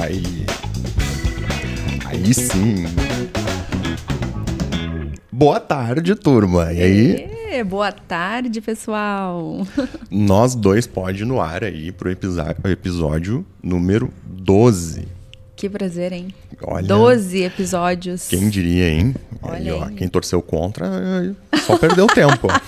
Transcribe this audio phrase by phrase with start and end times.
[0.00, 0.46] Aí.
[2.06, 2.84] Aí sim.
[5.30, 6.72] Boa tarde, turma.
[6.72, 7.30] E aí?
[7.50, 9.66] É, boa tarde, pessoal.
[10.10, 15.08] Nós dois pode no ar aí pro episódio número 12.
[15.56, 16.32] Que prazer, hein?
[16.62, 18.28] Olha, 12 episódios.
[18.28, 19.14] Quem diria, hein?
[19.42, 20.86] Olha ó, quem torceu contra
[21.66, 22.46] só perdeu tempo.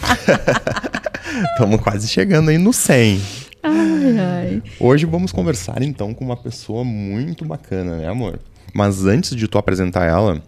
[1.52, 3.20] Estamos quase chegando aí no 100.
[3.62, 4.62] Ai, ai.
[4.78, 8.38] Hoje vamos conversar então com uma pessoa muito bacana, né, amor?
[8.74, 10.42] Mas antes de tu apresentar ela,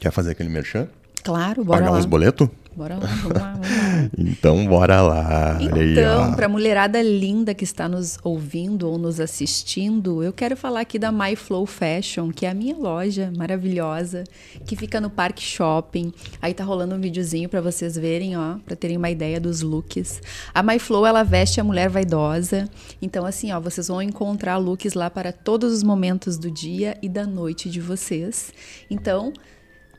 [0.00, 0.88] quer fazer aquele merchan?
[1.22, 1.98] Claro, bora Pagar lá.
[1.98, 2.48] uns boletos?
[2.76, 4.10] Bora lá, vamos lá, vamos lá.
[4.18, 5.58] Então bora lá.
[5.62, 10.80] Então, para a mulherada linda que está nos ouvindo ou nos assistindo, eu quero falar
[10.80, 14.24] aqui da My Flow Fashion, que é a minha loja maravilhosa,
[14.66, 16.12] que fica no Parque Shopping.
[16.42, 20.20] Aí tá rolando um videozinho para vocês verem, ó, para terem uma ideia dos looks.
[20.52, 22.68] A My Flow, ela veste a mulher vaidosa.
[23.00, 27.08] Então assim, ó, vocês vão encontrar looks lá para todos os momentos do dia e
[27.08, 28.52] da noite de vocês.
[28.90, 29.32] Então,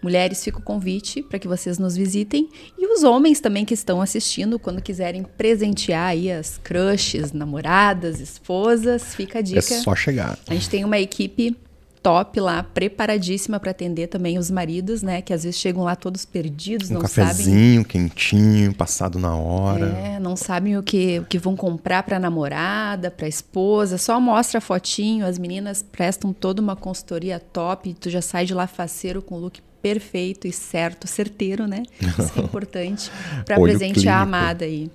[0.07, 2.49] Mulheres, fica o convite para que vocês nos visitem.
[2.79, 9.13] E os homens também que estão assistindo, quando quiserem presentear aí as crushes, namoradas, esposas,
[9.13, 9.59] fica a dica.
[9.59, 10.39] É só chegar.
[10.47, 11.57] A gente tem uma equipe
[12.01, 15.21] top lá, preparadíssima para atender também os maridos, né?
[15.21, 17.25] Que às vezes chegam lá todos perdidos, Um não sabem.
[17.31, 19.87] cafezinho quentinho, passado na hora.
[19.87, 24.59] É, não sabem o que, o que vão comprar para namorada, para esposa, só mostra
[24.59, 29.21] a fotinho, as meninas prestam toda uma consultoria top, tu já sai de lá faceiro
[29.21, 31.83] com o look perfeito e certo, certeiro, né?
[32.01, 33.11] Isso é importante
[33.45, 34.89] para presentear a amada aí.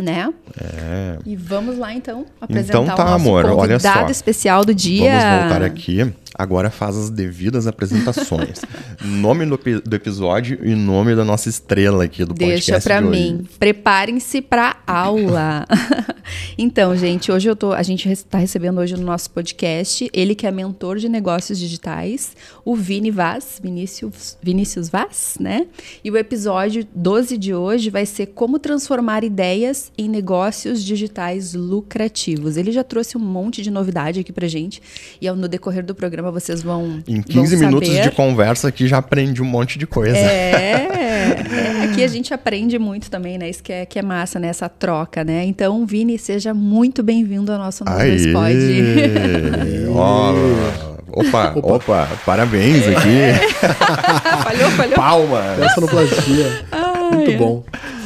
[0.00, 0.32] Né?
[0.58, 1.18] É.
[1.26, 3.88] E vamos lá então apresentar Então tá, o nosso amor, olha só.
[3.90, 5.12] convidado especial do dia.
[5.12, 6.14] Vamos voltar aqui.
[6.34, 8.60] Agora faz as devidas apresentações.
[9.04, 12.84] nome do, do episódio e nome da nossa estrela aqui do Deixa podcast.
[12.88, 13.20] pra de hoje.
[13.20, 13.48] mim.
[13.58, 15.66] Preparem-se pra aula.
[16.56, 17.72] então, gente, hoje eu tô.
[17.72, 22.32] A gente está recebendo hoje no nosso podcast ele que é mentor de negócios digitais,
[22.64, 25.66] o Vini Vaz, Vinícius, Vinícius Vaz, né?
[26.02, 32.56] E o episódio 12 de hoje vai ser como transformar ideias em negócios digitais lucrativos.
[32.56, 34.80] Ele já trouxe um monte de novidade aqui pra gente.
[35.20, 37.02] E ao- no decorrer do programa vocês vão.
[37.08, 38.02] Em vão 15 minutos saber.
[38.08, 40.16] de conversa aqui já aprendi um monte de coisa.
[40.16, 40.88] É,
[41.82, 43.48] é, aqui a gente aprende muito também, né?
[43.50, 44.48] Isso que é, que é massa, né?
[44.48, 45.44] Essa troca, né?
[45.44, 47.98] Então, Vini, seja muito bem-vindo ao nosso novo!
[48.02, 48.56] Spod.
[49.94, 50.32] Ó,
[51.20, 53.64] opa, opa, parabéns aqui.
[54.42, 54.94] falhou, falhou.
[54.94, 55.58] Palmas.
[55.60, 56.64] Essa sonoplastia.
[57.12, 57.64] Muito bom.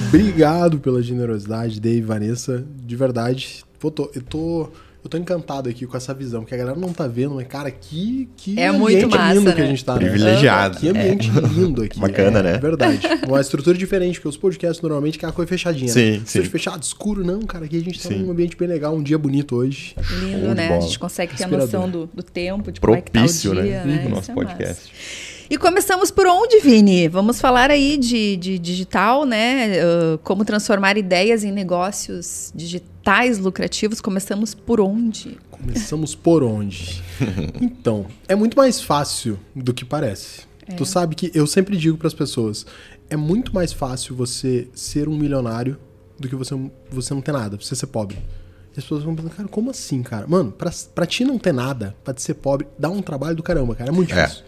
[0.08, 2.64] Obrigado pela generosidade, Dave e Vanessa.
[2.84, 3.64] De verdade.
[3.78, 4.70] Pô, tô- eu, tô,
[5.06, 7.70] eu tô encantado aqui com essa visão, porque a galera não tá vendo, mas, cara,
[7.70, 9.70] que, que É muito ambiente massa, lindo que a né?
[9.70, 9.94] gente tá.
[9.94, 10.00] né?
[10.00, 10.78] Privilegiado.
[10.78, 11.98] Que ambiente lindo aqui.
[11.98, 12.58] Bacana, é, né?
[12.58, 13.00] Verdade.
[13.26, 15.92] Uma estrutura diferente, porque os podcasts normalmente é uma coisa fechadinha.
[15.92, 16.22] Sim, né?
[16.26, 16.42] sim.
[16.44, 17.64] Fechado, escuro, não, cara.
[17.64, 18.18] Aqui a gente tá Sim.
[18.18, 19.94] num ambiente bem legal, um dia bonito hoje.
[20.20, 20.76] Lindo, né?
[20.76, 23.84] A gente consegue ter a noção do, do tempo, de Propício, como é que tá
[23.84, 23.84] o dia, né?
[23.84, 23.94] né?
[23.94, 24.92] No Isso nosso é podcast.
[24.92, 25.35] massa.
[25.48, 27.06] E começamos por onde, Vini?
[27.08, 29.78] Vamos falar aí de, de digital, né?
[29.78, 34.00] Uh, como transformar ideias em negócios digitais lucrativos.
[34.00, 35.38] Começamos por onde?
[35.50, 37.00] Começamos por onde?
[37.62, 40.46] então, é muito mais fácil do que parece.
[40.76, 42.66] Tu sabe que eu sempre digo pras pessoas,
[43.08, 45.78] é muito mais fácil você ser um milionário
[46.18, 46.58] do que você,
[46.90, 48.18] você não ter nada, você ser pobre.
[48.76, 50.26] As pessoas vão pensar, cara, como assim, cara?
[50.26, 53.42] Mano, pra, pra ti não ter nada, pra te ser pobre, dá um trabalho do
[53.42, 53.88] caramba, cara.
[53.88, 54.26] É muito É.
[54.26, 54.44] difícil.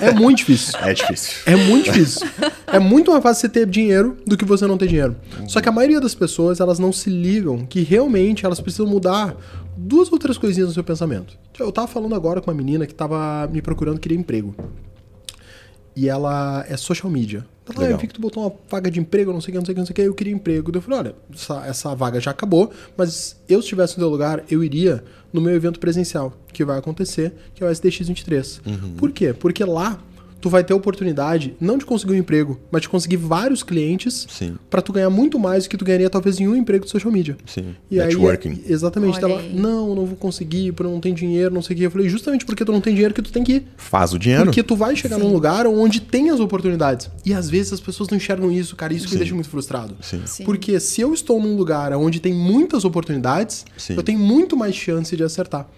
[0.00, 0.78] É, muito difícil.
[0.84, 1.32] É difícil.
[1.46, 2.26] É muito difícil.
[2.66, 5.16] É muito mais fácil você ter dinheiro do que você não ter dinheiro.
[5.48, 9.34] Só que a maioria das pessoas, elas não se ligam que realmente elas precisam mudar
[9.76, 11.38] duas ou três coisinhas no seu pensamento.
[11.58, 14.54] Eu tava falando agora com uma menina que tava me procurando, queria emprego.
[15.94, 17.44] E ela é social media.
[17.76, 19.58] Ela, ah, eu vi que tu botou uma vaga de emprego, não sei o que,
[19.58, 20.72] não sei o que, não sei o que, eu queria emprego.
[20.74, 24.44] Eu falei, olha, essa, essa vaga já acabou, mas eu se estivesse no teu lugar,
[24.50, 28.60] eu iria no meu evento presencial, que vai acontecer, que é o SDX23.
[28.96, 29.32] Por quê?
[29.32, 30.00] Porque lá
[30.40, 34.26] tu vai ter a oportunidade não de conseguir um emprego, mas de conseguir vários clientes
[34.30, 34.56] Sim.
[34.68, 37.12] pra tu ganhar muito mais do que tu ganharia talvez em um emprego de social
[37.12, 37.36] media.
[37.46, 37.74] Sim.
[37.90, 38.50] E Networking.
[38.50, 41.78] aí, exatamente, tava, não, não vou conseguir, porque eu não tenho dinheiro, não sei o
[41.78, 41.84] que.
[41.84, 43.66] Eu falei, justamente porque tu não tem dinheiro que tu tem que ir.
[43.76, 44.44] Faz o dinheiro.
[44.44, 47.10] Porque tu vai chegar num lugar onde tem as oportunidades.
[47.24, 48.92] E às vezes as pessoas não enxergam isso, cara.
[48.92, 49.16] Isso que Sim.
[49.16, 49.96] me deixa muito frustrado.
[50.00, 50.22] Sim.
[50.24, 50.44] Sim.
[50.44, 53.94] Porque se eu estou num lugar onde tem muitas oportunidades, Sim.
[53.94, 55.68] eu tenho muito mais chance de acertar.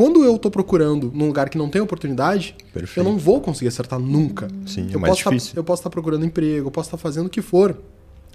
[0.00, 2.98] Quando eu tô procurando num lugar que não tem oportunidade, Perfeito.
[3.00, 4.48] eu não vou conseguir acertar nunca.
[4.64, 5.52] Sim, é eu mais posso tá- difícil.
[5.56, 7.76] eu posso estar procurando emprego, eu posso estar fazendo o que for.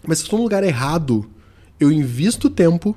[0.05, 1.25] Mas se eu estou no lugar errado,
[1.79, 2.95] eu invisto tempo,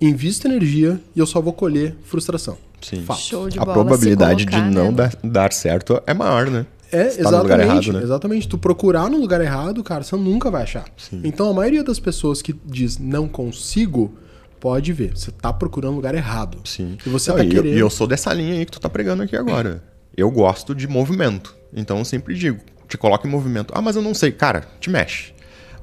[0.00, 2.58] invisto energia e eu só vou colher frustração.
[2.82, 3.04] Sim.
[3.04, 3.20] Fato.
[3.20, 3.74] Show de A bola.
[3.74, 4.90] probabilidade se colocar, de não né?
[4.90, 6.66] dar, dar certo é maior, né?
[6.90, 7.42] É, Se tá exatamente.
[7.44, 8.02] lugar errado, né?
[8.02, 8.48] Exatamente.
[8.48, 10.86] Tu procurar no lugar errado, cara, você nunca vai achar.
[10.96, 11.20] Sim.
[11.22, 14.12] Então a maioria das pessoas que diz não consigo,
[14.60, 15.16] pode ver.
[15.16, 16.58] Você tá procurando um lugar errado.
[16.64, 16.96] Sim.
[17.04, 17.76] E você Não, tá e eu- querendo.
[17.76, 19.82] E eu sou dessa linha aí que tu tá pregando aqui agora.
[20.16, 21.54] Eu gosto de movimento.
[21.74, 23.72] Então eu sempre digo, te coloca em movimento.
[23.76, 24.30] Ah, mas eu não sei.
[24.32, 25.32] Cara, te mexe.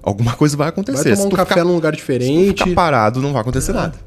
[0.04, 1.10] Alguma coisa vai acontecer.
[1.10, 2.64] Vai tomar um café ficar- num lugar Se tu diferente.
[2.64, 3.98] ficar parado, não vai acontecer nada.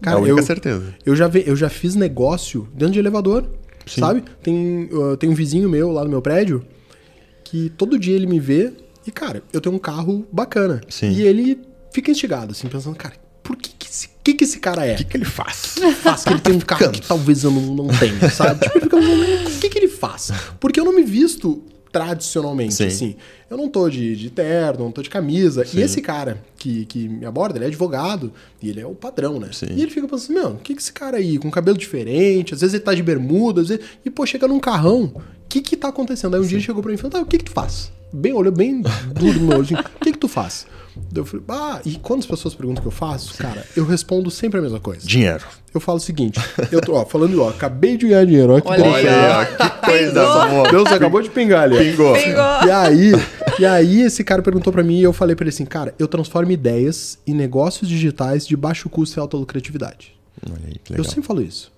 [0.00, 0.94] Cara, é a única eu- certeza.
[1.04, 3.44] Eu já, vi, eu já fiz negócio dentro de elevador,
[3.86, 4.00] Sim.
[4.00, 4.22] sabe?
[4.42, 6.64] Tem, uh, tem um vizinho meu lá no meu prédio
[7.44, 8.72] que todo dia ele me vê
[9.06, 10.80] e, cara, eu tenho um carro bacana.
[10.88, 11.10] Sim.
[11.10, 11.60] E ele
[11.92, 14.94] fica instigado, assim, pensando, cara, por que esse, que que esse cara é?
[14.94, 15.76] O que, que ele faz?
[16.02, 18.60] faz que ele tem um carro que talvez eu não, não tenha, sabe?
[18.60, 20.30] Tipo, ele fica o que, que ele faz?
[20.60, 22.86] Porque eu não me visto tradicionalmente, Sim.
[22.86, 23.16] assim.
[23.50, 25.64] Eu não tô de, de terno, não tô de camisa.
[25.64, 25.78] Sim.
[25.78, 28.32] E esse cara que, que me aborda, ele é advogado
[28.62, 29.48] e ele é o padrão, né?
[29.52, 29.68] Sim.
[29.70, 32.60] E ele fica pensando, meu, o que, que esse cara aí, com cabelo diferente, às
[32.60, 33.84] vezes ele tá de bermuda, às vezes...
[34.04, 36.34] E, pô, chega num carrão, o que que tá acontecendo?
[36.34, 37.90] Aí um dia ele chegou pra mim e falou, tá, o que que tu faz?
[38.12, 40.66] Bem, olhou bem duro no meu olho, assim, o que que tu faz?
[40.96, 43.84] Daí Eu falei, ah, e quando as pessoas perguntam o que eu faço, cara, eu
[43.84, 45.06] respondo sempre a mesma coisa.
[45.06, 45.44] Dinheiro.
[45.72, 46.40] Eu falo o seguinte,
[46.72, 49.44] eu tô, ó, falando, ó, acabei de ganhar dinheiro, ó, que Olha aí, ó.
[49.44, 50.70] que coisa boa.
[50.70, 51.76] Deus acabou de pingar ali.
[51.78, 52.14] Pingou.
[52.14, 52.66] Pingou.
[52.66, 53.12] E aí,
[53.60, 56.08] e aí esse cara perguntou pra mim e eu falei pra ele assim, cara, eu
[56.08, 60.16] transformo ideias em negócios digitais de baixo custo e alta lucratividade.
[60.50, 61.04] Olha aí, que Eu legal.
[61.04, 61.70] sempre falo isso.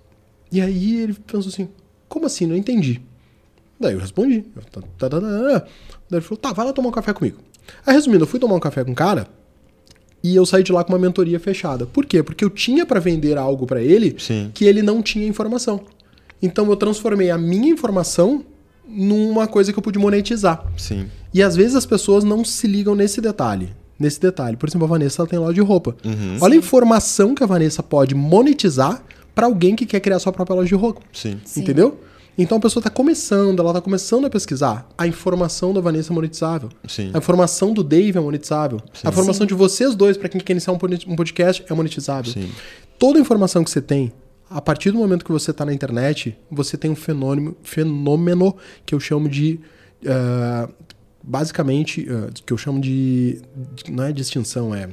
[0.51, 1.69] E aí ele pensou assim,
[2.09, 2.47] como assim?
[2.47, 3.03] Não entendi.
[3.79, 4.45] Daí eu respondi.
[4.55, 4.63] Eu,
[4.99, 5.67] tá, tá, tá.
[6.11, 7.39] Daí ele falou, tá, vai lá tomar um café comigo.
[7.87, 9.29] Aí resumindo, eu fui tomar um café com o cara
[10.23, 11.87] e eu saí de lá com uma mentoria fechada.
[11.87, 12.23] Por quê?
[12.23, 14.51] Porque eu tinha pra vender algo pra ele Sim.
[14.53, 15.81] que ele não tinha informação.
[16.43, 18.45] Então eu transformei a minha informação
[18.87, 20.65] numa coisa que eu pude monetizar.
[20.77, 21.07] Sim.
[21.33, 23.71] E às vezes as pessoas não se ligam nesse detalhe.
[23.99, 24.57] Nesse detalhe.
[24.57, 25.95] Por exemplo, a Vanessa ela tem loja de roupa.
[26.05, 26.39] Uhum.
[26.41, 29.03] Olha a informação que a Vanessa pode monetizar
[29.35, 31.03] para alguém que quer criar sua própria loja de roupa.
[31.13, 31.39] Sim.
[31.45, 31.61] Sim.
[31.61, 32.01] Entendeu?
[32.43, 34.89] Então a pessoa está começando, ela está começando a pesquisar.
[34.97, 36.69] A informação da Vanessa é monetizável.
[36.89, 37.11] Sim.
[37.13, 38.81] A informação do Dave é monetizável.
[39.05, 42.33] A informação de vocês dois, para quem quer iniciar um pod- podcast, é monetizável.
[42.33, 42.51] Sim.
[42.99, 44.13] Toda a informação que você tem,
[44.49, 48.57] a partir do momento que você está na internet, você tem um fenômeno, fenômeno
[48.87, 49.61] que eu chamo de.
[50.07, 50.69] ah,
[51.23, 53.41] basicamente, ah, que eu chamo de,
[53.85, 54.89] de- Não é distinção, é.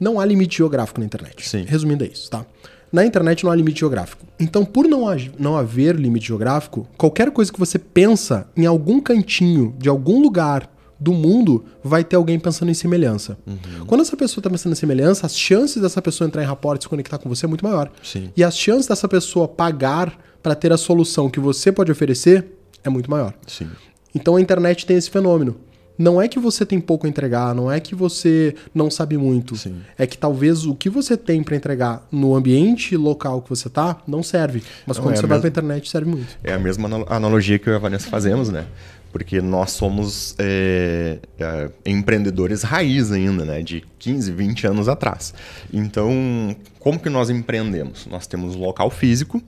[0.00, 1.48] Não há limite geográfico na internet.
[1.48, 1.64] Sim.
[1.66, 2.46] Resumindo, é isso, tá?
[2.92, 4.24] Na internet não há limite geográfico.
[4.40, 5.04] Então, por não,
[5.38, 10.70] não haver limite geográfico, qualquer coisa que você pensa em algum cantinho de algum lugar
[10.98, 13.38] do mundo, vai ter alguém pensando em semelhança.
[13.86, 16.82] Quando essa pessoa está pensando em semelhança, as chances dessa pessoa entrar em rapport e
[16.82, 17.90] se conectar com você é muito maior.
[18.02, 18.30] Sim.
[18.36, 22.46] E as chances dessa pessoa pagar para ter a solução que você pode oferecer
[22.82, 23.32] é muito maior.
[23.46, 23.68] Sim.
[24.14, 25.56] Então a internet tem esse fenômeno.
[25.98, 29.56] Não é que você tem pouco a entregar, não é que você não sabe muito.
[29.56, 29.80] Sim.
[29.98, 34.00] É que talvez o que você tem para entregar no ambiente local que você tá
[34.06, 34.62] não serve.
[34.86, 36.38] Mas Não, quando é você a vai mesma- para internet serve muito.
[36.44, 38.64] É a mesma anal- analogia que eu e a Vanessa fazemos, né?
[39.10, 43.62] Porque nós somos é, é, empreendedores raiz ainda, né?
[43.62, 45.32] De 15, 20 anos atrás.
[45.72, 48.06] Então, como que nós empreendemos?
[48.10, 49.42] Nós temos um local físico,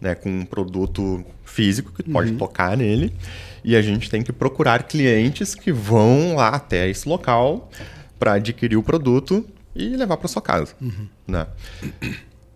[0.00, 0.14] né?
[0.14, 3.12] Com um produto físico que tu pode tocar nele.
[3.64, 7.70] E a gente tem que procurar clientes que vão lá até esse local
[8.18, 10.74] para adquirir o produto e levar para sua casa,
[11.26, 11.46] né?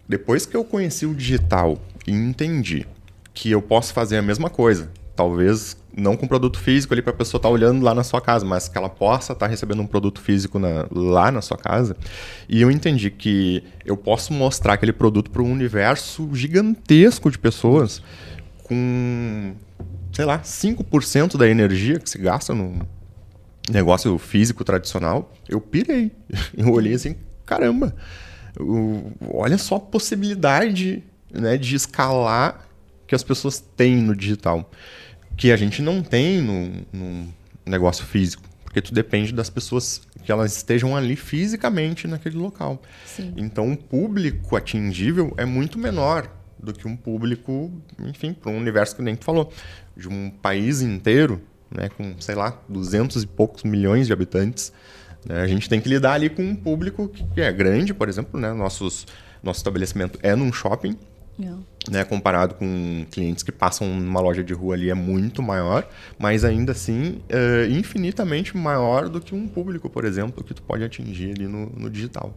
[0.09, 2.87] Depois que eu conheci o digital e entendi
[3.33, 7.17] que eu posso fazer a mesma coisa, talvez não com produto físico ali para a
[7.17, 10.21] pessoa estar olhando lá na sua casa, mas que ela possa estar recebendo um produto
[10.21, 11.97] físico na- lá na sua casa,
[12.49, 18.03] e eu entendi que eu posso mostrar aquele produto para um universo gigantesco de pessoas
[18.65, 19.55] com,
[20.15, 22.87] sei lá, 5% da energia que se gasta no
[23.69, 26.13] negócio físico tradicional, eu pirei.
[26.57, 27.95] Eu olhei assim, caramba,
[29.33, 32.69] olha só a possibilidade né, de escalar
[33.07, 34.71] que as pessoas têm no digital,
[35.37, 37.35] que a gente não tem no, no
[37.67, 42.81] negócio físico, porque tu depende das pessoas que elas estejam ali fisicamente naquele local.
[43.05, 43.35] Sim.
[43.37, 48.97] Então, o público atingível é muito menor do que um público, enfim, para um universo
[48.97, 49.53] que nem tu falou,
[49.97, 54.73] de um país inteiro, né, com, sei lá, 200 e poucos milhões de habitantes.
[55.27, 58.39] né, a gente tem que lidar ali com um público que é grande, por exemplo,
[58.39, 59.07] né, nossos,
[59.43, 60.97] nosso estabelecimento é num shopping,
[61.39, 61.65] Não.
[61.91, 66.45] né, comparado com clientes que passam numa loja de rua ali é muito maior, mas
[66.45, 71.31] ainda assim é infinitamente maior do que um público, por exemplo, que tu pode atingir
[71.33, 72.37] ali no, no digital.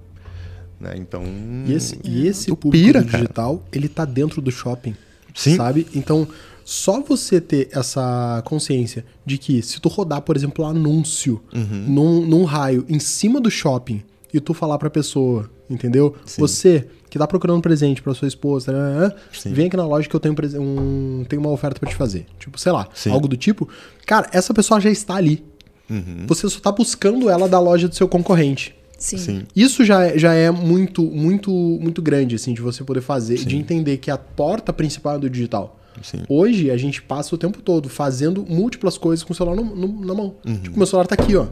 [0.80, 0.94] Né?
[0.98, 1.24] Então,
[1.66, 3.18] E esse, e esse tu público pira, do cara.
[3.24, 4.96] digital, ele tá dentro do shopping.
[5.34, 5.56] Sim.
[5.56, 5.88] Sabe?
[5.94, 6.28] Então,
[6.69, 11.86] só você ter essa consciência de que se tu rodar, por exemplo, um anúncio Uhum.
[11.88, 16.13] num, num raio em cima do shopping e tu falar pra pessoa, entendeu?
[16.25, 16.41] Sim.
[16.41, 19.53] Você que tá procurando presente pra sua esposa, né, Sim.
[19.53, 22.25] vem aqui na loja que eu tenho, um, tenho uma oferta pra te fazer.
[22.38, 23.12] Tipo, sei lá, Sim.
[23.12, 23.69] algo do tipo.
[24.05, 25.45] Cara, essa pessoa já está ali.
[25.89, 26.25] Uhum.
[26.27, 28.75] Você só tá buscando ela da loja do seu concorrente.
[29.00, 29.17] Sim.
[29.17, 29.43] Sim.
[29.55, 33.55] Isso já, é- já é muito, muito, muito grande, assim, de você poder fazer, de
[33.55, 35.76] entender que a porta principal é do digital.
[36.04, 36.20] Sim.
[36.30, 40.06] Hoje, a gente passa o tempo todo fazendo múltiplas coisas com o celular no- no-
[40.06, 40.36] na mão.
[40.46, 40.56] Uhum.
[40.58, 41.48] Tipo, meu celular tá aqui, ó.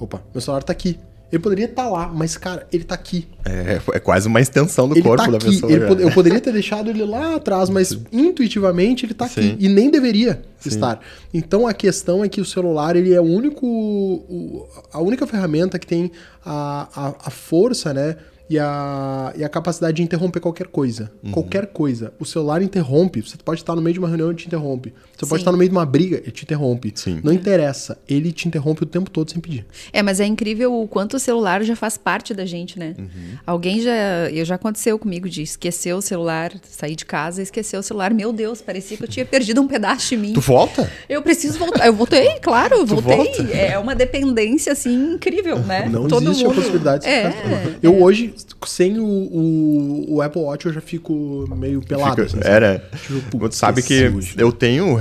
[0.00, 0.98] Opa, meu celular tá aqui.
[1.30, 3.28] Ele poderia estar lá, mas, cara, ele tá aqui.
[3.44, 5.46] É, é quase uma extensão do ele corpo tá da aqui.
[5.60, 5.86] pessoa.
[5.86, 9.42] Pod- eu poderia ter deixado ele lá atrás, mas intuitivamente ele tá aqui.
[9.42, 9.56] Sim.
[9.58, 10.70] E nem deveria Sim.
[10.70, 11.00] estar.
[11.34, 13.66] Então a questão é que o celular ele é o único.
[13.66, 16.10] o- a única ferramenta que tem
[16.44, 18.16] a, a, a força, né?
[18.50, 21.10] E a, e a capacidade de interromper qualquer coisa.
[21.22, 21.32] Uhum.
[21.32, 22.12] Qualquer coisa.
[22.18, 23.20] O celular interrompe.
[23.20, 24.94] Você pode estar no meio de uma reunião e te interrompe.
[25.18, 25.42] Você pode Sim.
[25.42, 26.92] estar no meio de uma briga, ele te interrompe.
[26.94, 27.20] Sim.
[27.24, 27.98] Não interessa.
[28.08, 29.66] Ele te interrompe o tempo todo sem pedir.
[29.92, 32.94] É, mas é incrível o quanto o celular já faz parte da gente, né?
[32.96, 33.06] Uhum.
[33.44, 33.90] Alguém já.
[34.30, 38.14] Eu já aconteceu comigo de esquecer o celular, sair de casa e esquecer o celular.
[38.14, 40.32] Meu Deus, parecia que eu tinha perdido um pedaço de mim.
[40.32, 40.88] Tu volta?
[41.08, 41.84] Eu preciso voltar.
[41.86, 43.16] Eu voltei, claro, eu voltei.
[43.16, 43.42] volta?
[43.56, 45.88] É uma dependência, assim, incrível, né?
[45.90, 48.32] Não Todo existe a mundo- possibilidade de É, ficar- Eu hoje,
[48.66, 52.10] sem o, o, o Apple Watch, eu já fico meio pelado.
[52.24, 52.88] Fica- assim, era.
[53.06, 54.96] Tipo, sabe que eu tenho,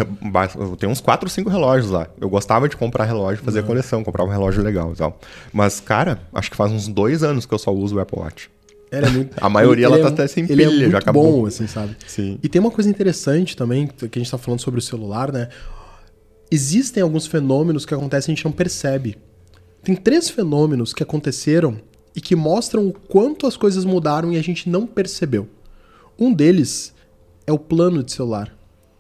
[0.79, 2.07] tenho uns 4 ou 5 relógios lá.
[2.19, 5.19] Eu gostava de comprar relógio, fazer coleção, comprar um relógio legal e tal.
[5.53, 8.49] Mas, cara, acho que faz uns dois anos que eu só uso o Apple Watch.
[8.89, 11.41] É muito- A maioria, ela é- tá até sem é pilha, já muito acabou.
[11.41, 11.95] bom, assim, sabe?
[12.07, 12.39] Sim.
[12.41, 15.49] E tem uma coisa interessante também, que a gente tá falando sobre o celular, né?
[16.49, 19.17] Existem alguns fenômenos que acontecem e a gente não percebe.
[19.83, 21.77] Tem três fenômenos que aconteceram
[22.15, 25.47] e que mostram o quanto as coisas mudaram e a gente não percebeu.
[26.17, 26.93] Um deles
[27.45, 28.56] é o plano de celular.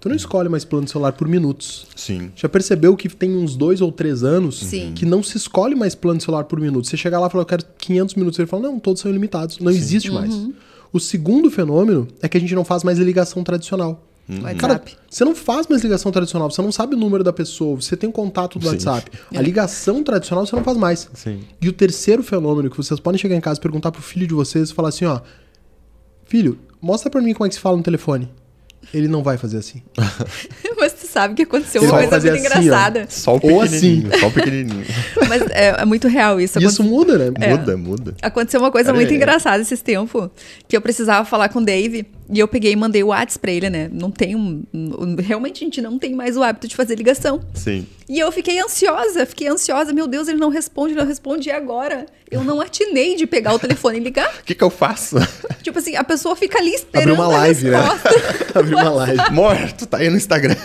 [0.07, 1.85] Tu não escolhe mais plano de celular por minutos.
[1.95, 2.31] Sim.
[2.33, 4.93] Já percebeu que tem uns dois ou três anos Sim.
[4.95, 6.87] que não se escolhe mais plano de celular por minuto?
[6.87, 8.39] Você chegar lá e falar, eu quero 500 minutos.
[8.39, 9.59] Ele fala, não, todos são ilimitados.
[9.59, 10.33] Não existe mais.
[10.93, 14.01] O segundo fenômeno é que a gente não faz mais ligação tradicional.
[14.29, 14.55] WhatsApp.
[14.55, 17.95] Cara, você não faz mais ligação tradicional, você não sabe o número da pessoa, você
[17.95, 18.71] tem o contato do Sim.
[18.71, 19.11] WhatsApp.
[19.33, 21.09] A ligação tradicional você não faz mais.
[21.13, 21.39] Sim.
[21.61, 24.33] E o terceiro fenômeno que vocês podem chegar em casa e perguntar pro filho de
[24.33, 25.21] vocês e falar assim, ó,
[26.25, 28.29] filho, mostra pra mim como é que se fala no telefone.
[28.93, 29.81] Ele não vai fazer assim.
[30.79, 32.61] Mas tu sabe que aconteceu Ele uma coisa muito assim, ó.
[32.61, 33.05] engraçada.
[33.09, 34.01] Só o Ou assim.
[34.01, 34.85] pequenininho, só o pequenininho.
[35.27, 36.59] Mas é, é muito real isso.
[36.61, 37.31] Isso muda, né?
[37.39, 37.49] É.
[37.49, 38.13] Muda, muda.
[38.21, 39.15] Aconteceu uma coisa Pera muito aí.
[39.17, 40.29] engraçada esses tempos,
[40.67, 43.51] que eu precisava falar com o Dave, e eu peguei e mandei o WhatsApp pra
[43.51, 43.89] ele, né?
[43.91, 47.41] Não tem um, um- Realmente a gente não tem mais o hábito de fazer ligação.
[47.53, 47.87] Sim.
[48.07, 49.91] E eu fiquei ansiosa, fiquei ansiosa.
[49.93, 52.05] Meu Deus, ele não responde, ele não responde, e agora?
[52.29, 54.27] Eu não atinei de pegar o telefone e ligar.
[54.41, 55.15] O que que eu faço?
[55.63, 57.79] Tipo assim, a pessoa fica ali esperando Abriu uma a live, né?
[57.81, 58.59] resposta.
[58.59, 59.19] Abriu uma live.
[59.21, 60.55] Amor, tu tá aí no Instagram.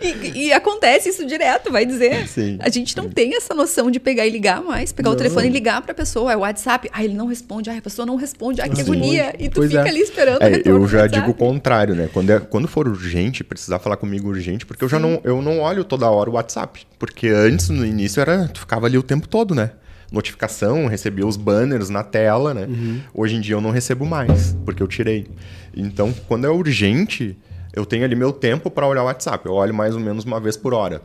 [0.00, 2.26] E, e acontece isso direto, vai dizer.
[2.26, 2.58] Sim.
[2.60, 5.18] A gente não tem essa noção de pegar e ligar mais, pegar o Não.
[5.18, 6.32] telefone e ligar pra pessoa.
[6.32, 6.88] É o WhatsApp.
[6.92, 7.70] Ah, ele não responde.
[7.70, 8.60] Ah, a pessoa não responde.
[8.60, 9.24] Ah, que Não agonia.
[9.24, 9.44] responde.
[9.44, 9.88] E tu Pois fica é.
[9.88, 11.20] ali esperando o É, eu já WhatsApp.
[11.20, 12.08] digo o contrário, né?
[12.12, 15.60] Quando, é- quando for urgente, precisar falar comigo urgente, porque eu já não, eu não
[15.60, 16.84] olho toda hora o WhatsApp.
[16.98, 19.70] Porque antes, no início, era tu ficava ali o tempo todo, né?
[20.12, 22.68] Notificação, recebia os banners na tela, né?
[23.14, 25.26] Hoje em dia eu não recebo mais, porque eu tirei.
[25.74, 27.36] Então, quando é urgente,
[27.74, 29.46] eu tenho ali meu tempo para olhar o WhatsApp.
[29.46, 31.00] Eu olho mais ou menos uma vez por hora.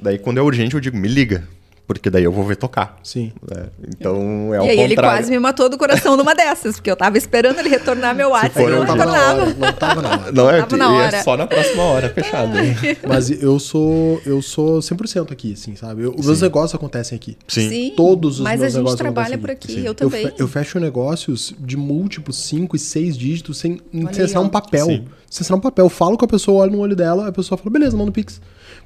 [0.00, 1.46] Daí, quando é urgente, eu digo, me liga.
[1.90, 3.00] Porque daí eu vou ver tocar.
[3.02, 3.32] Sim.
[3.50, 3.64] né?
[3.88, 5.18] Então, é o E aí ele contrário.
[5.18, 8.62] quase me matou do coração numa dessas, porque eu tava esperando ele retornar meu WhatsApp
[8.62, 9.42] e não não tava na retornava.
[9.42, 9.54] hora.
[9.58, 10.32] Não tava na hora.
[10.32, 11.16] Não, é, Tava na e hora.
[11.16, 12.52] é só na próxima hora, fechado.
[13.08, 16.02] Mas eu sou eu sou 100% aqui, assim, sabe?
[16.04, 17.36] Eu- os meus negócios acontecem aqui.
[17.48, 17.92] Sim.
[17.96, 19.66] Todos os Mas a meus gente negócios trabalha acontecem por aqui.
[19.66, 19.80] aqui, Sim.
[19.80, 20.26] eu Eu, também.
[20.28, 23.80] fe- eu fecho negócios de múltiplos 5 e 6 dígitos sem,
[24.12, 24.86] sem assinar um papel.
[24.86, 25.04] Sim.
[25.28, 25.86] Sem assinar um papel.
[25.86, 28.12] Eu falo com a pessoa, olho no olho dela, a pessoa fala, beleza, manda o
[28.12, 28.40] Pix.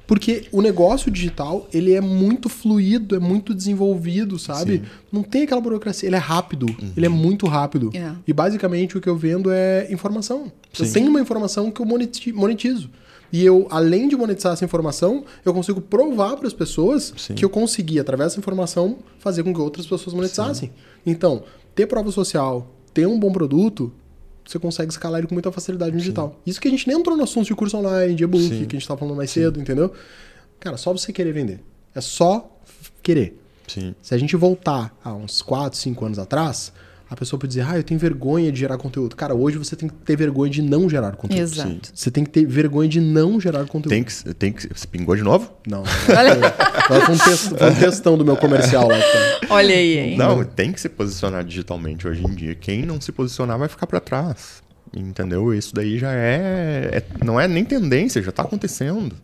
[0.07, 4.83] Porque o negócio digital, ele é muito fluido, é muito desenvolvido, sabe?
[5.11, 6.07] Não tem aquela burocracia.
[6.07, 7.89] Ele é rápido, ele é muito rápido.
[7.93, 8.11] É.
[8.27, 10.51] E basicamente o que eu vendo é informação.
[10.79, 10.93] Eu Sim.
[10.93, 12.89] tenho uma informação que eu moneti- monetizo.
[13.33, 17.33] E eu, além de monetizar essa informação, eu consigo provar para as pessoas Sim.
[17.33, 20.71] que eu consegui, através dessa informação, fazer com que outras pessoas monetizassem.
[21.05, 21.43] Então,
[21.73, 23.91] ter prova social, ter um bom produto,
[24.45, 26.39] você consegue escalar ele com muita facilidade no digital.
[26.45, 28.49] Isso que a gente nem entrou no assunto de curso online, de e-book, Sim.
[28.49, 29.91] que a gente estava falando mais cedo, entendeu?
[30.59, 31.61] Cara, só você querer vender.
[31.93, 32.59] É só
[33.01, 33.41] querer.
[33.67, 33.95] Sim.
[34.01, 36.71] Se a gente voltar a uns 4, 5 anos atrás,
[37.09, 39.15] a pessoa pode dizer, ah, eu tenho vergonha de gerar conteúdo.
[39.15, 41.41] Cara, hoje você tem que ter vergonha de não gerar conteúdo.
[41.41, 41.91] Exato.
[41.93, 43.89] Você tem que ter vergonha de não gerar conteúdo.
[43.89, 44.67] Tem que, tem que.
[44.67, 45.51] Você pingou de novo?
[45.67, 45.83] Não.
[45.83, 46.51] Olha,
[47.05, 48.97] foi um, texto, foi um textão do meu comercial lá.
[48.97, 49.49] Então.
[49.55, 50.17] olha aí, hein?
[50.17, 52.55] Não, tem que se posicionar digitalmente hoje em dia.
[52.55, 54.63] Quem não se posicionar vai ficar pra trás.
[54.95, 55.53] Entendeu?
[55.53, 59.15] Isso daí já é, é- Não é nem tendência, já tá acontecendo.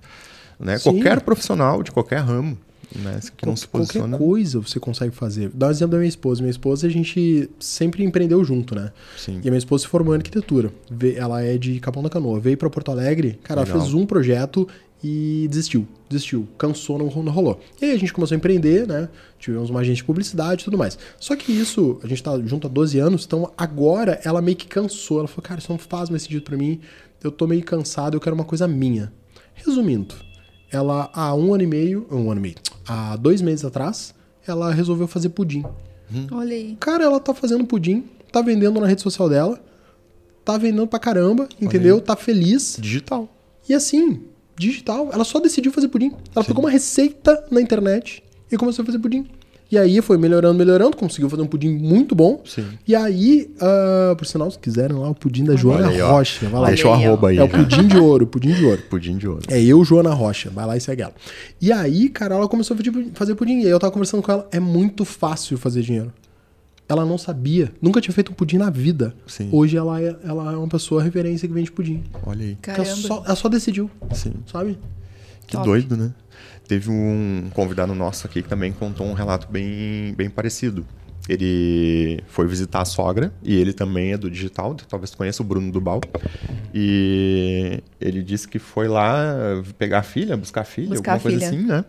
[0.60, 0.78] Né?
[0.78, 0.92] Sim.
[0.92, 2.58] Qualquer profissional de qualquer ramo.
[2.96, 3.20] Né?
[3.38, 4.18] Que não se Qualquer posiciona.
[4.18, 5.50] coisa você consegue fazer.
[5.54, 6.42] Dá um exemplo da minha esposa.
[6.42, 8.92] Minha esposa, a gente sempre empreendeu junto, né?
[9.18, 9.40] Sim.
[9.44, 10.72] E a minha esposa se formou em arquitetura.
[11.16, 12.40] Ela é de Capão da Canoa.
[12.40, 13.40] Veio pra Porto Alegre.
[13.44, 13.82] Cara, ela Legal.
[13.82, 14.68] fez um projeto
[15.04, 15.88] e desistiu.
[16.10, 16.48] Desistiu.
[16.58, 17.60] Cansou, não, não rolou.
[17.82, 19.10] E aí a gente começou a empreender, né?
[19.40, 20.98] Tivemos uma agência de publicidade e tudo mais.
[21.20, 24.68] Só que isso, a gente tá junto há 12 anos, então agora ela meio que
[24.68, 25.20] cansou.
[25.20, 26.80] Ela falou, cara, isso não faz mais sentido pra mim.
[27.24, 29.12] Eu tô meio cansado, eu quero uma coisa minha.
[29.54, 30.16] Resumindo,
[30.72, 32.56] ela há um ano e meio, um ano e meio,
[32.88, 34.14] há dois meses atrás,
[34.48, 35.64] ela resolveu fazer pudim.
[36.32, 36.76] Olha aí.
[36.80, 39.62] Cara, ela tá fazendo pudim, tá vendendo na rede social dela,
[40.44, 42.02] tá vendendo pra caramba, entendeu?
[42.02, 42.78] Tá feliz.
[42.80, 43.30] Digital.
[43.68, 44.24] E assim,
[44.56, 46.12] digital, ela só decidiu fazer pudim.
[46.36, 49.28] Ela pegou uma receita na internet e começou a fazer pudim.
[49.72, 52.42] E aí foi melhorando, melhorando, conseguiu fazer um pudim muito bom.
[52.46, 52.66] Sim.
[52.86, 56.02] E aí, ah, por sinal, se quiserem lá, o pudim da Joana aí.
[56.02, 56.50] Rocha.
[56.50, 56.68] Vai lá.
[56.68, 57.08] Deixa o aí, ó.
[57.08, 57.38] arroba aí.
[57.38, 58.82] É o pudim de ouro, pudim de ouro.
[58.90, 59.42] Pudim de ouro.
[59.48, 60.50] É eu, Joana Rocha.
[60.50, 61.14] Vai lá e segue ela.
[61.62, 62.78] E aí, cara, ela começou a
[63.14, 63.62] fazer- pudim.
[63.62, 64.46] E aí eu tava conversando com ela.
[64.52, 66.12] É muito fácil fazer dinheiro.
[66.90, 67.72] Ela não sabia.
[67.82, 69.14] Nunca tinha feito um pudim na vida.
[69.26, 69.48] Sim.
[69.54, 72.04] Hoje ela é, ela é uma pessoa referência que vende pudim.
[72.26, 72.58] Olha aí.
[72.68, 74.34] Ela só, ela só decidiu, Sim.
[74.52, 74.78] sabe?
[75.48, 75.66] Que Top.
[75.66, 76.12] doido, né?
[76.72, 80.86] Teve um convidado nosso aqui que também contou um relato bem, bem parecido.
[81.28, 85.70] Ele foi visitar a sogra e ele também é do digital, talvez conheça o Bruno
[85.70, 86.00] Dubal.
[86.74, 91.20] E ele disse que foi lá pegar a filha, buscar a filha, Buscar alguma a
[91.34, 91.60] coisa filha.
[91.60, 91.84] assim, né?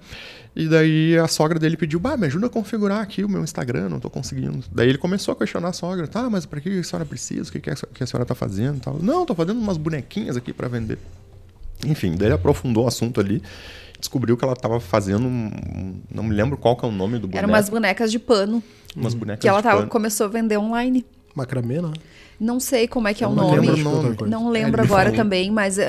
[0.56, 3.88] E daí a sogra dele pediu, bah, me ajuda a configurar aqui o meu Instagram,
[3.88, 4.64] não tô conseguindo.
[4.72, 7.48] Daí ele começou a questionar a sogra, tá, mas pra que a senhora precisa?
[7.50, 8.80] O que, que a que a senhora tá fazendo?
[8.80, 8.98] Tal.
[9.00, 10.98] Não, tô fazendo umas bonequinhas aqui pra vender.
[11.86, 13.42] Enfim, daí ele aprofundou o assunto ali,
[14.02, 17.28] descobriu que ela tava fazendo, um- não me lembro qual que é o nome do
[17.28, 17.38] boneco.
[17.38, 18.60] Eram umas bonecas de pano
[18.96, 19.88] umas bonecas que ela de tava, pano.
[19.90, 21.06] começou a vender online.
[21.34, 21.92] Macramê, né?
[22.38, 23.70] Não sei como é que é o não nome.
[23.70, 24.26] lembro.
[24.28, 25.16] Não É, lembro me agora falou.
[25.16, 25.84] também, mas ah,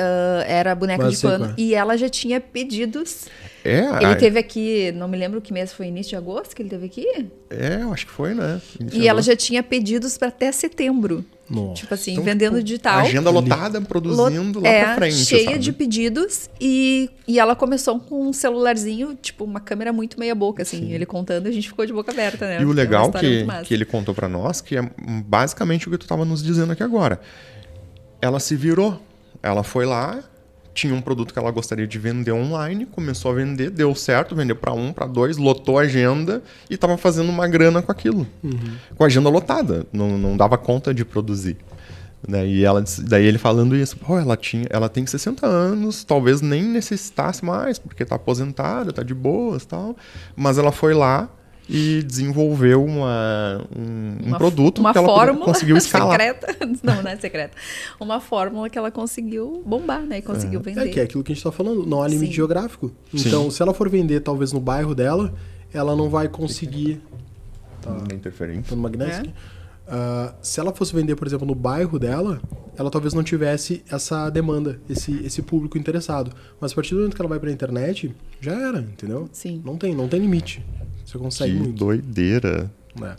[0.48, 1.46] era boneca Mas de pano.
[1.46, 1.54] é.
[1.58, 3.26] E ela já tinha pedidos.
[3.66, 6.62] É, Ele a- teve aqui, não me lembro que mês foi início de agosto que
[6.62, 7.06] ele teve aqui.
[7.50, 8.62] é, eu acho que foi, né?
[8.92, 11.24] E ela já tinha pedidos para até setembro.
[11.50, 11.74] Nossa.
[11.76, 13.00] Tipo assim, Então, vendendo tipo, digital.
[13.00, 15.60] Agenda lotada, produzindo Lot- lá é, pra frente, cheia sabe?
[15.60, 20.62] de pedidos e, e ela começou com um celularzinho, tipo, uma câmera muito meia boca,
[20.64, 20.92] assim.
[20.92, 22.62] Ele contando, a gente ficou de boca aberta, né?
[22.62, 24.90] E o É legal história que, que ele contou pra nós, que é
[25.26, 27.20] basicamente o que tu tava nos dizendo aqui agora.
[28.22, 29.02] Ela se virou.
[29.42, 30.24] Ela foi lá,
[30.74, 34.56] tinha um produto que ela gostaria de vender online, começou a vender, deu certo, vendeu
[34.56, 38.26] pra um, pra dois, lotou a agenda e tava fazendo uma grana com aquilo.
[38.96, 39.86] Com a agenda lotada.
[39.94, 41.58] Não, não dava conta de produzir.
[42.28, 42.48] Né?
[42.48, 46.40] E ela, disse- daí ele falando isso, pô, ela, tinha, ela tem 60 anos, talvez
[46.42, 49.96] nem necessitasse mais, porque tá aposentada, tá de boas tal.
[50.36, 51.30] Mas ela foi lá
[51.70, 53.82] e desenvolveu uma, um,
[54.24, 56.12] um Uma- produto uma que ela fórmula conseguiu escalar.
[56.20, 56.56] secreta.
[56.84, 57.56] Não, não é secreta.
[58.00, 60.18] Uma fórmula que ela conseguiu bombar, né?
[60.18, 60.90] E conseguiu É vender.
[60.90, 62.36] que é aquilo que a gente tá falando, não há limite Sim.
[62.36, 62.92] geográfico.
[63.14, 65.34] Então, se ela for vender talvez no bairro dela,
[65.74, 67.02] ela não vai conseguir.
[67.86, 68.74] Uma interferência.
[68.76, 69.18] É?
[69.18, 69.34] aqui.
[69.88, 72.42] Ah, se ela fosse vender, por exemplo, no bairro dela,
[72.78, 76.32] ela talvez não tivesse essa demanda, esse, esse público interessado.
[76.60, 79.28] Mas a partir do momento que ela vai pra internet, já era, entendeu?
[79.32, 79.62] Sim.
[79.66, 80.66] Não tem, não tem limite.
[81.14, 81.78] Você consegue Que muito.
[81.78, 82.72] doideira.
[83.00, 83.16] né?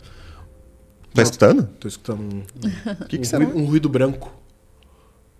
[1.13, 1.65] Tá escutando?
[1.79, 2.43] Tô escutando um,
[3.01, 3.45] O que, um que será?
[3.45, 4.33] ruído, um ruído branco.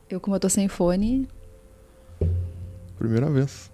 [0.10, 1.28] Eu, como eu tô sem fone,
[2.98, 3.70] Primeira vez.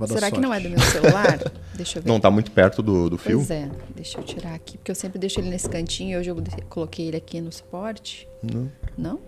[0.00, 0.40] É será que sorte.
[0.40, 1.38] não é do meu celular?
[1.74, 2.08] Deixa eu ver.
[2.08, 3.38] Não tá muito perto do, do fio?
[3.38, 6.30] Pois é, deixa eu tirar aqui, porque eu sempre deixo ele nesse cantinho e hoje
[6.30, 6.36] eu
[6.68, 8.28] coloquei ele aqui no suporte.
[8.42, 8.70] Não.
[8.96, 9.18] Não?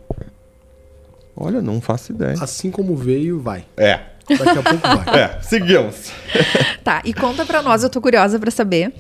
[1.37, 2.35] Olha, não faço ideia.
[2.41, 3.67] Assim como veio, vai.
[3.77, 4.13] É.
[4.29, 5.21] Daqui a pouco vai.
[5.23, 6.11] É, seguimos.
[6.83, 8.93] Tá, e conta pra nós, eu tô curiosa pra saber.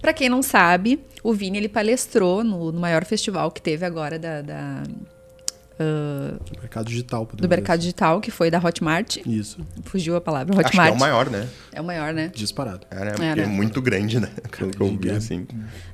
[0.00, 4.18] Pra quem não sabe, o Vini ele palestrou no, no maior festival que teve agora
[4.18, 4.82] da, da,
[5.80, 7.20] ah, Mercado digital.
[7.26, 9.18] podemos do dizer mercado digital, que foi da Hotmart.
[9.18, 9.30] assim.
[9.30, 9.58] Isso.
[9.84, 10.94] Fugiu a palavra, Acho que é Hotmart.
[10.94, 11.48] o maior, né?
[11.72, 12.30] É o maior, né?
[12.34, 12.86] Disparado.
[12.90, 13.06] É, né?
[13.06, 13.46] É, Porque é, né?
[13.46, 14.28] muito grande, né?
[14.56, 15.12] Pelo que eu vi, É.
[15.12, 15.46] assim.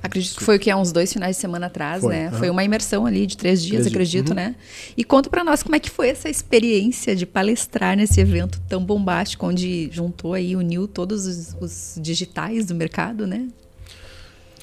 [0.03, 2.27] Acredito que foi o que há uns dois finais de semana atrás, Foi, né?
[2.27, 2.37] aham.
[2.37, 4.35] Foi uma imersão ali de três dias, Três dias, acredito, uhum.
[4.35, 4.55] né?
[4.97, 8.83] E conta pra nós como é que foi essa experiência de palestrar nesse evento tão
[8.83, 13.47] bombástico, onde juntou aí, uniu todos os, os digitais do mercado, né?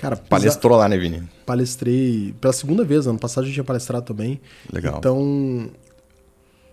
[0.05, 1.23] Cara, Palestrou lá, né, Vini?
[1.47, 4.39] palestrei pela segunda vez, ano passado eu tinha palestrado também.
[4.71, 4.97] Legal.
[4.99, 5.71] Então,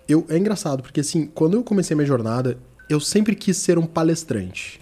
[0.06, 2.58] eu, é engraçado, porque assim, quando eu comecei minha jornada,
[2.89, 4.81] eu sempre quis ser um palestrante.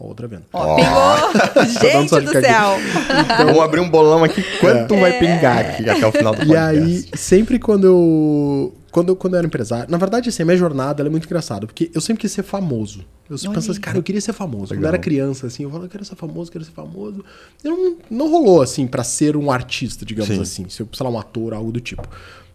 [0.00, 0.44] Outra vendo.
[0.52, 1.64] Ó, pingou!
[1.92, 2.78] Gente sorte do céu!
[3.36, 4.42] Vamos abrir um bolão aqui.
[4.58, 6.44] Quanto vai pingar aqui até o final do É.
[6.44, 6.78] E podcast?
[6.80, 9.16] aí, sempre quando eu, quando eu.
[9.16, 9.90] Quando eu era empresário.
[9.90, 12.42] Na verdade, assim, a minha jornada ela é muito engraçada, porque eu sempre quis ser
[12.42, 13.04] famoso.
[13.28, 14.68] Eu sempre pensava assim, cara, eu queria ser famoso.
[14.68, 14.94] Quando eu Legal.
[14.94, 17.22] era criança, assim, eu falava, eu quero ser famoso, quero ser famoso.
[17.62, 20.42] E não, não rolou, assim, pra ser um artista, digamos Sim.
[20.42, 20.68] assim.
[20.68, 22.08] Se eu, sei lá, um ator, algo do tipo.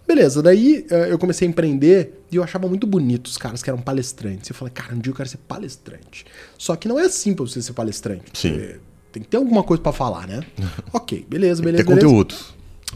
[0.08, 3.70] Beleza, daí eh, eu comecei a empreender e eu achava muito bonito os caras que
[3.70, 4.50] eram palestrantes.
[4.50, 6.26] Eu falei, cara, um dia eu quero ser palestrante.
[6.58, 8.26] Só que não é assim pra você ser palestrante.
[8.34, 8.76] Sim.
[9.12, 10.42] Tem que ter alguma coisa pra falar, né?
[10.94, 11.84] ok, beleza, Tem que beleza.
[11.84, 12.36] ter beleza conteúdo.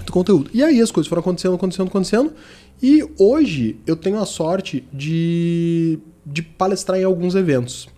[0.06, 0.52] do conteúdo.
[0.54, 2.34] E aí as coisas foram acontecendo, acontecendo, acontecendo.
[2.82, 7.90] E hoje eu tenho a sorte de, de palestrar em alguns eventos.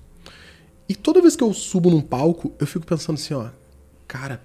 [0.88, 3.50] E toda vez que eu subo num palco, eu fico pensando assim, ó,
[4.08, 4.41] cara,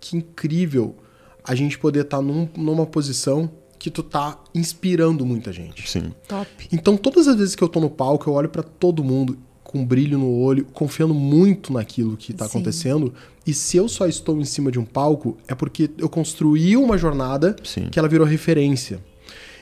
[0.00, 0.96] que incrível
[1.42, 3.50] a gente poder estar tá num, numa posição
[3.84, 5.90] que tu tá inspirando muita gente.
[5.90, 6.10] Sim.
[6.26, 6.48] Top.
[6.72, 9.80] Então, todas as vezes que eu tô no palco, eu olho para todo mundo com
[9.80, 12.52] um brilho no olho, confiando muito naquilo que tá Sim.
[12.52, 13.12] acontecendo.
[13.46, 16.96] E se eu só estou em cima de um palco, é porque eu construí uma
[16.96, 17.90] jornada Sim.
[17.90, 19.04] que ela virou referência.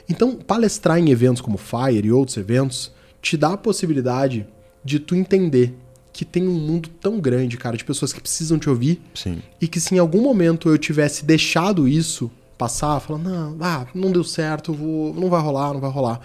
[0.08, 4.46] Então, palestrar em eventos como Fire e outros eventos te dá a possibilidade
[4.84, 5.74] de tu entender
[6.12, 9.42] que tem um mundo tão grande, cara, de pessoas que precisam te ouvir Sim.
[9.60, 12.30] e que se em algum momento eu tivesse deixado isso
[12.62, 16.20] passar, falando, não, ah, não deu certo, vou, não vai rolar, não vai rolar.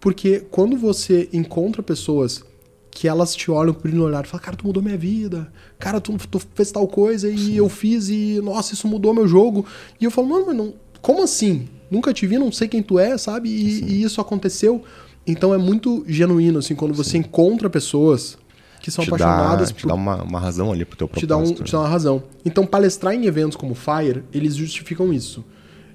[0.00, 2.42] Porque quando você encontra pessoas
[2.90, 6.00] que elas te olham brilho no olhar e falam, cara, tu mudou minha vida, cara,
[6.00, 7.54] tu, tu fez tal coisa e Sim.
[7.54, 9.66] eu fiz e, nossa, isso mudou meu jogo.
[10.00, 11.68] E eu falo, mano, mas não, como assim?
[11.90, 13.50] Nunca te vi, não sei quem tu é, sabe?
[13.50, 14.82] E, e isso aconteceu.
[15.26, 18.38] Então é muito genuíno, assim, quando você encontra pessoas
[18.80, 21.36] que são te dá, apaixonadas te dá uma, uma razão ali pro teu te dá,
[21.36, 21.64] um, propósito.
[21.64, 22.22] te dá uma razão.
[22.44, 25.44] Então, palestrar em eventos como Fire, eles justificam isso.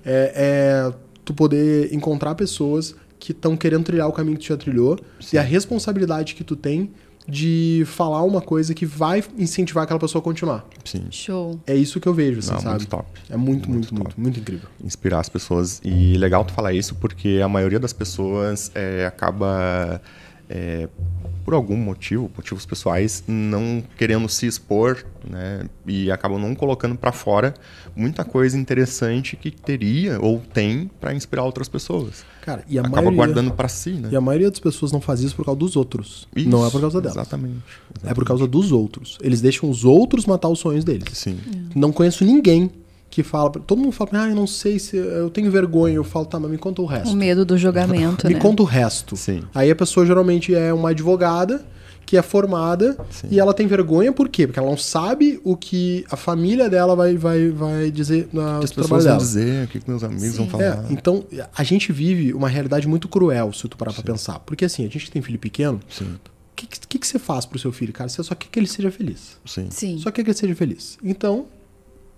[0.07, 0.93] É, é
[1.25, 4.97] tu poder encontrar pessoas que estão querendo trilhar o caminho que tu já trilhou
[5.33, 6.91] e a responsabilidade que tu tem
[7.27, 10.65] de falar uma coisa que vai incentivar aquela pessoa a continuar.
[10.85, 11.07] Sim.
[11.11, 11.59] Show.
[11.67, 12.75] É isso que eu vejo, assim, Não, sabe?
[12.77, 13.05] muito top.
[13.29, 14.69] É muito, muito, Muito muito, muito, incrível.
[14.81, 15.81] inspirar as pessoas.
[15.83, 20.01] E legal tu falar isso porque a maioria das pessoas é, acaba,
[20.49, 20.87] é,
[21.47, 25.63] por algum motivo, motivos pessoais, não querendo se expor, né?
[25.87, 27.53] E acabam não colocando para fora
[27.95, 32.25] muita coisa interessante que teria ou tem para inspirar outras pessoas.
[32.41, 33.15] Cara, e a Acaba maioria...
[33.15, 34.09] guardando para si, né?
[34.11, 36.27] E a maioria das pessoas não faz isso por causa dos outros.
[36.35, 37.15] Isso, não é por causa delas.
[37.15, 37.63] Exatamente.
[38.03, 39.17] É por causa dos outros.
[39.21, 41.05] Eles deixam os outros matar os sonhos deles.
[41.13, 41.39] Sim.
[41.73, 42.69] Não conheço ninguém
[43.17, 43.49] que fala.
[43.49, 44.95] Todo mundo fala, ah, eu não sei se.
[44.95, 45.95] Eu tenho vergonha.
[45.95, 47.09] Eu falo, tá, mas me conta o resto.
[47.09, 48.39] O medo do julgamento, me né?
[48.39, 49.15] conta o resto.
[49.15, 49.41] Sim.
[49.55, 51.65] Aí a pessoa geralmente é uma advogada
[52.05, 53.27] que é formada Sim.
[53.31, 54.47] e ela tem vergonha por quê?
[54.47, 58.59] Porque ela não sabe o que a família dela vai, vai, vai dizer na O
[58.59, 60.51] que as pessoas vão dizer, o que que meus amigos vão Sim.
[60.51, 60.63] falar.
[60.63, 64.39] É, então a gente vive uma realidade muito cruel, se tu parar pra pensar.
[64.39, 66.19] Porque assim, a gente que tem filho pequeno, Sim, o
[66.55, 68.09] que, que, que você faz pro seu filho, cara?
[68.09, 69.37] Você só quer que ele seja feliz.
[69.45, 69.67] sim.
[69.69, 69.97] Sim.
[69.97, 70.97] Só quer que ele seja feliz.
[71.03, 71.47] Então,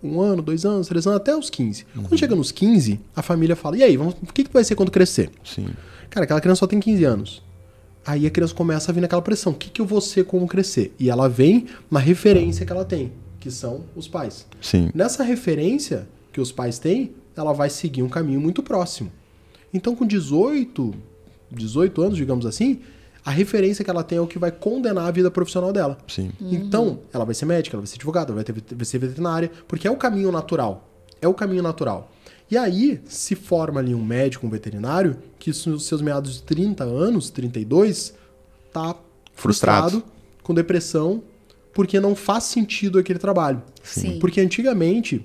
[0.04, 1.86] um ano, dois anos, três anos, até os 15.
[1.96, 2.04] Uhum.
[2.04, 4.76] Quando chega nos 15, a família fala: e aí, vamos, o que, que vai ser
[4.76, 5.30] quando crescer?
[5.44, 5.68] Sim.
[6.10, 7.44] Cara, aquela criança só tem 15 anos.
[8.06, 10.48] Aí a criança começa a vir naquela pressão: o que, que eu vou ser como
[10.48, 10.94] crescer?
[11.00, 14.46] E ela vem na referência que ela tem, que são os pais.
[14.62, 14.90] Sim.
[14.94, 19.12] Nessa referência que os pais têm, ela vai seguir um caminho muito próximo.
[19.74, 20.94] Então, com 18,
[21.52, 22.80] 18 anos, digamos assim,
[23.26, 25.98] a referência que ela tem é o que vai condenar a vida profissional dela.
[26.08, 26.32] Sim.
[26.40, 29.52] Então, ela vai ser médica, ela vai ser advogada, ela vai, ter, vai ser veterinária,
[29.68, 30.90] porque é o caminho natural.
[31.22, 32.12] É o caminho natural.
[32.50, 36.84] E aí, se forma ali um médico, um veterinário, que nos seus meados de 30
[36.84, 38.14] anos, 32,
[38.74, 38.96] tá
[39.36, 39.90] Frustrado.
[39.92, 40.04] frustrado,
[40.42, 41.22] com depressão,
[41.74, 43.62] porque não faz sentido aquele trabalho.
[43.84, 44.18] Sim.
[44.20, 45.24] Porque antigamente,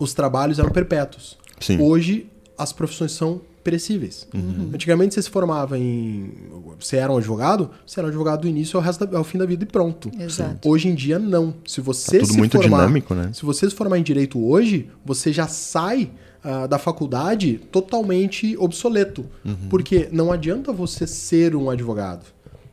[0.00, 1.38] os trabalhos eram perpétuos.
[1.60, 1.80] Sim.
[1.80, 4.26] Hoje, as profissões são perecíveis.
[4.74, 6.32] Antigamente, você se formava em...
[6.78, 9.38] Você era um advogado, você era um advogado do início ao, resto da- ao fim
[9.38, 10.10] da vida e pronto.
[10.18, 10.68] Exato.
[10.68, 11.54] Hoje em dia, não.
[11.66, 13.30] Se você Tá tudo se muito formar, dinâmico, né?
[13.32, 16.10] Se você se formar em direito hoje, você já sai
[16.42, 19.26] ah, da faculdade totalmente obsoleto.
[19.44, 19.56] Uhum.
[19.68, 22.24] Porque não adianta você ser um advogado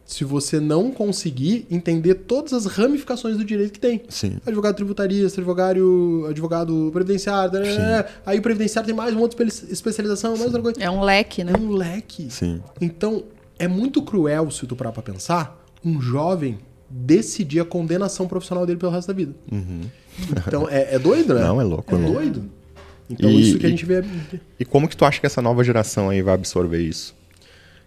[0.05, 4.01] se você não conseguir entender todas as ramificações do direito que tem.
[4.07, 4.37] Sim.
[4.45, 8.05] Advogado tributarista, advogado, advogado previdenciário, né?
[8.25, 10.79] aí o previdenciário tem mais uma outra espe- especialização, mais outra coisa.
[10.83, 11.53] É um leque, né?
[11.55, 12.27] É um leque.
[12.29, 12.61] Sim.
[12.79, 13.23] Então,
[13.57, 18.77] é muito cruel, se tu parar pra pensar, um jovem decidir a condenação profissional dele
[18.77, 19.33] pelo resto da vida.
[20.47, 21.41] Então, é, é doido, né?
[21.41, 22.13] Não, é louco, É é louco.
[22.19, 22.49] doido.
[23.09, 24.03] Então, E- isso que a e- gente vê...
[24.59, 27.15] E como que tu acha que essa nova geração aí vai absorver isso?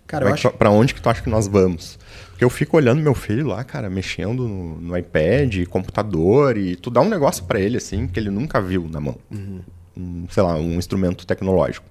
[0.07, 0.57] Cara, eu Como é que acho...
[0.57, 1.99] Pra onde que tu acha que nós vamos?
[2.39, 6.89] Porque eu fico olhando meu filho lá, cara, mexendo no, no iPad, computador, e tu
[6.89, 9.17] dá um negócio para ele, assim, que ele nunca viu na mão.
[9.29, 9.61] Uhum.
[9.97, 11.85] Um, sei lá, um instrumento tecnológico.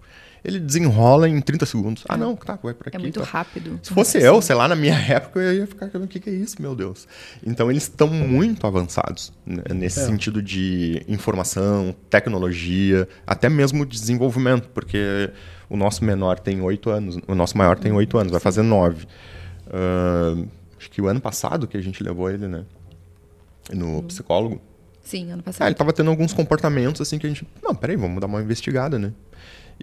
[0.46, 2.06] Ele desenrola em 30 segundos.
[2.08, 2.18] Ah, é.
[2.18, 2.96] não, tá, vai por é aqui.
[2.96, 3.26] É muito tá.
[3.26, 3.78] rápido.
[3.84, 6.34] Se fosse eu, sei lá, na minha época, eu ia ficar, o que, que é
[6.34, 7.10] isso, meu Deus?
[7.46, 10.06] Então, eles estão muito avançados né, nesse é.
[10.06, 15.30] sentido de informação, tecnologia, até mesmo desenvolvimento, porque
[15.70, 19.06] o nosso menor tem oito anos, o nosso maior tem oito anos, vai fazer nove.
[19.68, 22.66] Uh, acho que o ano passado que a gente levou ele, né?
[23.74, 24.62] No psicólogo.
[25.02, 25.66] Sim, ano passado.
[25.66, 27.48] Ah, ele tava tendo alguns comportamentos assim que a gente.
[27.64, 29.14] Não, peraí, vamos dar uma investigada, né?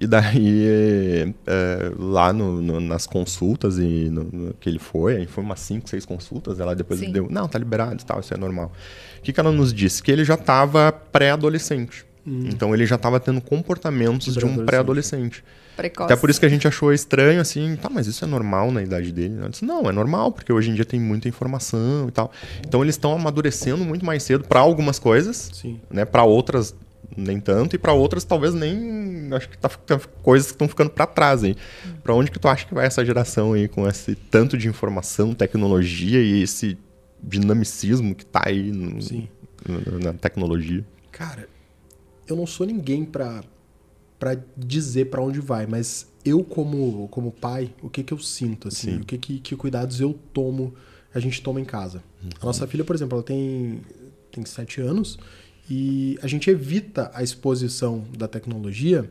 [0.01, 5.27] E daí, é, lá no, no, nas consultas e no, no, que ele foi, aí
[5.27, 7.12] foi umas 5, 6 consultas, ela depois Sim.
[7.12, 8.73] deu, não, tá liberado e tal, isso é normal.
[9.18, 10.03] O que, que ela nos disse?
[10.03, 12.05] Que ele já estava pré-adolescente.
[12.27, 12.47] Hum.
[12.47, 15.42] Então ele já estava tendo comportamentos de um pré-adolescente.
[15.42, 16.12] Pré Precoce.
[16.12, 18.82] Até por isso que a gente achou estranho, assim, tá, mas isso é normal na
[18.82, 19.38] idade dele?
[19.40, 22.30] Eu disse, não, é normal, porque hoje em dia tem muita informação e tal.
[22.66, 25.80] Então eles estão amadurecendo muito mais cedo para algumas coisas, Sim.
[25.90, 26.04] né?
[26.04, 26.74] Para outras
[27.16, 30.90] nem tanto e para outras talvez nem acho que tá ficando coisas que estão ficando
[30.90, 31.56] para trás aí.
[32.02, 35.34] Para onde que tu acha que vai essa geração aí com esse tanto de informação,
[35.34, 36.78] tecnologia e esse
[37.22, 39.28] dinamicismo que tá aí no, Sim.
[39.66, 40.84] na, na tecnologia?
[41.10, 41.48] Cara,
[42.26, 43.42] eu não sou ninguém pra,
[44.18, 48.68] pra dizer pra onde vai, mas eu, como, como pai, o que que eu sinto,
[48.68, 49.00] assim, Sim.
[49.00, 50.74] o que, que que cuidados eu tomo,
[51.14, 52.03] a gente toma em casa.
[52.40, 53.81] A nossa filha, por exemplo, ela tem,
[54.33, 55.18] tem sete anos
[55.68, 59.11] e a gente evita a exposição da tecnologia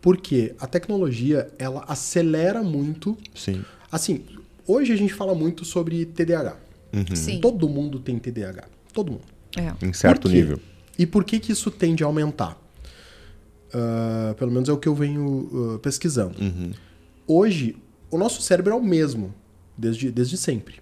[0.00, 3.16] porque a tecnologia, ela acelera muito.
[3.34, 3.64] Sim.
[3.90, 4.24] Assim,
[4.66, 6.56] hoje a gente fala muito sobre TDAH.
[6.92, 7.16] Uhum.
[7.16, 7.40] Sim.
[7.40, 8.68] Todo mundo tem TDAH.
[8.92, 9.24] Todo mundo.
[9.56, 9.84] É.
[9.84, 10.60] Em certo nível.
[10.98, 12.56] E por que, que isso tende a aumentar?
[13.72, 16.34] Ah, pelo menos é o que eu venho ah, pesquisando.
[16.40, 16.72] Uhum.
[17.26, 17.76] Hoje,
[18.10, 19.34] o nosso cérebro é o mesmo,
[19.76, 20.76] desde, desde sempre.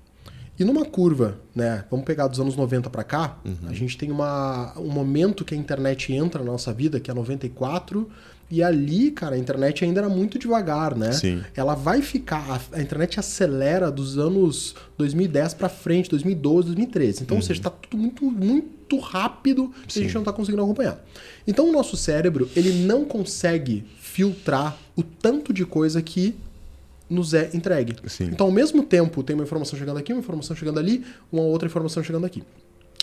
[0.58, 1.84] E numa curva, né?
[1.90, 3.68] Vamos pegar dos anos 90 para cá, Uhum.
[3.68, 7.14] a gente tem uma, um momento que a internet entra na nossa vida, que é
[7.14, 8.08] 94,
[8.50, 11.12] e ali, cara, a internet ainda era muito devagar, né?
[11.12, 11.42] Sim.
[11.54, 12.62] Ela vai ficar.
[12.72, 17.22] A, internet acelera dos anos 2010 para frente, 2012, 2013.
[17.24, 19.84] Então, ou seja, tá tudo muito, muito rápido e a Uhum.
[19.88, 20.02] Sim.
[20.04, 21.04] gente não tá conseguindo acompanhar.
[21.46, 26.36] Então, o nosso cérebro, ele não consegue filtrar o tanto de coisa que
[27.10, 27.96] nos é entregue.
[28.06, 28.24] Sim.
[28.32, 31.66] Então, ao mesmo tempo, tem uma informação chegando aqui, uma informação chegando ali, uma outra
[31.68, 32.42] informação chegando aqui.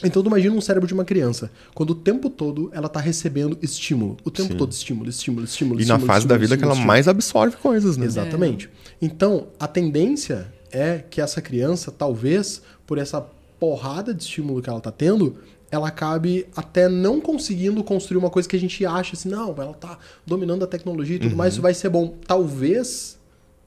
[0.03, 3.57] Então, tu imagina um cérebro de uma criança, quando o tempo todo ela tá recebendo
[3.61, 4.17] estímulo.
[4.23, 4.57] O tempo Sim.
[4.57, 5.79] todo estímulo, estímulo, estímulo.
[5.79, 8.05] E na estímulo, fase da estímulo, vida que ela estímulo, mais absorve coisas, né?
[8.05, 8.69] Exatamente.
[9.01, 13.25] Então, a tendência é que essa criança, talvez, por essa
[13.59, 15.37] porrada de estímulo que ela tá tendo,
[15.71, 19.73] ela acabe até não conseguindo construir uma coisa que a gente acha assim, não, ela
[19.73, 22.15] tá dominando a tecnologia e tudo mais, isso vai ser bom.
[22.27, 23.17] Talvez,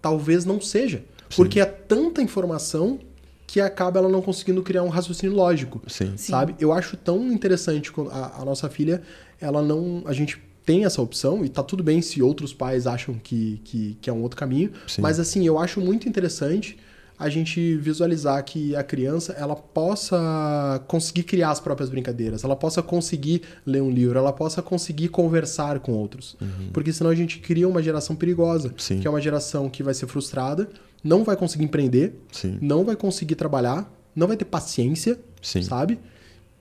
[0.01, 1.03] talvez não seja.
[1.35, 3.01] Porque é tanta informação
[3.47, 6.13] que acaba ela não conseguindo criar um raciocínio lógico Sim.
[6.17, 6.33] Sim.
[6.33, 6.55] sabe?
[6.59, 9.03] Eu acho tão interessante quando a, a nossa filha,
[9.41, 13.15] ela não, a gente tem essa opção e tá tudo bem se outros pais acham
[13.23, 15.01] que, que, que é um outro caminho, Sim.
[15.01, 16.77] mas assim, eu acho muito interessante
[17.19, 22.83] a gente visualizar que a criança ela possa conseguir criar as próprias brincadeiras, ela possa
[22.83, 26.37] conseguir ler um livro, ela possa conseguir conversar com outros.
[26.73, 28.75] Porque senão a gente cria uma geração perigosa, Uhum.
[28.77, 29.01] Sim.
[29.01, 30.69] que é uma geração que vai ser frustrada,
[31.07, 32.59] não vai conseguir empreender, Sim.
[32.61, 35.63] não vai conseguir trabalhar, não vai ter paciência, Sim.
[35.63, 35.99] sabe?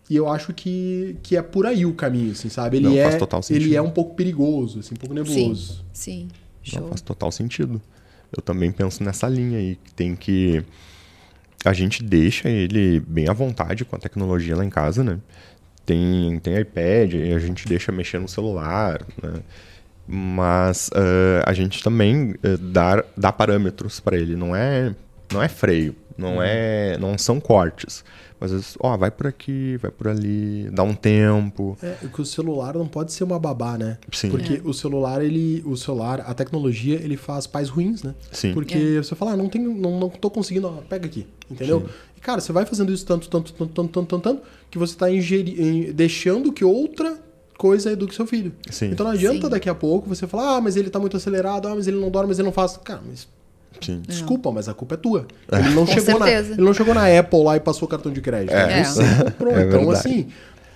[0.07, 2.77] E eu acho que, que é por aí o caminho, assim, sabe?
[2.77, 3.63] Ele, Não, é, faz total sentido.
[3.63, 5.83] ele é um pouco perigoso, assim, um pouco nebuloso.
[5.91, 6.27] Sim.
[6.73, 6.87] Não, Show.
[6.89, 7.81] faz total sentido.
[8.35, 10.63] Eu também penso nessa linha aí, que tem que.
[11.63, 15.19] A gente deixa ele bem à vontade com a tecnologia lá em casa, né?
[15.83, 19.41] Tem, tem iPad, e a gente deixa mexer no celular, né?
[20.07, 24.93] Mas eh, a gente também eh, dá, dá parâmetros para ele, não é,
[25.33, 28.03] não é freio, não, é, não são cortes.
[28.39, 31.77] Mas, às vezes, ó, vai por aqui, vai por ali, dá um tempo.
[31.81, 33.97] É, que o celular não pode ser uma babá, né?
[34.11, 34.29] Sim.
[34.29, 35.63] Porque o celular, ele.
[35.65, 38.13] O celular, a tecnologia, ele faz pais ruins, né?
[38.31, 38.53] Sim.
[38.53, 41.79] Porque você fala, ah, não, tenho, não, não tô conseguindo, ó, pega aqui, entendeu?
[41.79, 41.87] Sim.
[42.17, 44.95] E, cara, você vai fazendo isso tanto, tanto, tanto, tanto, tanto, tanto, tanto que você
[44.97, 47.17] tá ingeri- deixando que outra
[47.57, 48.53] coisa eduque seu filho.
[48.69, 48.87] Sim.
[48.87, 49.49] Então não adianta Sim.
[49.49, 52.09] daqui a pouco você falar, ah, mas ele tá muito acelerado, ah, mas ele não
[52.09, 52.77] dorme, mas ele não faz.
[52.77, 53.27] Cara, mas
[53.81, 54.01] Sim.
[54.07, 55.27] Desculpa, mas a culpa é tua.
[55.51, 56.53] Ele não, Com chegou na, certeza.
[56.53, 58.53] ele não chegou na Apple lá e passou o cartão de crédito.
[58.53, 58.83] É.
[58.83, 59.53] Você comprou.
[59.53, 60.07] É então, verdade.
[60.07, 60.27] assim,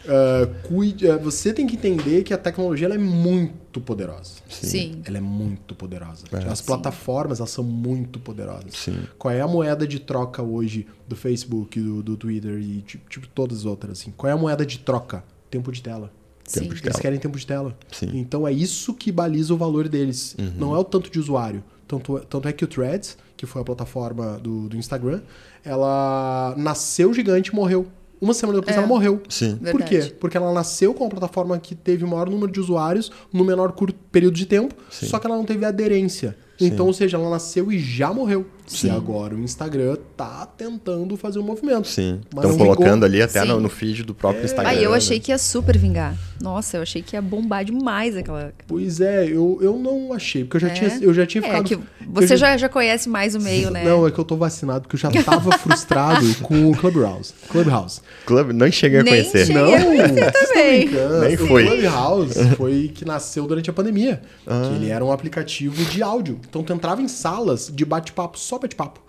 [0.07, 4.39] ah, cuide, ah, você tem que entender que a tecnologia ela é muito poderosa.
[4.49, 5.01] Sim.
[5.05, 6.25] Ela é muito poderosa.
[6.31, 6.49] É.
[6.49, 8.73] As plataformas elas são muito poderosas.
[8.73, 8.97] Sim.
[9.17, 13.27] Qual é a moeda de troca hoje do Facebook, do, do Twitter e tipo, tipo,
[13.27, 13.99] todas as outras?
[13.99, 14.11] Assim?
[14.15, 15.23] Qual é a moeda de troca?
[15.49, 16.11] Tempo de tela.
[16.49, 16.61] Sim.
[16.61, 17.01] Tempo de Eles tela.
[17.01, 17.77] querem tempo de tela.
[17.91, 18.07] Sim.
[18.07, 18.15] Uhum.
[18.17, 20.35] Então é isso que baliza o valor deles.
[20.57, 21.63] Não é o tanto de usuário.
[21.87, 25.21] Tanto, tanto é que o Threads, que foi a plataforma do, do Instagram,
[25.63, 27.87] ela nasceu gigante e morreu.
[28.21, 28.79] Uma semana depois É.
[28.79, 29.21] ela morreu.
[29.29, 29.55] Sim.
[29.57, 29.95] Por quê?
[29.97, 30.13] Verdade.
[30.19, 33.71] Porque ela nasceu com uma plataforma que teve o maior número de usuários no menor
[33.71, 35.05] curto período de tempo, Sim.
[35.07, 36.35] só que ela não teve aderência.
[36.61, 38.45] Então, ou seja, ela nasceu e já morreu.
[38.67, 38.87] Sim.
[38.87, 41.87] E agora o Instagram tá tentando fazer um movimento.
[41.87, 42.21] Sim.
[42.35, 44.69] Estão colocando ali até no, no feed do próprio Instagram.
[44.69, 44.97] Aí eu né?
[44.97, 46.15] achei que ia super vingar.
[46.39, 48.53] Nossa, eu achei que ia bombar demais aquela.
[48.67, 50.71] Pois é, eu, eu não achei, porque eu já, É?
[50.71, 51.63] tinha, eu já tinha É, ficado.
[51.63, 53.83] que eu você já, já conhece mais o meio, né?
[53.83, 57.33] Não, é que eu tô vacinado, porque eu já tava frustrado com o Clubhouse.
[57.49, 58.01] Clubhouse.
[58.25, 59.47] Club, não cheguei a Nem conhecer.
[59.47, 59.61] cheguei.
[59.61, 60.89] Não, a conhecer também.
[61.21, 61.65] Nem o foi.
[61.65, 64.21] Clubhouse foi que nasceu durante a pandemia.
[64.45, 64.61] Ah.
[64.69, 66.39] Que ele era um aplicativo de áudio.
[66.49, 68.99] Então tu entrava em salas de bate-papo, só bate-papo.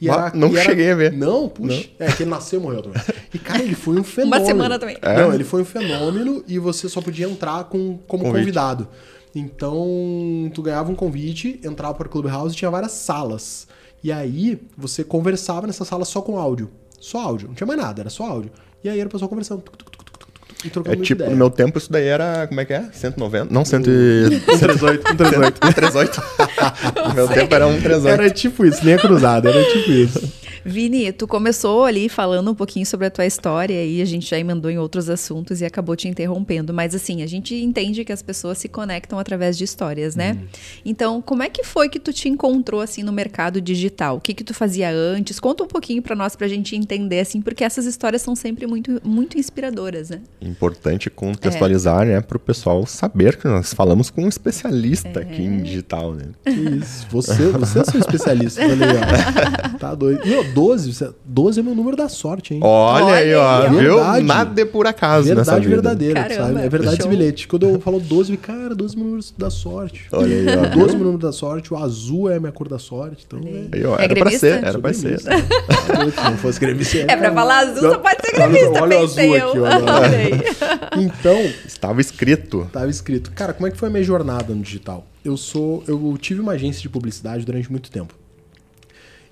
[0.00, 1.12] E Ah, não e cheguei a ver.
[1.12, 1.88] Não, puxa.
[1.98, 3.00] É que ele nasceu e morreu também.
[3.32, 4.46] E, cara, ele foi um fenômeno.
[4.46, 4.96] semana também.
[5.00, 5.16] É?
[5.22, 8.40] Não, ele foi um fenômeno e você só podia entrar com, como Convite.
[8.40, 8.88] convidado.
[9.34, 13.66] Então, tu ganhava um convite, entrava para o Clubhouse e tinha várias salas.
[14.02, 16.70] E aí, você conversava nessa sala só com áudio.
[17.00, 17.48] Só áudio.
[17.48, 18.50] Não tinha mais nada, era só áudio.
[18.82, 19.62] E aí era o pessoal conversando.
[19.62, 20.01] tuc, tuc, tuc,
[20.64, 21.30] E trocando É tipo, ideia.
[21.30, 22.84] no meu tempo isso daí era, como é que é?
[22.92, 23.52] 190?
[23.52, 25.58] Não, 100 138, 138.
[25.66, 26.22] 138.
[27.08, 28.08] no meu tempo era 138.
[28.08, 30.32] Era tipo isso, linha cruzada, era tipo isso.
[30.64, 34.38] Vini, tu começou ali falando um pouquinho sobre a tua história e a gente já
[34.38, 36.72] emendou em outros assuntos e acabou te interrompendo.
[36.72, 40.38] Mas assim, a gente entende que as pessoas se conectam através de histórias, né?
[40.84, 44.16] Então, como é que foi que tu te encontrou assim no mercado digital?
[44.16, 45.40] O que que tu fazia antes?
[45.40, 49.00] Conta um pouquinho pra nós pra gente entender assim, porque essas histórias são sempre muito
[49.04, 50.20] muito inspiradoras, né?
[50.40, 55.44] Importante contextualizar, né, para o pessoal saber que nós falamos com um especialista aqui É.
[55.44, 56.26] em digital, né?
[56.44, 59.78] Que Isso, você, você é seu especialista, aí, ó.
[59.78, 60.20] Tá doido.
[60.24, 62.60] Ó, 12, você- 12 é meu número da sorte, hein?
[62.62, 63.68] Olha, Olha aí, ó, ó.
[63.70, 64.22] viu?
[64.24, 65.76] Nada é por acaso nessa verdade vida.
[65.76, 66.60] verdadeira, Caramba, sabe?
[66.66, 67.48] É verdade esse bilhete.
[67.48, 70.06] Quando eu falo 12, eu fico, cara, 12 é meu número da sorte.
[70.12, 70.68] Olha aí, ó.
[70.74, 73.24] 12 é meu número da sorte, o azul é a minha cor da sorte.
[73.26, 74.38] Então, é, Aí, ó, É era pra gremista?
[74.38, 75.18] ser, era pra ser.
[75.20, 75.28] Se
[76.30, 79.56] não fosse gremista, É pra falar azul, só pode ser gremista, olha o pensei azul
[79.56, 79.66] eu.
[79.66, 80.16] aqui, olha.
[80.18, 81.02] Aí.
[81.04, 82.68] Então, Estava escrito.
[82.72, 83.30] Tava escrito.
[83.32, 85.06] Cara, como é que foi a minha jornada no digital?
[85.24, 88.14] Eu sou, eu tive uma agência de publicidade durante muito tempo.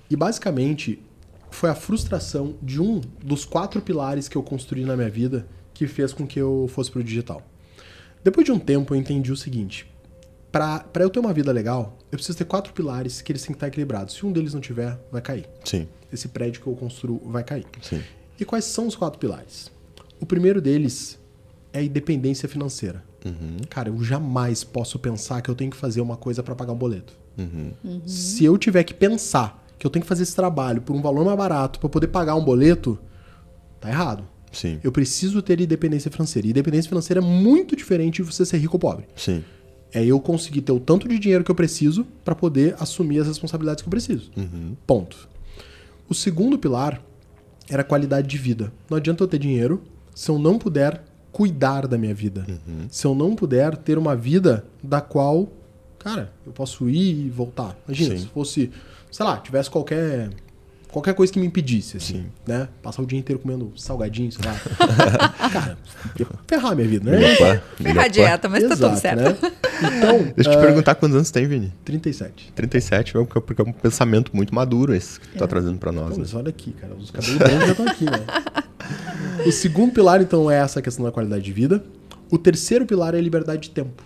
[0.09, 0.99] E basicamente
[1.51, 5.85] foi a frustração de um dos quatro pilares que eu construí na minha vida que
[5.87, 7.41] fez com que eu fosse pro digital.
[8.23, 9.85] Depois de um tempo eu entendi o seguinte:
[10.51, 13.51] para para eu ter uma vida legal, eu preciso ter quatro pilares que eles têm
[13.51, 14.15] que estar equilibrados.
[14.15, 15.47] Se um deles não tiver, vai cair.
[15.63, 17.65] Sim, Esse prédio que eu construo vai cair.
[17.81, 18.01] sim.
[18.39, 19.71] E quais são os quatro pilares?
[20.19, 21.19] O primeiro deles
[21.71, 23.03] é a independência financeira.
[23.69, 26.77] Cara, eu jamais posso pensar que eu tenho que fazer uma coisa para pagar um
[26.77, 27.13] boleto.
[28.05, 31.25] Se eu tiver que pensar que eu tenho que fazer esse trabalho por um valor
[31.25, 32.99] mais barato para poder pagar um boleto,
[33.79, 34.23] tá errado.
[34.51, 36.47] Sim, Eu preciso ter independência financeira.
[36.47, 39.05] E independência financeira é muito diferente de você ser rico ou pobre.
[39.15, 39.43] sim.
[39.93, 43.27] É eu conseguir ter o tanto de dinheiro que eu preciso para poder assumir as
[43.27, 44.31] responsabilidades que eu preciso.
[44.87, 45.27] Ponto.
[46.07, 47.01] O segundo pilar
[47.67, 48.71] era a qualidade de vida.
[48.89, 49.81] Não adianta eu ter dinheiro
[50.15, 52.45] se eu não puder cuidar da minha vida.
[52.89, 55.51] Se eu não puder ter uma vida da qual,
[55.99, 57.75] cara, eu posso ir e voltar.
[57.85, 58.21] Imagina, Sim.
[58.21, 58.71] se fosse,
[59.11, 60.29] sei lá, tivesse qualquer
[60.91, 62.25] qualquer coisa que me impedisse, assim, Sim.
[62.45, 62.67] né?
[62.83, 64.59] Passar o dia inteiro comendo salgadinho, sei lá.
[65.49, 65.77] cara,
[66.19, 67.33] ia ferrar minha vida, né?
[67.33, 69.21] Opa, Ferrar a dieta, mas tá tudo Exato, certo.
[69.21, 69.51] né?
[69.97, 71.73] Então, Deixa eu te ah, perguntar quantos anos tem, Vini?
[71.85, 72.51] 37.
[72.53, 76.09] 37, porque porque é um pensamento muito maduro esse que tu tá trazendo pra nós.
[76.09, 76.17] Pô, né?
[76.19, 78.19] mas olha aqui, cara, os cabelos brancos já estão aqui, né?
[79.45, 81.83] O segundo pilar, então, é essa questão da qualidade de vida.
[82.29, 84.03] O terceiro pilar é a liberdade de tempo.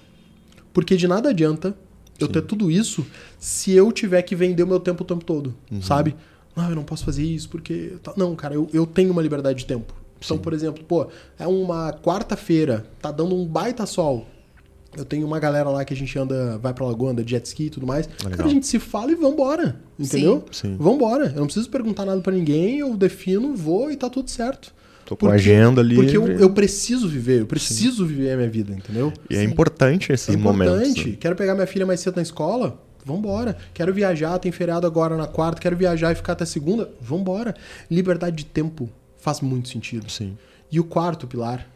[0.71, 1.75] Porque de nada adianta
[2.19, 3.06] eu ter tudo isso
[3.39, 6.15] se eu tiver que vender o meu tempo o tempo todo, sabe?
[6.56, 7.97] Não, eu não posso fazer isso porque...
[8.01, 9.93] tá- Não, cara, eu, eu tenho uma liberdade de tempo.
[10.23, 14.25] Então, por exemplo, pô, é uma quarta-feira, tá dando um baita sol.
[14.97, 17.63] Eu tenho uma galera lá que a gente anda, vai pra lagoa, anda jet ski
[17.65, 18.08] e tudo mais.
[18.08, 18.47] Cara, legal.
[18.47, 20.45] a gente se fala e vambora, entendeu?
[20.54, 20.78] Sim.
[20.80, 21.25] Vambora.
[21.28, 24.73] Eu não preciso perguntar nada pra ninguém, eu defino, vou e tá tudo certo.
[25.05, 25.95] Tô com a agenda ali.
[25.95, 29.13] Porque eu, eu preciso viver, eu preciso viver a minha vida, entendeu?
[29.29, 30.75] E é importante esses É momentos.
[30.81, 31.09] importante.
[31.11, 31.17] né?
[31.19, 32.81] Quero pegar minha filha mais cedo na escola?
[33.05, 33.55] Vambora.
[33.71, 36.89] Quero viajar, tem feriado agora na quarta, quero viajar e ficar até segunda?
[36.99, 37.53] Vambora.
[37.89, 40.09] Liberdade de tempo faz muito sentido.
[40.09, 40.35] Sim.
[40.71, 41.69] E o quarto pilar,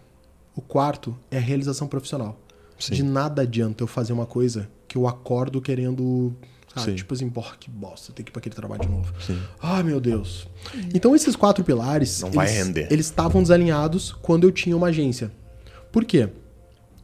[0.55, 2.39] o quarto é a realização profissional.
[2.79, 2.95] Sim.
[2.95, 6.33] De nada adianta eu fazer uma coisa que eu acordo querendo.
[6.75, 6.95] Ah, Sim.
[6.95, 9.11] tipo assim, porra, que bosta, tem que ir pra aquele trabalho de novo.
[9.19, 9.39] Sim.
[9.61, 10.47] Ah, meu Deus.
[10.93, 12.87] Então esses quatro pilares, Não vai render.
[12.91, 15.31] eles estavam desalinhados quando eu tinha uma agência.
[15.91, 16.29] Por quê?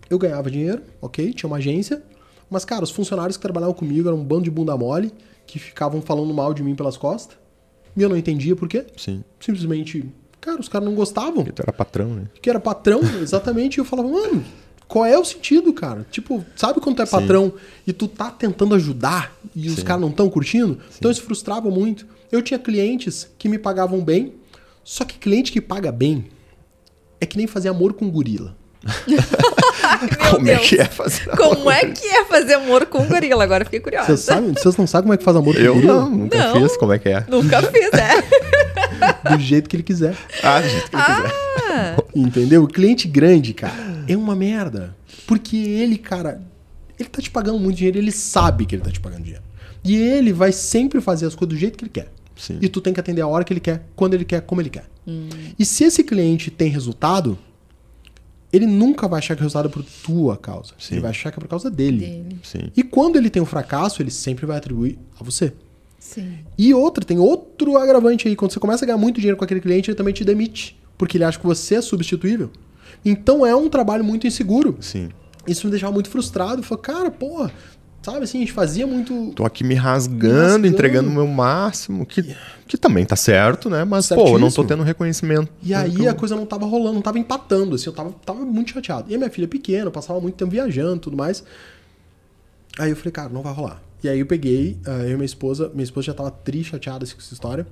[0.10, 2.04] Eu ganhava dinheiro, ok, tinha uma agência,
[2.48, 5.12] mas, cara, os funcionários que trabalhavam comigo eram um bando de bunda mole,
[5.48, 7.36] que ficavam falando mal de mim pelas costas,
[7.98, 8.86] e eu não entendia por quê.
[8.96, 9.24] Sim.
[9.40, 10.06] Simplesmente,
[10.40, 12.26] cara, os caras não gostavam Porque tu era patrão, né?
[12.40, 14.46] que era patrão, exatamente, e eu falava, mano,
[14.88, 16.06] qual é o sentido, cara?
[16.12, 17.54] Tipo, sabe quando tu é patrão
[17.88, 19.84] e tu tá tentando ajudar e os Sim.
[19.84, 20.80] caras não estão curtindo?
[20.98, 22.06] Então isso frustrava muito.
[22.32, 24.34] Eu tinha clientes que me pagavam bem,
[24.84, 26.26] só que cliente que paga bem
[27.20, 28.56] é que nem fazer amor com gorila.
[30.30, 30.70] Como é Deus.
[30.70, 33.44] que é fazer Como é que é fazer amor com um gorila?
[33.44, 34.08] Agora fiquei curiosa.
[34.08, 35.94] Vocês sabem, vocês não sabem como é que faz amor com Eu gorila?
[36.02, 36.62] não, nunca Não.
[36.62, 36.78] fiz.
[36.78, 37.26] Como é que é?
[37.28, 39.15] Nunca fiz, é.
[39.30, 40.16] Do jeito que ele quiser.
[40.44, 41.34] Ah, do jeito que ele quiser.
[41.72, 42.64] Ah, Entendeu?
[42.64, 44.96] O cliente grande, cara, é uma merda.
[45.28, 46.42] Porque ele, cara,
[47.00, 49.44] ele tá te pagando muito dinheiro, ele sabe que ele tá te pagando dinheiro.
[49.84, 52.12] E ele vai sempre fazer as coisas do jeito que ele quer.
[52.36, 52.58] Sim.
[52.62, 54.70] E tu tem que atender a hora que ele quer, quando ele quer, como ele
[54.70, 54.86] quer.
[55.58, 57.38] E se esse cliente tem resultado,
[58.52, 60.74] ele nunca vai achar que o resultado é por tua causa.
[60.80, 60.96] Sim.
[60.96, 62.00] Ele vai achar que é por causa dele.
[62.00, 62.40] dele.
[62.42, 62.72] Sim.
[62.76, 65.54] E quando ele tem um fracasso, ele sempre vai atribuir a você.
[66.08, 66.38] Sim.
[66.58, 68.36] E outra, tem outro agravante aí.
[68.36, 70.80] Quando você começa a ganhar muito dinheiro com aquele cliente, ele também te demite.
[70.98, 72.52] Porque ele acha que você é substituível.
[73.04, 74.78] Então é um trabalho muito inseguro.
[74.80, 75.10] Sim.
[75.48, 76.60] Isso me deixava muito frustrado.
[76.60, 77.52] Eu falei, cara, porra,
[78.04, 79.32] sabe assim, a gente fazia muito.
[79.36, 80.68] Tô aqui me rasgando, Me rasgando.
[80.68, 82.36] entregando o meu máximo, que,
[82.68, 83.84] que também tá certo, né?
[83.84, 84.68] Mas, pô, eu não tô Certíssimo.
[84.68, 85.50] tendo reconhecimento.
[85.64, 88.40] E aí Então, a coisa não tava rolando, não tava empatando, assim, eu tava, tava
[88.46, 89.12] muito chateado.
[89.12, 91.44] E a minha filha é pequena, eu passava muito tempo viajando e tudo mais.
[92.78, 93.82] Aí eu falei, cara, não vai rolar.
[94.06, 97.04] E aí eu peguei, ah, eu e minha esposa, minha esposa já tava triste, chateada
[97.04, 97.66] assim, com essa história.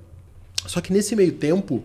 [0.66, 1.84] Só que nesse meio tempo,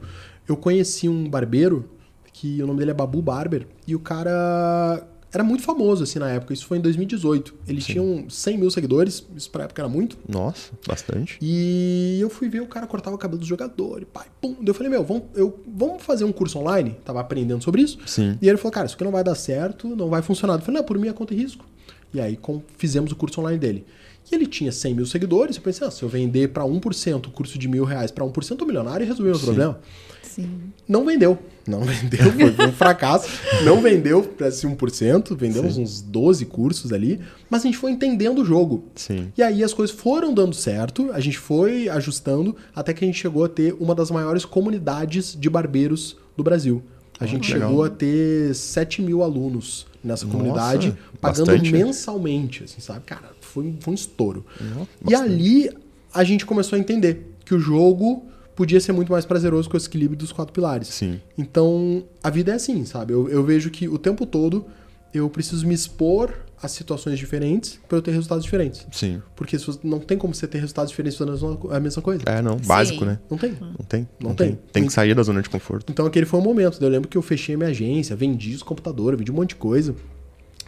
[0.48, 1.84] eu conheci um barbeiro,
[2.32, 6.30] que o nome dele é Babu Barber, e o cara era muito famoso, assim, na
[6.30, 6.54] época.
[6.54, 7.54] Isso foi em 2018.
[7.66, 10.16] Ele tinha uns 100 mil seguidores, isso pra época era muito.
[10.26, 11.36] Nossa, bastante.
[11.42, 14.54] E eu fui ver o cara cortava o cabelo do jogador, e pai, pum.
[14.54, 16.96] Daí eu falei, meu, vamos, eu, vamos fazer um curso online?
[17.04, 17.98] Tava aprendendo sobre isso.
[18.06, 18.38] Sim.
[18.40, 20.54] E ele falou, cara, isso aqui não vai dar certo, não vai funcionar.
[20.54, 21.66] Eu falei, não, por minha conta e risco.
[22.14, 23.84] E aí com- fizemos o curso online dele.
[24.30, 27.30] E ele tinha 100 mil seguidores, eu pensei, ah, se eu vender para 1% o
[27.30, 29.78] curso de mil reais para 1% eu tô milionário e resolvi o problema.
[30.22, 30.60] Sim.
[30.86, 31.38] Não vendeu.
[31.66, 33.28] Não vendeu, foi, um fracasso.
[33.64, 37.20] Não vendeu para esse 1%, vendemos uns 12 cursos ali,
[37.50, 38.84] mas a gente foi entendendo o jogo.
[38.94, 39.32] Sim.
[39.36, 43.18] E aí as coisas foram dando certo, a gente foi ajustando, até que a gente
[43.18, 46.82] chegou a ter uma das maiores comunidades de barbeiros do Brasil.
[47.20, 47.68] A gente legal.
[47.68, 51.72] chegou a ter 7 mil alunos nessa Nossa, comunidade, pagando bastante.
[51.72, 53.04] mensalmente, assim, sabe?
[53.04, 54.44] Cara, foi, foi um estouro.
[54.60, 55.70] Nossa, E ali
[56.12, 59.86] a gente começou a entender que o jogo podia ser muito mais prazeroso com esse
[59.86, 60.88] equilíbrio dos quatro pilares.
[60.88, 61.20] Sim.
[61.36, 63.12] Então, a vida é assim, sabe?
[63.12, 64.66] Eu, eu vejo que o tempo todo
[65.12, 68.84] eu preciso me expor a situações diferentes para eu ter resultados diferentes.
[68.90, 69.22] Sim.
[69.36, 72.02] Porque se você- não tem como você ter resultados diferentes fazendo a mesma- a mesma
[72.02, 72.22] coisa.
[72.26, 72.56] É, não.
[72.56, 73.04] Básico, Sim.
[73.06, 73.18] né?
[73.30, 73.50] Não tem.
[73.60, 74.08] Não tem.
[74.20, 74.48] Não tem.
[74.54, 74.58] tem.
[74.72, 75.90] Tem que sair da zona de conforto.
[75.92, 76.78] Então aquele foi o momento.
[76.82, 79.56] Eu lembro que eu fechei a minha agência, vendi os computadores, vendi um monte de
[79.56, 79.94] coisa.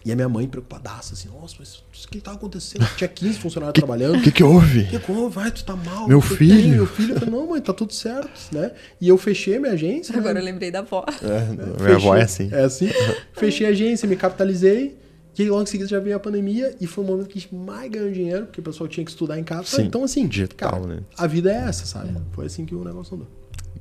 [0.05, 1.75] E a minha mãe preocupadaça, assim, nossa, mas
[2.05, 2.87] o que tá acontecendo?
[2.97, 4.19] Tinha 15 funcionários trabalhando.
[4.19, 4.89] O que que houve?
[4.95, 5.51] E como vai?
[5.51, 6.09] Tu tá mal?
[6.09, 6.69] Meu Tu tem, filho.
[6.77, 7.15] Meu filho.
[7.15, 8.73] Eu falei, não, mãe, tá tudo certo, né?
[9.01, 10.13] E eu fechei a minha agência.
[10.15, 10.19] né?
[10.21, 11.05] Agora eu lembrei da avó.
[11.23, 12.49] É, minha Fechei- avó é assim.
[12.53, 12.89] É assim.
[13.35, 14.99] Fechei a agência, me capitalizei.
[15.39, 17.41] E aí, logo em seguida já veio a pandemia e foi o momento que a
[17.41, 19.65] gente mais ganhou dinheiro, porque o pessoal tinha que estudar em casa.
[19.65, 21.01] Sim, então, assim, digital, cara, né?
[21.17, 22.15] a vida é essa, sabe?
[22.33, 23.29] Foi assim que o negócio andou.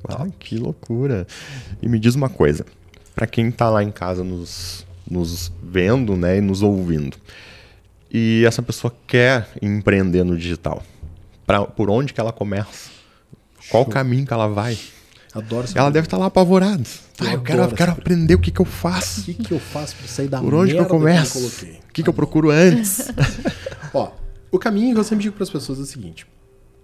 [0.08, 1.26] Ah, que loucura.
[1.82, 2.64] E me diz uma coisa.
[3.14, 7.16] Pra quem tá lá em casa nos, nos vendo, né, e nos ouvindo.
[8.12, 10.82] E essa pessoa quer empreender no digital.
[11.46, 12.90] Pra, por onde que ela começa?
[13.70, 14.78] Qual o caminho que ela vai?
[15.32, 16.82] Adoro essa Ela deve estar lá apavorada.
[17.20, 19.22] Eu Ah, eu quero, eu quero aprender o que, que eu O faço.
[19.22, 21.38] que, que eu faço pra sair da Por onde que eu começo?
[21.38, 21.80] eu coloquei?
[21.88, 23.08] O que, que eu procuro antes?
[23.94, 24.10] Ó,
[24.50, 26.26] o caminho que eu sempre digo para as pessoas é o seguinte.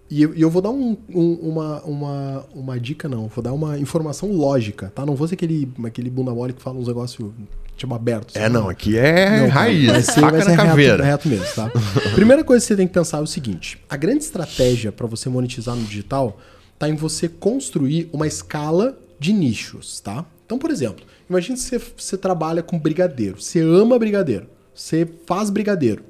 [0.08, 3.26] E eu, e eu vou dar um- um- uma, uma, uma dica, não.
[3.26, 5.04] Vou dar uma informação lógica, tá?
[5.04, 7.32] Não vou ser aquele, aquele bunda mole que fala uns negócios
[7.76, 8.34] tipo abertos.
[8.36, 9.86] é, não, aqui é Não, raiz.
[9.90, 11.04] Vai ser, faca vai na ser reto, caveira.
[11.04, 11.70] reto mesmo, tá?
[12.14, 15.28] Primeira coisa que você tem que pensar é o seguinte: a grande estratégia para você
[15.28, 16.40] monetizar no digital
[16.78, 20.24] tá em você construir uma escala de nichos, tá?
[20.44, 25.50] Então, por exemplo, imagine que você, você trabalha com brigadeiro, você ama brigadeiro, você faz
[25.50, 26.02] brigadeiro.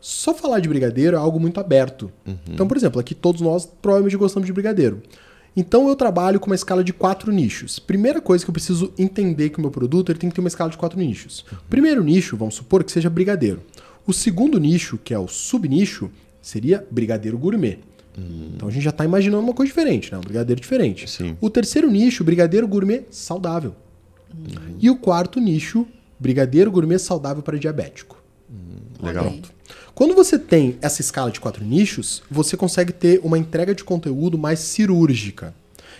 [0.00, 2.12] Só falar de brigadeiro é algo muito aberto.
[2.48, 5.02] Então, por exemplo, aqui todos nós provavelmente gostamos de brigadeiro.
[5.56, 7.78] Então eu trabalho com uma escala de quatro nichos.
[7.78, 10.48] Primeira coisa que eu preciso entender que o meu produto ele tem que ter uma
[10.48, 11.46] escala de quatro nichos.
[11.70, 13.62] Primeiro nicho, vamos supor que seja brigadeiro.
[14.06, 16.10] O segundo nicho, que é o subnicho,
[16.42, 17.78] seria brigadeiro gourmet.
[18.54, 20.18] Então a gente já está imaginando uma coisa diferente, né?
[20.18, 21.08] Um brigadeiro diferente.
[21.10, 21.36] Sim.
[21.40, 23.74] O terceiro nicho, brigadeiro gourmet saudável.
[24.78, 25.86] E o quarto nicho,
[26.18, 28.22] brigadeiro gourmet saudável para diabético.
[29.02, 29.34] Legal.
[29.96, 34.36] Quando você tem essa escala de quatro nichos, você consegue ter uma entrega de conteúdo
[34.36, 35.54] mais cirúrgica.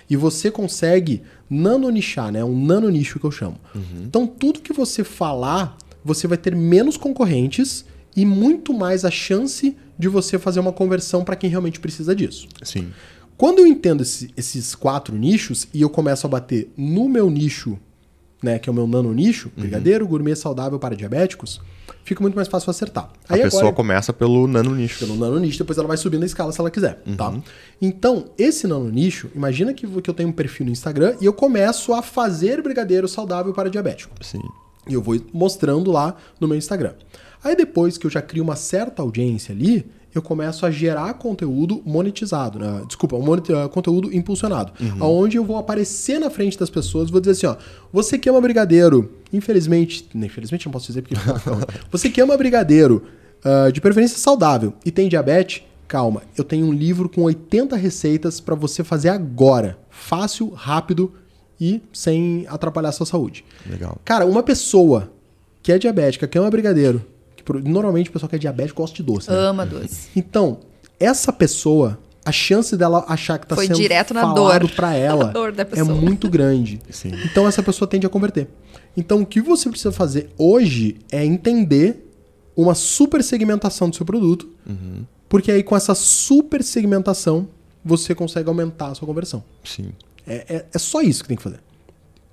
[0.08, 2.44] E você consegue nanonichar, né?
[2.44, 3.56] Um nanonicho que eu chamo.
[4.04, 9.74] Então, tudo que você falar, você vai ter menos concorrentes e muito mais a chance
[9.98, 12.46] de você fazer uma conversão para quem realmente precisa disso.
[12.62, 12.88] Sim.
[13.34, 17.78] Quando eu entendo esse- esses quatro nichos e eu começo a bater no meu nicho,
[18.46, 21.60] né, que é o meu nano nicho, brigadeiro, gourmet saudável para diabéticos,
[22.04, 23.10] fica muito mais fácil acertar.
[23.28, 25.00] A Aí pessoa agora, começa pelo nano nicho.
[25.00, 27.34] pelo nano nicho, depois ela vai subindo a escala se ela quiser, tá?
[27.82, 31.32] Então, esse nano nicho, imagina que, que eu tenho um perfil no Instagram e eu
[31.32, 34.14] começo a fazer brigadeiro saudável para diabético.
[34.22, 34.40] Sim.
[34.88, 36.94] E eu vou mostrando lá no meu Instagram.
[37.42, 39.84] Aí depois que eu já crio uma certa audiência ali,
[40.18, 42.82] eu começo a gerar conteúdo monetizado, né?
[42.86, 47.32] desculpa, um uh, conteúdo impulsionado, aonde eu vou aparecer na frente das pessoas, vou dizer
[47.32, 47.56] assim, ó,
[47.92, 51.16] você que ama brigadeiro, infelizmente, infelizmente não posso dizer porque
[51.90, 53.02] você que ama brigadeiro,
[53.44, 58.40] uh, de preferência saudável e tem diabetes, calma, eu tenho um livro com 80 receitas
[58.40, 61.12] para você fazer agora, fácil, rápido
[61.60, 63.44] e sem atrapalhar a sua saúde.
[63.68, 63.98] Legal.
[64.04, 65.10] Cara, uma pessoa
[65.62, 67.04] que é diabética, que ama brigadeiro,
[67.54, 69.36] normalmente o pessoal que é diabético gosta de doce, né?
[69.36, 70.08] Ama doce.
[70.14, 70.60] Então,
[70.98, 74.70] essa pessoa, a chance dela achar que tá Foi sendo direto na falado dor.
[74.70, 76.80] pra ela Na dor da é muito grande.
[76.90, 77.12] Sim.
[77.24, 78.48] Então essa pessoa tende a converter.
[78.96, 82.02] Então o que você precisa fazer hoje é entender
[82.56, 84.48] uma super segmentação do seu produto,
[85.28, 87.48] porque aí com essa super segmentação
[87.84, 89.44] você consegue aumentar a sua conversão.
[89.62, 89.90] Sim.
[90.26, 91.60] É, é, é só isso que tem que fazer.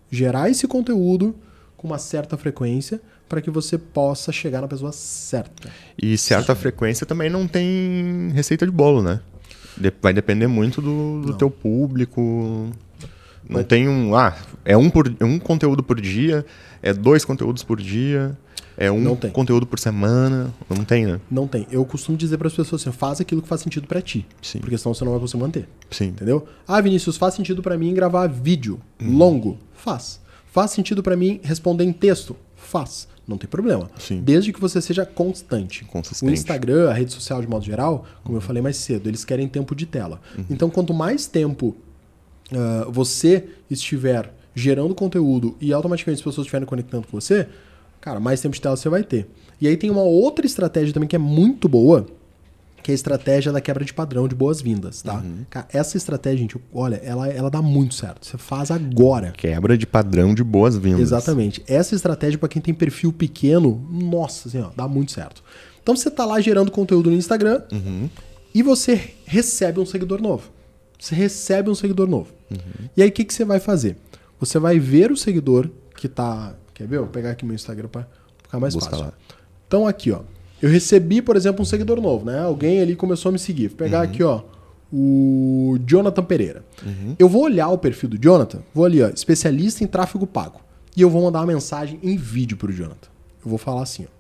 [0.09, 1.36] Gerar esse conteúdo
[1.76, 3.01] com uma certa frequência
[3.34, 5.68] para que você possa chegar na pessoa certa.
[6.00, 9.22] E certa frequência também não tem receita de bolo, né?
[10.00, 12.70] Vai depender muito do, do teu público.
[13.50, 14.16] Não tem um.
[14.16, 16.46] Ah, é um, por, é um conteúdo por dia,
[16.80, 18.38] é dois conteúdos por dia,
[18.78, 19.32] é um Não tem.
[19.32, 20.54] conteúdo por semana.
[20.70, 21.20] Não tem, né?
[21.30, 21.66] Não tem.
[21.72, 24.60] Eu costumo dizer para as pessoas assim, faz aquilo que faz sentido para ti, Sim.
[24.60, 25.68] porque senão você não vai conseguir manter.
[25.90, 26.10] Sim.
[26.10, 26.48] Entendeu?
[26.68, 29.58] Ah, Vinícius, faz sentido pra mim gravar vídeo longo?
[29.74, 30.22] Faz.
[30.52, 32.36] Faz sentido pra mim responder em texto?
[32.74, 33.08] Faz.
[33.28, 33.88] Não tem problema.
[34.00, 34.20] Sim.
[34.20, 35.86] Desde que você seja constante.
[35.86, 36.28] Consistente.
[36.28, 39.48] O Instagram, a rede social de modo geral, como eu falei mais cedo, eles querem
[39.48, 40.20] tempo de tela.
[40.50, 41.76] Então, quanto mais tempo
[42.52, 47.48] ah, você estiver gerando conteúdo e automaticamente as pessoas estiverem conectando com você,
[48.02, 49.28] cara, mais tempo de tela você vai ter.
[49.62, 52.08] E aí tem uma outra estratégia também que é muito boa,
[52.84, 55.24] que é a estratégia da quebra de padrão de boas-vindas, tá?
[55.50, 58.26] Cara, essa estratégia, gente, olha, ela, ela dá muito certo.
[58.26, 59.32] Você faz agora.
[59.32, 61.00] Quebra de padrão de boas-vindas.
[61.00, 61.64] Exatamente.
[61.68, 65.42] Essa estratégia para quem tem perfil pequeno, nossa, assim, ó, dá muito certo.
[65.82, 67.62] Então você tá lá gerando conteúdo no Instagram
[68.54, 70.52] e você recebe um seguidor novo.
[71.00, 72.32] Você recebe um seguidor novo.
[72.96, 73.98] E aí o que, que você vai fazer?
[74.40, 76.54] Você vai ver o seguidor que tá.
[76.74, 77.00] Quer ver?
[77.00, 78.08] Vou pegar aqui meu Instagram para
[78.44, 79.06] ficar mais Busca fácil.
[79.06, 79.14] lá.
[79.68, 80.22] Então aqui, ó.
[80.64, 82.39] Eu recebi, por exemplo, um seguidor novo, né?
[82.39, 83.68] Alguém ali começou a me seguir.
[83.68, 84.43] Vou pegar aqui, ó,
[84.93, 86.64] o Jonathan Pereira.
[87.20, 90.61] Eu vou olhar o perfil do Jonathan, vou ali, ó, especialista em tráfego pago.
[90.95, 93.09] E eu vou mandar uma mensagem em vídeo pro Jonathan.
[93.43, 94.14] Eu vou falar assim, ó.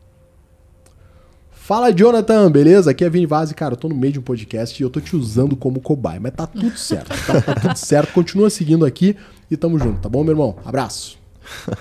[1.49, 2.91] Fala, Jonathan, beleza?
[2.91, 4.89] Aqui é Vini Vaz e, cara, eu tô no meio de um podcast e eu
[4.89, 8.11] tô te usando como cobaia, mas tá tudo certo, tá, Tá tudo certo.
[8.11, 9.15] Continua seguindo aqui
[9.49, 10.57] e tamo junto, tá bom, meu irmão?
[10.65, 11.17] Abraço.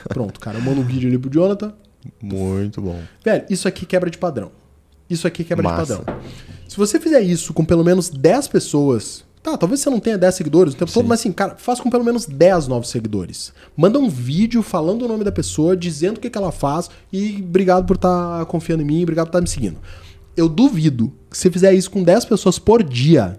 [0.09, 1.75] Pronto, cara, eu mando um vídeo ali pro Jonathan,
[2.21, 3.01] Muito bom.
[3.25, 4.51] Velho, isso aqui quebra de padrão.
[5.09, 5.97] Isso aqui quebra Massa.
[5.97, 6.21] de padrão.
[6.69, 10.35] Se você fizer isso com pelo menos 10 pessoas, tá, talvez você não tenha 10
[10.35, 13.53] seguidores o tempo todo, mas assim, cara, faz com pelo menos 10 novos seguidores.
[13.77, 17.43] Manda um vídeo falando o nome da pessoa, dizendo o que, que ela faz e
[17.43, 19.79] obrigado por estar confiando em mim, obrigado por estar me seguindo.
[20.35, 23.39] Eu duvido que se você fizer isso com 10 pessoas por dia,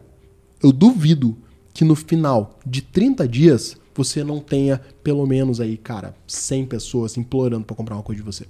[0.62, 1.36] eu duvido
[1.74, 7.18] que no final de 30 dias você não tenha pelo menos aí, cara, 100 pessoas
[7.18, 8.46] implorando pra comprar uma coisa de você.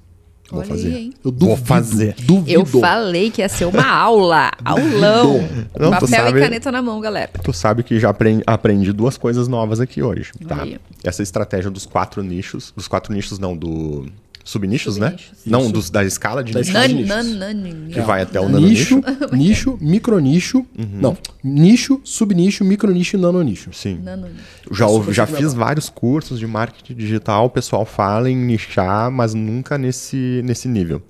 [0.50, 0.88] Vou Olha fazer.
[0.90, 1.14] aí, hein?
[1.24, 1.46] Eu duvido.
[1.56, 2.16] Vou fazer.
[2.22, 2.52] Duvido.
[2.60, 4.52] Eu falei que ia ser uma aula.
[4.64, 5.40] Aulão.
[5.80, 7.32] Não, Papel sabe- e caneta na mão, galera.
[7.42, 10.64] Tu sabe que já aprendi, aprendi duas coisas novas aqui hoje, tá?
[10.64, 10.78] Aí.
[11.04, 14.06] Essa estratégia dos quatro nichos, dos quatro nichos não, do
[14.44, 15.10] subnichos, né?
[15.12, 15.38] Subnichos.
[15.46, 15.72] Não, Isso.
[15.72, 17.38] dos, da escala de Da nichos, escala de Nan, nichos.
[17.40, 19.30] nan, nan, que vai até o nicho, nanonicho.
[19.36, 20.66] nicho, micronicho.
[20.78, 23.70] Não, nicho, subnicho, micronicho e nanonicho.
[23.74, 24.00] Sim.
[24.04, 24.28] Nano-
[24.72, 29.78] Já, já fiz vários cursos de marketing digital, o pessoal fala em nichar, mas nunca
[29.78, 31.02] nesse, nesse nível,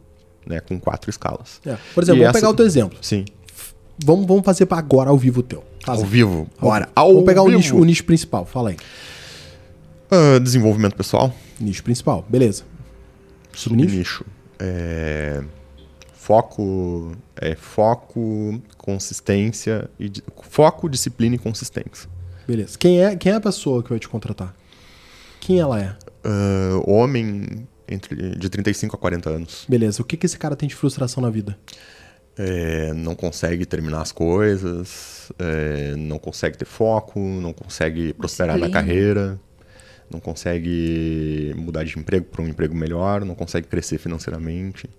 [0.45, 0.59] né?
[0.59, 1.59] Com quatro escalas.
[1.65, 2.97] É, Por exemplo, E vamos essa- pegar o teu exemplo.
[3.01, 3.25] Sim.
[4.03, 5.63] Vamos, vamos fazer para agora ao vivo o teu.
[5.85, 6.09] Faz Ao aí.
[6.11, 6.47] vivo.
[6.59, 6.89] Bora.
[6.95, 7.57] Ao Vamos pegar o vivo.
[7.57, 8.45] nicho, o nicho principal.
[8.45, 8.77] Fala aí.
[10.09, 11.33] Ah, desenvolvimento pessoal.
[11.59, 12.63] Nicho principal, beleza.
[13.53, 13.89] Subnicho?
[13.89, 14.25] Subnicho.
[14.59, 15.43] É,
[16.13, 22.09] foco, é, foco, consistência e foco, disciplina e consistência.
[22.47, 22.77] Beleza.
[22.77, 24.53] Quem é, quem é a pessoa que vai te contratar?
[25.39, 25.95] Quem ela é?
[26.23, 29.65] Ah, homem entre de 35 a 40 anos.
[29.67, 30.01] Beleza.
[30.01, 31.57] O que, que esse cara tem de frustração na vida?
[32.37, 38.67] É, não consegue terminar as coisas, é, não consegue ter foco, não consegue prosperar na
[38.67, 38.87] Disciplina.
[38.87, 39.39] carreira,
[40.13, 44.89] não consegue mudar de emprego para um emprego melhor, não consegue crescer financeiramente.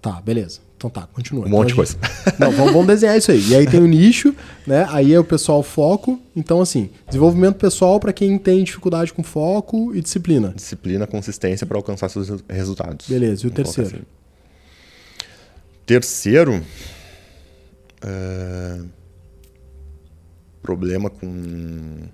[0.00, 0.60] Tá, beleza.
[0.78, 1.44] Então tá, continua.
[1.44, 1.92] Um Então monte de coisa.
[1.92, 2.00] gente-
[2.40, 3.48] Não, vamos, vamos desenhar isso aí.
[3.48, 4.34] E aí tem o nicho,
[4.66, 4.86] né?
[4.88, 6.18] Aí é o pessoal foco.
[6.34, 10.54] Então, assim, desenvolvimento pessoal para quem tem dificuldade com foco e disciplina.
[10.56, 13.06] Disciplina, consistência para alcançar seus resu- resultados.
[13.06, 13.96] Beleza, e o Vamos terceiro?
[13.96, 14.06] assim.
[15.84, 16.62] Terceiro,
[18.02, 18.80] é,
[20.62, 22.04] problema com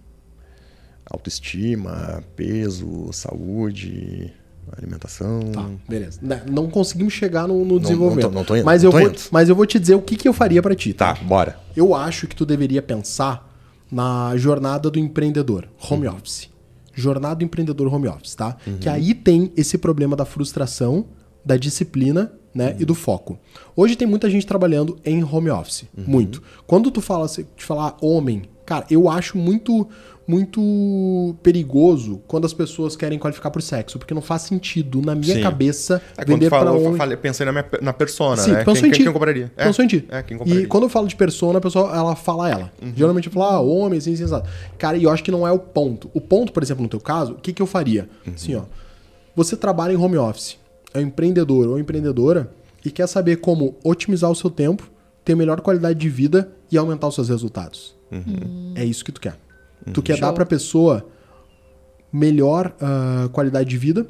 [1.11, 4.33] autoestima, peso, saúde,
[4.77, 5.41] alimentação.
[5.53, 6.19] Tá, beleza.
[6.23, 8.29] Né, Não conseguimos chegar no, no não desenvolvimento.
[8.29, 9.21] tô- não tô indo, mas, não eu vou, indo.
[9.31, 10.93] mas eu vou te dizer o que, que eu faria para ti.
[10.93, 11.59] Tá, bora.
[11.77, 13.53] Eu acho que tu deveria pensar
[13.91, 16.15] na jornada do empreendedor, home Uhum.
[16.17, 16.49] office.
[16.95, 18.57] Jornada do empreendedor home office, tá?
[18.81, 21.07] Que aí tem esse problema da frustração,
[21.45, 22.77] da disciplina, né, Uhum.
[22.81, 23.39] e do foco.
[23.77, 26.05] Hoje tem muita gente trabalhando em home office, Uhum.
[26.07, 26.43] muito.
[26.67, 29.89] Quando tu fala, te falar homem Cara, eu acho muito
[30.29, 35.37] muito perigoso quando as pessoas querem qualificar por sexo, porque não faz sentido na minha
[35.37, 35.41] Sim.
[35.41, 36.97] cabeça É, vender para eu homem.
[36.97, 38.65] falei, pensei na minha, na persona, Sim, né?
[38.65, 39.03] pensou quem, em ti.
[39.05, 39.53] quem, compraria?
[39.57, 40.05] É, Pensou em ti.
[40.09, 40.65] É, quem compraria.
[40.65, 42.73] E quando eu falo de persona, a pessoa ela fala ela.
[42.97, 44.43] Geralmente eu falo, ah, homem, assim, assim, assim.
[44.79, 46.11] Cara, e eu acho que não é o ponto.
[46.13, 48.09] O ponto, por exemplo, no teu caso, o que, que eu faria?
[48.35, 48.63] Assim, ó.
[49.37, 50.57] Você trabalha em home office,
[50.93, 52.51] é um empreendedor ou empreendedora
[52.85, 54.91] e quer saber como otimizar o seu tempo,
[55.27, 57.95] ter melhor qualidade de vida e aumentar os seus resultados.
[58.77, 59.37] É isso que tu quer.
[59.93, 60.21] Tu quer Show.
[60.29, 61.05] dar pra pessoa
[62.13, 64.07] melhor ah, qualidade de vida,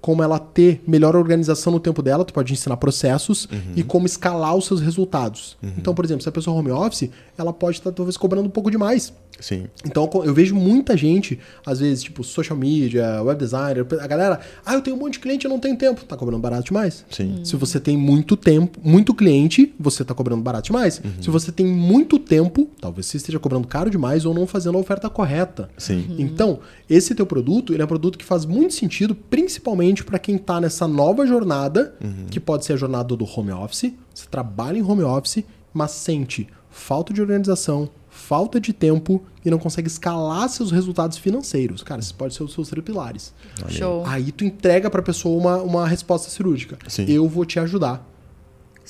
[0.00, 4.54] como ela ter melhor organização no tempo dela, tu pode ensinar processos e como escalar
[4.56, 5.56] os seus resultados.
[5.78, 8.50] Então, por exemplo, se a pessoa é home office, ela pode estar talvez cobrando um
[8.50, 9.12] pouco demais.
[9.40, 9.66] Sim.
[9.84, 14.74] Então eu vejo muita gente, às vezes, tipo, social media, web designer, a galera, ah,
[14.74, 16.04] eu tenho um monte de cliente, eu não tenho tempo.
[16.04, 17.04] Tá cobrando barato demais.
[17.10, 17.40] Sim.
[17.44, 21.00] Se você tem muito tempo, muito cliente, você tá cobrando barato demais.
[21.20, 24.80] Se você tem muito tempo, talvez você esteja cobrando caro demais ou não fazendo a
[24.80, 25.68] oferta correta.
[25.76, 26.16] Sim.
[26.18, 30.38] Então, esse teu produto, ele é um produto que faz muito sentido, principalmente para quem
[30.38, 31.94] tá nessa nova jornada,
[32.30, 33.92] que pode ser a jornada do home office.
[34.14, 37.88] Você trabalha em home office, mas sente falta de organização,
[38.26, 41.82] falta de tempo e não consegue escalar seus resultados financeiros.
[41.82, 43.32] Cara, esses podem ser os seus três pilares.
[43.68, 44.04] Show.
[44.06, 46.76] Aí tu entrega pra pessoa uma, uma resposta cirúrgica.
[46.88, 47.04] Sim.
[47.08, 48.04] Eu vou te ajudar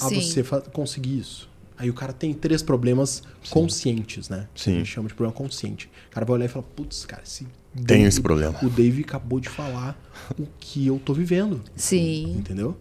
[0.01, 0.21] a Sim.
[0.21, 1.49] você conseguir isso.
[1.79, 4.49] Aí o cara tem três problemas conscientes, né?
[4.55, 4.73] Sim.
[4.73, 5.91] A gente chama de problema consciente.
[6.11, 8.59] O cara vai olhar e falar, putz, cara, esse Tenho Dave- esse problema.
[8.63, 9.95] O Dave acabou de falar
[10.39, 11.61] o que eu tô vivendo.
[11.75, 12.37] Sim.
[12.39, 12.75] Entendeu?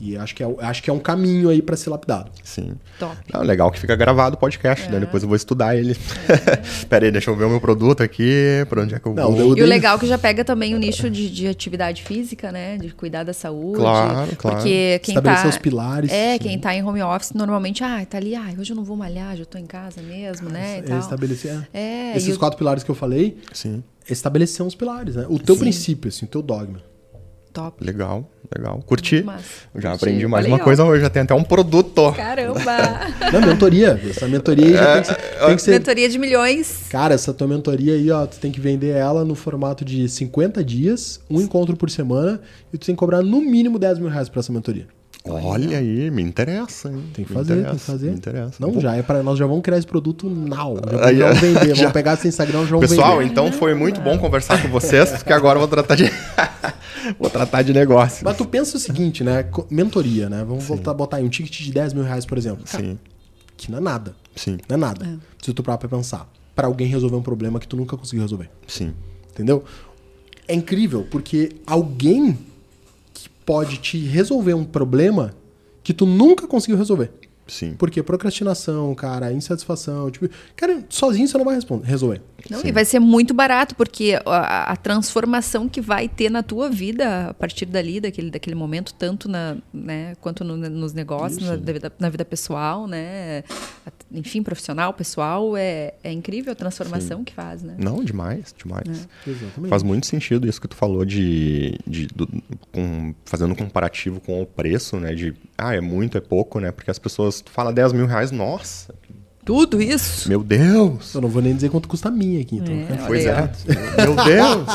[0.00, 2.30] E acho que é, acho que é um caminho aí pra ser lapidado.
[2.42, 2.72] Sim.
[2.98, 3.14] Top.
[3.32, 4.90] Não, legal que fica gravado o podcast, É.
[4.90, 5.00] né?
[5.00, 5.94] Depois eu vou estudar ele.
[6.88, 9.30] Pera aí, deixa eu ver o meu produto aqui, pra onde é que eu Não,
[9.32, 9.56] vou.
[9.58, 12.78] E o legal é que já pega também o nicho de, de atividade física, né?
[12.78, 13.78] De cuidar da saúde.
[13.78, 14.56] Claro, claro.
[14.56, 15.48] Porque quem Estabelecer tá...
[15.50, 16.10] os pilares.
[16.10, 16.38] É, Sim.
[16.38, 19.36] quem tá em home office normalmente, ah, tá ali, ah, hoje eu não vou malhar,
[19.36, 20.76] já tô em casa mesmo, né?
[20.76, 20.98] E É tal.
[20.98, 21.66] estabelecer.
[21.74, 22.10] é.
[22.12, 23.82] É, Esses e o- quatro pilares que eu falei, Sim.
[24.08, 25.26] é estabelecer uns pilares, né?
[25.28, 25.60] O teu Sim.
[25.60, 26.80] princípio, assim, o teu dogma.
[27.52, 27.84] Top.
[27.84, 28.80] Legal, legal.
[28.86, 29.24] Curti.
[29.24, 29.32] Já
[29.72, 29.86] Curti.
[29.88, 32.12] aprendi mais Falei, uma ó, coisa hoje, já tem até um produto.
[32.12, 32.60] Caramba!
[33.32, 34.00] Não, mentoria.
[34.08, 36.84] Essa mentoria aí já tem que ser, tem que ser- Mentoria de milhões.
[36.90, 40.62] Cara, essa tua mentoria aí, ó, tu tem que vender ela no formato de 50
[40.64, 42.40] dias, um encontro por semana,
[42.72, 44.86] e tu tem que cobrar no mínimo 10 mil reais pra essa mentoria.
[45.22, 47.02] Olha aí, me interessa, hein?
[47.12, 48.10] Tem que fazer, tem que fazer.
[48.10, 48.54] Me interessa.
[48.58, 50.76] Não, Vou- já é para nós já vamos criar esse produto now.
[50.76, 51.82] Já vamos, Aí, vender, já.
[51.82, 53.30] vamos pegar esse Instagram, já vamos Pessoal, vender.
[53.30, 56.04] então foi muito bom conversar com vocês, porque agora eu vou tratar de
[57.18, 58.24] vou tratar de negócio.
[58.24, 59.44] Mas tu pensa o seguinte, né?
[59.70, 60.44] Mentoria, né?
[60.44, 62.64] Vamos voltar a botar aí um ticket de 10 mil reais, por exemplo.
[62.64, 62.98] Cara, Sim,
[63.56, 64.14] que não é nada.
[64.34, 65.18] sim, Não é nada.
[65.42, 66.30] Se tu parar pra pensar.
[66.54, 68.50] Pra alguém resolver um problema que tu nunca conseguiu resolver.
[68.66, 68.92] sim.
[69.32, 69.64] Entendeu?
[70.46, 72.36] É incrível, porque alguém
[73.14, 75.32] que pode te resolver um problema
[75.82, 77.12] que tu nunca conseguiu resolver.
[77.50, 77.74] Sim.
[77.76, 82.22] Porque procrastinação, cara, insatisfação, tipo, cara, sozinho você não vai responder, resolver.
[82.48, 86.70] Não, e vai ser muito barato, porque a, a transformação que vai ter na tua
[86.70, 91.56] vida a partir dali, daquele, daquele momento, tanto na, né, quanto no- nos negócios, na,
[91.56, 93.44] da vida, na vida pessoal, né?
[94.12, 97.74] Enfim, profissional, pessoal, é, é incrível a transformação que faz, né?
[97.78, 99.08] Não, demais, demais.
[99.26, 99.68] Exatamente.
[99.70, 102.28] Faz muito sentido isso que tu falou de, de do-
[102.72, 105.14] com- fazendo um comparativo com o preço, né?
[105.14, 106.72] De ah, é muito, é pouco, né?
[106.72, 108.94] Porque as pessoas, tu fala 10 mil reais, nossa,
[109.44, 110.28] Tudo isso.
[110.28, 111.14] meu Deus!
[111.14, 112.74] Eu não vou nem dizer quanto custa a minha aqui, então.
[112.74, 113.06] É.
[113.06, 113.50] Pois é,
[113.98, 114.68] meu Deus!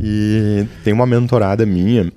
[0.00, 2.12] E tem uma mentorada minha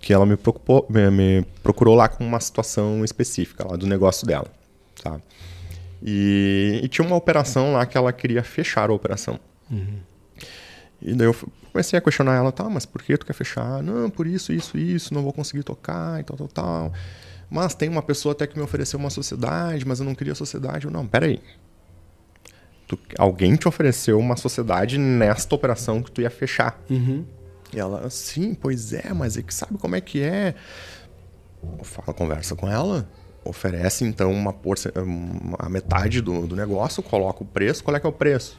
[0.00, 4.26] que ela me procurou, me, me procurou lá com uma situação específica lá do negócio
[4.26, 4.46] dela,
[5.02, 5.20] tá?
[6.02, 9.38] E, e tinha uma operação lá que ela queria fechar a operação.
[11.00, 11.36] E daí eu
[11.72, 13.82] comecei a questionar ela, tá, mas por que tu quer fechar?
[13.82, 16.92] Não, por isso, isso, isso, não vou conseguir tocar e tal, tal, tal.
[17.54, 20.86] Mas tem uma pessoa até que me ofereceu uma sociedade, mas eu não queria sociedade.
[20.86, 21.38] Eu, não, peraí.
[22.88, 26.80] Tu, alguém te ofereceu uma sociedade nesta operação que tu ia fechar.
[26.88, 27.26] Uhum.
[27.74, 30.54] E ela, sim, pois é, mas é que sabe como é que é?
[31.82, 33.06] Fala, conversa com ela,
[33.44, 38.00] oferece então uma porça, uma- a metade do, do negócio, coloca o preço, qual é
[38.00, 38.58] que é o preço?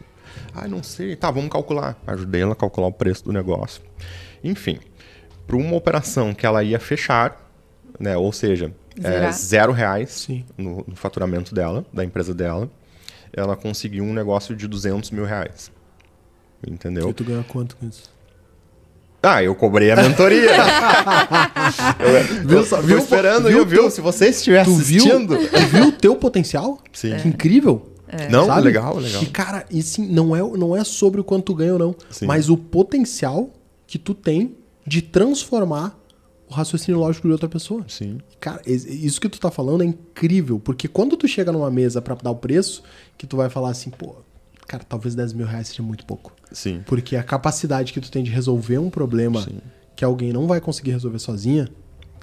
[0.53, 1.97] Ah, não sei, tá, vamos calcular.
[2.07, 3.81] Ajudei ela a calcular o preço do negócio.
[4.43, 4.79] Enfim,
[5.47, 7.39] para uma operação que ela ia fechar,
[7.99, 10.43] né, ou seja, é, zero reais Sim.
[10.57, 12.69] no, no faturamento dela, da empresa dela,
[13.31, 15.71] ela conseguiu um negócio de 200 mil reais.
[16.67, 17.09] Entendeu?
[17.09, 18.03] E tu ganha quanto com isso?
[19.21, 20.49] Ah, eu cobrei a mentoria.
[22.45, 23.89] Viu só- Tô viu, esperando, viu viu, viu?
[23.91, 25.37] Se você estiver Tu viu, assistindo.
[25.37, 26.77] tu viu o teu potencial?
[26.91, 27.15] Sim.
[27.17, 27.89] Que incrível.
[28.29, 28.61] Não, Sabe?
[28.61, 29.23] legal, legal.
[29.23, 31.95] E, cara, e sim, não é, não é sobre o quanto tu ganha ou não,
[32.11, 32.27] Sim.
[32.27, 33.49] mas o potencial
[33.87, 35.97] que tu tem de transformar
[36.53, 37.83] o raciocínio lógico de outra pessoa.
[37.87, 38.19] Sim.
[38.39, 42.15] Cara, isso que tu tá falando é incrível, porque quando tu chega numa mesa pra
[42.15, 42.83] dar o preço,
[43.17, 44.15] que tu vai falar assim, pô,
[44.67, 46.33] cara, talvez 10 mil reais seja muito pouco.
[46.51, 46.81] Sim.
[46.85, 49.57] Porque a capacidade que tu tem de resolver um problema Sim.
[49.95, 51.67] que alguém não vai conseguir resolver sozinha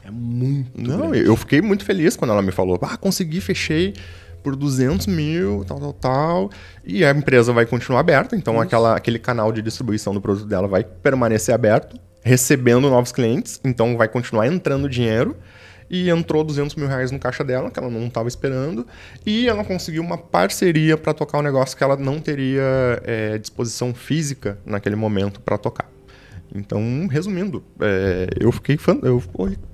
[0.04, 1.26] é muito Não, grande.
[1.26, 3.94] eu fiquei muito feliz quando ela me falou, ah, consegui, fechei
[4.42, 6.50] por 200 mil, tal, tal, tal.
[6.84, 10.66] E a empresa vai continuar aberta, então aquela, aquele canal de distribuição do produto dela
[10.66, 15.36] vai permanecer aberto, recebendo novos clientes, então vai continuar entrando dinheiro.
[15.92, 18.86] E entrou 200 mil reais no caixa dela, que ela não estava esperando.
[19.26, 22.62] E ela conseguiu uma parceria para tocar um negócio que ela não teria
[23.02, 25.90] é, disposição física naquele momento para tocar.
[26.54, 29.00] Então, resumindo, é, eu fiquei fan...
[29.02, 29.20] eu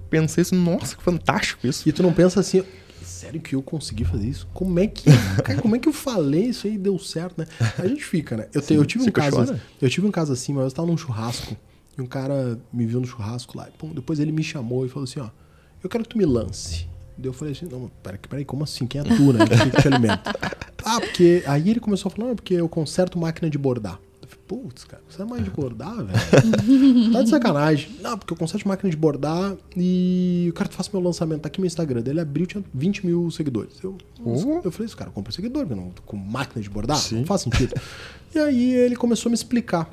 [0.09, 1.87] pensei assim, nossa, que fantástico isso.
[1.87, 2.65] E tu não pensa assim,
[3.03, 4.49] sério que eu consegui fazer isso?
[4.55, 5.05] Como é que,
[5.45, 7.47] cara, como é que eu falei isso aí e deu certo, né?
[7.79, 8.47] A gente fica, né?
[8.55, 9.37] Eu, te- eu tive um caso,
[9.83, 11.55] eu tive um caso assim, mas eu estava num churrasco
[11.99, 15.05] e um cara me viu no churrasco lá, pum, depois ele me chamou e falou
[15.05, 15.29] assim, ó,
[15.83, 16.87] eu quero que tu me lance.
[17.19, 18.87] Daí eu falei assim, não, peraí, peraí, como assim?
[18.87, 19.47] Quem é tu, né?
[19.47, 20.23] Quem que te alimenta?
[20.89, 21.43] Ah, porque.
[21.49, 23.99] Aí ele começou a falar, não, porque eu conserto máquina de bordar.
[24.23, 26.13] Eu falei, putz, cara, você é mais de bordar, velho?
[27.13, 27.91] tá de sacanagem.
[28.01, 31.41] Não, porque eu conserto máquina de bordar e eu quero que tu faça meu lançamento.
[31.41, 32.03] Tá aqui meu Instagram.
[32.03, 33.83] Daí ele abriu, tinha 20 mil seguidores.
[33.83, 34.61] Eu, Oh.
[34.63, 36.99] eu falei, esse cara compra seguidor, não, com máquina de bordar?
[36.99, 37.17] Sim.
[37.19, 37.75] Não faz sentido.
[38.33, 39.93] e aí ele começou a me explicar.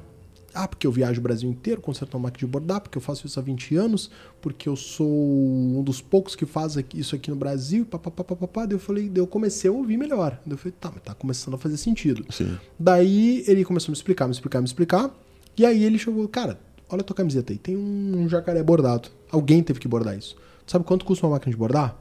[0.54, 3.26] Ah, porque eu viajo o Brasil inteiro, conserto uma máquina de bordar, porque eu faço
[3.26, 7.36] isso há 20 anos, porque eu sou um dos poucos que faz isso aqui no
[7.36, 8.66] Brasil, papapá, papapá.
[8.66, 10.40] Daí eu falei, daí eu comecei a ouvir melhor.
[10.46, 12.26] Daí eu falei, tá, mas tá começando a fazer sentido.
[12.30, 12.58] Sim.
[12.78, 15.12] Daí ele começou a me explicar, me explicar, me explicar.
[15.58, 19.10] E aí ele chegou, cara, olha a tua camiseta aí, tem um jacaré bordado.
[19.32, 20.36] Alguém teve que bordar isso.
[20.68, 21.98] Sabe quanto custa uma máquina de bordar?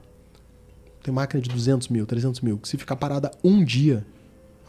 [1.03, 4.07] Tem máquina de 200 mil, 300 mil, que se ficar parada um dia,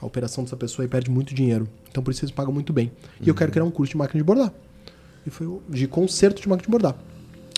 [0.03, 1.67] a operação dessa pessoa aí perde muito dinheiro.
[1.89, 2.91] Então por isso eles pagam muito bem.
[3.21, 4.53] E eu quero criar um curso de máquina de bordar.
[5.25, 6.95] E foi de conserto de máquina de bordar.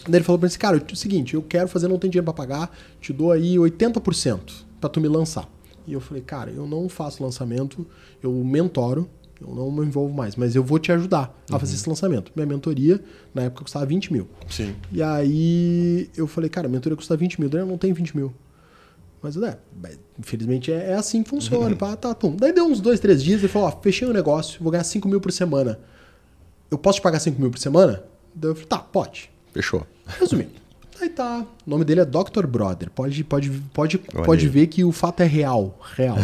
[0.08, 2.10] Daí ele falou pra mim assim, cara, é o seguinte, eu quero fazer, não tem
[2.10, 2.72] dinheiro pra pagar,
[3.02, 4.40] te dou aí 80%
[4.80, 5.50] pra tu me lançar.
[5.88, 7.86] E eu falei, cara, eu não faço lançamento,
[8.22, 9.10] eu mentoro,
[9.42, 12.32] eu não me envolvo mais, mas eu vou te ajudar a fazer esse lançamento.
[12.36, 14.28] Minha mentoria, na época, custava 20 mil.
[14.48, 14.76] Sim.
[14.92, 18.16] E aí eu falei, cara, a mentoria custa 20 mil, daí eu não tenho 20
[18.16, 18.32] mil.
[19.22, 21.76] Mas, é, mas, infelizmente é, é assim que funciona.
[21.76, 22.36] pá, tá, pum.
[22.36, 25.08] Daí deu uns dois, três dias ele falou, ó, fechei o negócio, vou ganhar 5
[25.08, 25.80] mil por semana.
[26.70, 28.04] Eu posso te pagar 5 mil por semana?
[28.34, 29.32] Daí eu falei, tá, pode.
[29.54, 29.86] Fechou.
[30.20, 30.52] Resumindo.
[31.02, 31.46] Aí tá.
[31.66, 32.46] O nome dele é Dr.
[32.48, 32.90] Brother.
[32.90, 34.52] Pode, pode, pode, Olha pode aí.
[34.52, 35.78] ver que o fato é real.
[35.96, 36.18] Real.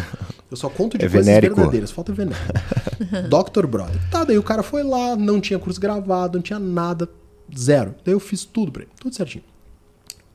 [0.49, 1.55] Eu só conto de É coisas venérico.
[1.55, 1.91] verdadeiras.
[1.91, 2.35] Falta veneno.
[3.27, 3.65] Dr.
[3.67, 3.99] Brother.
[4.09, 7.09] Tá, daí o cara foi lá, não tinha curso gravado, não tinha nada.
[7.57, 7.95] Zero.
[8.05, 8.91] Daí eu fiz tudo pra ele.
[8.99, 9.43] Tudo certinho.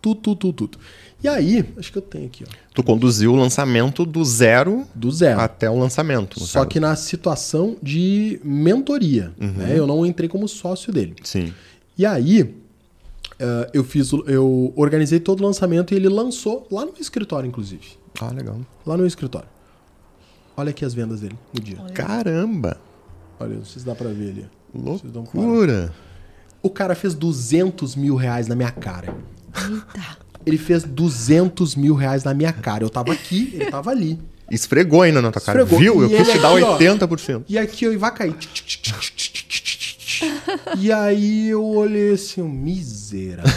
[0.02, 0.78] Tudo, tudo, tudo, tudo.
[1.26, 2.52] E aí, acho que eu tenho aqui, ó.
[2.72, 5.40] Tu conduziu o lançamento do zero Do zero.
[5.40, 6.38] até o lançamento.
[6.38, 6.68] Só caso.
[6.68, 9.32] que na situação de mentoria.
[9.40, 9.50] Uhum.
[9.54, 9.76] Né?
[9.76, 11.16] Eu não entrei como sócio dele.
[11.24, 11.52] Sim.
[11.98, 12.54] E aí,
[13.40, 17.48] eh, eu fiz, eu organizei todo o lançamento e ele lançou lá no meu escritório,
[17.48, 17.98] inclusive.
[18.20, 18.60] Ah, legal.
[18.86, 19.48] Lá no meu escritório.
[20.56, 21.76] Olha aqui as vendas dele no dia.
[21.92, 22.80] Caramba!
[23.40, 24.46] Olha, não sei se dá pra ver ali.
[24.72, 25.92] Loucura!
[26.62, 29.12] O cara fez 200 mil reais na minha cara.
[29.56, 30.18] Eita.
[30.46, 32.84] Ele fez 200 mil reais na minha cara.
[32.84, 34.18] Eu tava aqui, ele tava ali.
[34.50, 35.62] Esfregou ainda na tua cara.
[35.62, 35.78] Esfregou.
[35.80, 36.02] Viu?
[36.02, 36.78] Eu E quis ele te dar aqui, ó.
[36.78, 37.42] 80%.
[37.48, 38.34] E aqui eu vai cair.
[40.78, 43.52] E aí eu olhei assim, um miserável.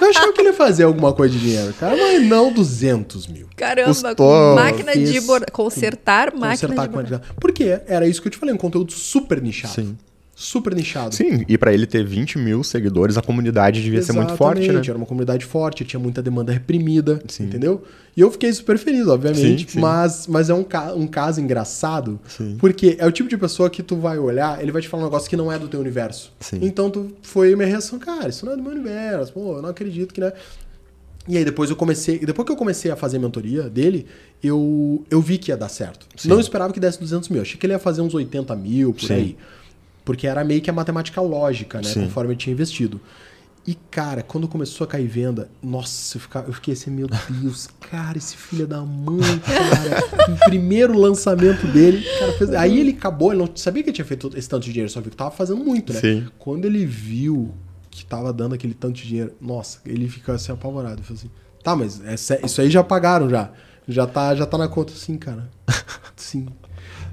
[0.00, 3.48] Eu achava que ele ia fazer alguma coisa de dinheiro, cara, mas não 200 mil.
[3.56, 4.14] Caramba, Custou.
[4.14, 5.20] com máquina de.
[5.50, 9.40] Consertar máquina Consertar de a- Porque era isso que eu te falei, um conteúdo super
[9.42, 9.74] nichado.
[9.74, 9.96] Sim.
[10.40, 11.12] Super nichado.
[11.12, 14.64] Sim, e pra ele ter 20 mil seguidores, a comunidade devia ser muito forte, né?
[14.66, 17.46] Exatamente, Era uma comunidade forte, tinha muita demanda reprimida, Sim.
[17.46, 17.82] entendeu?
[18.16, 19.62] E eu fiquei super feliz, obviamente.
[19.62, 19.80] Sim, sim.
[19.80, 22.20] Mas, mas é um, ca- um caso engraçado,
[22.60, 25.06] porque é o tipo de pessoa que tu vai olhar, ele vai te falar um
[25.06, 26.32] negócio que não é do teu universo.
[26.38, 26.60] Sim.
[26.62, 29.70] Então tu foi minha reação, cara, isso não é do meu universo, pô, eu não
[29.70, 30.32] acredito que, né?
[31.26, 34.06] E aí depois eu comecei, depois que eu comecei a fazer a mentoria dele,
[34.42, 36.06] eu, eu vi que ia dar certo.
[36.24, 39.10] Não esperava que desse 200 mil, achei que ele ia fazer uns 80 mil por
[39.12, 39.36] aí.
[40.08, 41.84] Porque era meio que a matemática lógica, né?
[41.84, 42.04] Sim.
[42.04, 42.98] Conforme ele tinha investido.
[43.66, 47.68] E, cara, quando começou a cair venda, nossa, eu, ficava, eu fiquei assim, meu Deus,
[47.90, 50.32] cara, esse filho da mãe, cara.
[50.32, 52.50] o primeiro lançamento dele, cara, fez...
[52.54, 55.02] Aí ele acabou, ele não sabia que ele tinha feito esse tanto de dinheiro, só
[55.02, 56.00] viu que tava fazendo muito, né?
[56.00, 56.26] Sim.
[56.38, 57.54] Quando ele viu
[57.90, 61.02] que tava dando aquele tanto de dinheiro, nossa, ele ficou assim apavorado.
[61.02, 61.30] Falou assim,
[61.62, 63.50] tá, mas sé- isso aí já pagaram já.
[63.86, 64.94] Já tá, já tá na conta.
[64.94, 65.50] Sim, cara.
[66.16, 66.46] Sim.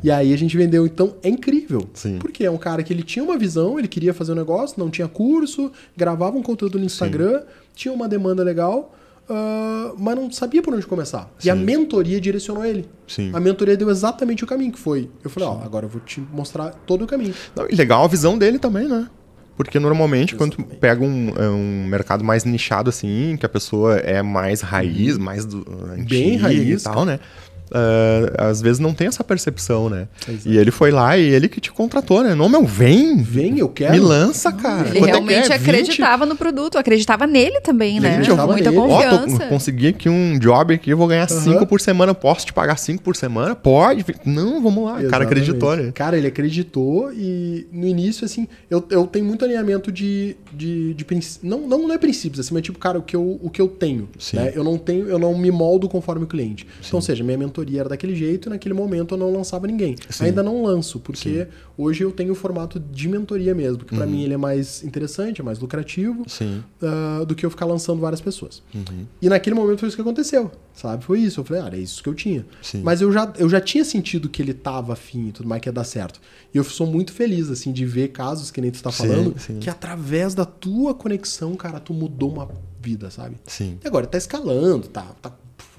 [0.05, 1.89] E aí a gente vendeu, então é incrível.
[1.91, 2.19] Sim.
[2.19, 4.87] Porque é um cara que ele tinha uma visão, ele queria fazer um negócio, não
[4.87, 7.41] tinha curso, gravava um conteúdo no Instagram,
[7.73, 8.93] tinha uma demanda legal,
[9.27, 11.27] ah, mas não sabia por onde começar.
[11.43, 11.63] E a Sim.
[11.63, 12.87] mentoria direcionou ele.
[13.07, 13.31] Sim.
[13.33, 15.09] A mentoria deu exatamente o caminho que foi.
[15.23, 17.33] Eu falei, ó, agora eu vou te mostrar todo o caminho.
[17.55, 19.09] Não, e legal a visão dele também, né?
[19.57, 20.79] Porque normalmente, quando Exatamente.
[20.79, 25.45] pega um, é, um mercado mais nichado assim, que a pessoa é mais raiz, mais
[25.45, 27.19] do, antiga raiz, e tal, né?
[27.71, 30.07] Uh, às vezes não tem essa percepção, né?
[30.27, 30.49] Exato.
[30.49, 32.35] E ele foi lá e ele que te contratou, né?
[32.35, 33.21] Não, meu, vem.
[33.21, 33.93] Vem, eu quero.
[33.93, 34.89] Me lança, cara.
[34.89, 36.29] Ele Quanto realmente é acreditava 20?
[36.29, 38.21] no produto, acreditava nele também, né?
[38.25, 38.81] Com muita nele.
[38.81, 39.45] confiança.
[39.45, 41.65] Ó, consegui aqui um job aqui, eu vou ganhar 5 uhum.
[41.65, 42.13] por semana.
[42.13, 43.55] Posso te pagar 5 por semana?
[43.55, 44.05] Pode.
[44.25, 45.01] Não, vamos lá.
[45.01, 45.07] Exatamente.
[45.07, 45.91] O cara acreditou, né?
[45.93, 51.05] Cara, ele acreditou e no início, assim, eu, eu tenho muito alinhamento de, de, de
[51.05, 51.49] princípios.
[51.49, 53.67] Não, não, não é princípios, assim, mas tipo, cara, o que eu, o que eu
[53.67, 54.09] tenho.
[54.33, 54.51] Né?
[54.55, 56.63] Eu não tenho, eu não me moldo conforme o cliente.
[56.81, 56.87] Sim.
[56.87, 59.95] Então, ou seja, minha mentoria era daquele jeito e naquele momento eu não lançava ninguém.
[60.09, 60.25] Sim.
[60.25, 61.51] Ainda não lanço, porque Sim.
[61.77, 63.97] hoje eu tenho o formato de mentoria mesmo, uhum.
[63.97, 68.01] para mim ele é mais interessante, é mais lucrativo uh, do que eu ficar lançando
[68.01, 68.61] várias pessoas.
[68.73, 69.05] Uhum.
[69.21, 71.03] E naquele momento foi isso que aconteceu, sabe?
[71.05, 71.39] Foi isso.
[71.39, 72.45] Eu falei, ah, é isso que eu tinha.
[72.83, 75.69] Mas eu já, eu já tinha sentido que ele tava afim e tudo mais, que
[75.69, 76.19] ia dar certo.
[76.53, 79.69] E eu sou muito feliz, assim, de ver casos que nem tu tá falando, que
[79.69, 82.49] através da tua conexão, cara, tu mudou uma
[82.81, 83.37] vida, sabe?
[83.45, 83.77] Sim.
[83.83, 85.31] E agora tá escalando, tá, tá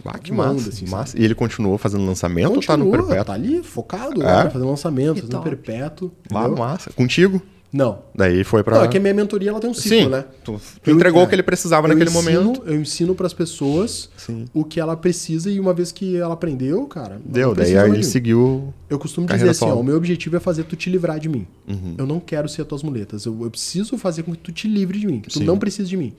[0.04, 1.18] ah, que massa, assim, massa.
[1.18, 3.24] E ele continuou fazendo lançamento continua, ou tá no perpétuo?
[3.24, 4.50] Tá ali focado, é?
[4.50, 6.12] fazendo lançamento, fazendo perpétuo.
[6.30, 6.92] Lá, massa.
[6.92, 7.40] Contigo?
[7.72, 7.98] Não.
[8.14, 8.78] Daí foi pra.
[8.78, 10.24] Não, é que a minha mentoria ela tem um ciclo, Sim, né?
[10.42, 12.62] Tu, tu entregou o que ele precisava naquele ensino, momento.
[12.64, 14.46] Eu ensino para as pessoas Sim.
[14.54, 17.20] o que ela precisa e uma vez que ela aprendeu, cara.
[17.24, 18.72] Deu, daí aí ele seguiu.
[18.88, 21.46] Eu costumo dizer assim: ó, o meu objetivo é fazer tu te livrar de mim.
[21.68, 21.94] Uhum.
[21.98, 23.26] Eu não quero ser as tuas muletas.
[23.26, 25.44] Eu, eu, preciso fazer com que tu te livre de mim, que tu Sim.
[25.44, 26.14] não precisa de mim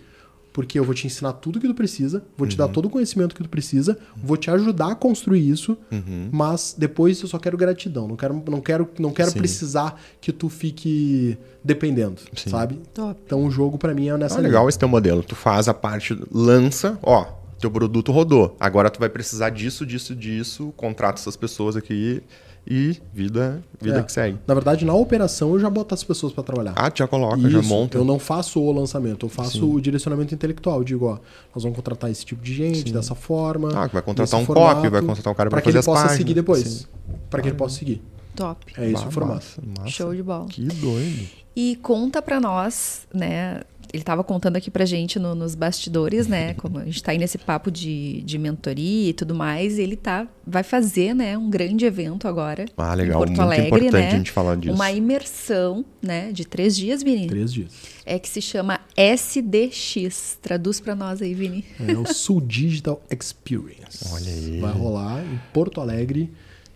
[0.58, 2.49] porque eu vou te ensinar tudo que tu precisa, vou uhum.
[2.49, 2.72] te dar uhum.
[2.72, 6.30] todo o conhecimento que tu precisa, vou te ajudar a construir isso, uhum.
[6.32, 10.49] mas depois eu só quero gratidão, não quero, não quero, não quero precisar que tu
[10.49, 12.49] fique dependendo, Sim.
[12.49, 12.82] sabe?
[12.91, 13.22] Top.
[13.24, 14.39] Então o jogo para mim é nessa.
[14.39, 15.22] Ah, legal esse teu modelo.
[15.22, 17.28] Tu faz a parte, lança, ó,
[17.60, 18.58] teu produto rodou.
[18.60, 22.24] Agora tu vai precisar disso, disso, disso, contrata essas pessoas aqui
[22.70, 24.03] e vida, vida é.
[24.03, 24.38] que segue.
[24.45, 26.74] Na verdade, na operação eu já boto as pessoas para trabalhar.
[26.76, 27.97] Ah, já coloca, Isso, já monta.
[27.97, 29.74] Eu não faço o lançamento, eu faço Sim.
[29.74, 30.80] o direcionamento intelectual.
[30.80, 31.18] Eu digo, ó,
[31.55, 32.93] nós vamos contratar esse tipo de gente, Sim.
[32.93, 33.70] dessa forma.
[33.74, 36.07] Ah, vai contratar um formato, copy, vai contratar um cara para fazer as páginas.
[36.07, 36.88] Para que ele possa seguir depois.
[37.30, 38.01] Para que ele possa seguir.
[38.36, 38.74] Top.
[38.78, 39.36] É isso bah, o formato.
[39.36, 39.89] Massa, massa.
[39.89, 40.45] Show de bola.
[40.47, 41.28] Que doido.
[41.55, 43.61] E conta para nós, né,
[43.93, 46.53] ele estava contando aqui pra gente no, nos bastidores, né?
[46.55, 50.27] Como a gente está aí nesse papo de, de mentoria e tudo mais, ele tá,
[50.45, 52.65] vai fazer, né, um grande evento agora.
[52.77, 53.15] Ah, legal.
[53.15, 54.07] Em Porto Muito Alegre, importante né?
[54.07, 54.73] a gente falar disso.
[54.73, 56.31] Uma imersão, né?
[56.31, 57.27] De três dias, Vini.
[57.27, 57.71] Três dias.
[58.05, 60.38] É que se chama SDX.
[60.41, 61.65] Traduz para nós aí, Vini.
[61.79, 64.05] É o Sul Digital Experience.
[64.11, 64.59] Olha aí.
[64.59, 66.31] Vai rolar em Porto Alegre,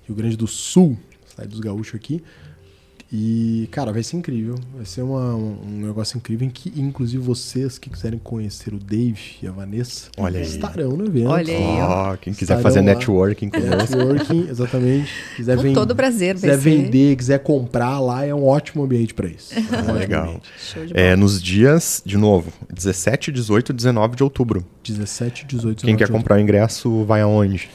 [0.08, 2.22] Rio Grande do Sul, cidade dos gaúchos aqui.
[3.14, 4.56] E, cara, vai ser incrível.
[4.74, 9.20] Vai ser uma, um negócio incrível em que, inclusive, vocês que quiserem conhecer o Dave
[9.44, 11.28] e a Vanessa Olha estarão no evento.
[11.28, 12.14] Olha aí.
[12.14, 12.86] Oh, quem quiser fazer lá.
[12.86, 13.98] networking conosco.
[13.98, 15.12] Networking, exatamente.
[15.36, 16.36] Quiser Com todo prazer.
[16.36, 19.54] Quiser vender, quiser comprar lá, é um ótimo ambiente para isso.
[19.72, 20.42] É um Legal.
[20.94, 24.66] É, nos dias, de novo, 17, 18 e 19 de outubro.
[24.84, 27.70] 17, 18 e 19 Quem quer comprar o ingresso vai aonde?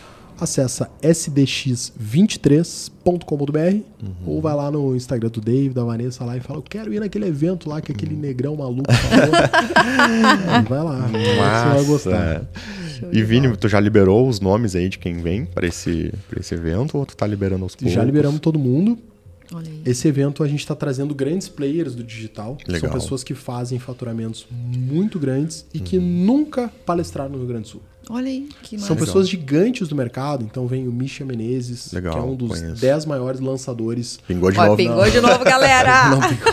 [0.44, 4.14] Acessa sdx23.com.br uhum.
[4.26, 7.00] ou vai lá no Instagram do Dave, da Vanessa lá e fala: Eu quero ir
[7.00, 8.20] naquele evento lá que aquele uhum.
[8.20, 9.32] negrão maluco falou.
[10.68, 11.10] vai lá, Massa.
[11.10, 12.46] você vai gostar.
[13.12, 16.96] E Vini, tu já liberou os nomes aí de quem vem para esse, esse evento
[16.96, 17.92] ou tu tá liberando aos poucos?
[17.92, 18.98] Já liberamos todo mundo.
[19.84, 22.58] Esse evento a gente está trazendo grandes players do digital.
[22.66, 22.80] Legal.
[22.80, 25.84] São pessoas que fazem faturamentos muito grandes e uhum.
[25.84, 27.82] que nunca palestraram no Rio Grande do Sul.
[28.08, 28.86] Olha aí, que massa.
[28.86, 30.44] São pessoas gigantes do mercado.
[30.44, 34.18] Então vem o Misha Menezes, Legal, que é um dos 10 maiores lançadores.
[34.26, 34.76] Pingou de Ó, novo.
[34.76, 35.10] Pingou não.
[35.10, 36.10] de novo, galera!
[36.10, 36.52] não pingou.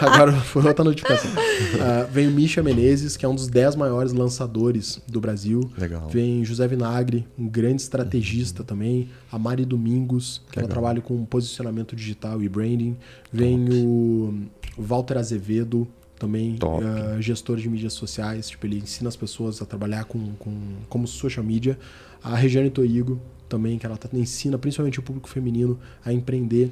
[0.00, 1.30] Agora foi outra notificação.
[1.30, 5.70] Uh, vem o Misha Menezes, que é um dos 10 maiores lançadores do Brasil.
[5.78, 6.08] Legal.
[6.08, 8.66] Vem José Vinagre, um grande estrategista uhum.
[8.66, 9.08] também.
[9.32, 10.64] A Mari Domingos, que Legal.
[10.64, 12.96] ela trabalha com posicionamento digital e branding.
[13.32, 13.76] Vem Top.
[13.76, 14.34] o
[14.76, 15.88] Walter Azevedo,
[16.24, 20.54] também uh, gestor de mídias sociais, tipo, ele ensina as pessoas a trabalhar com, com
[20.88, 21.78] como social media.
[22.22, 26.70] A Regiane Toigo também, que ela tá, ensina principalmente o público feminino a empreender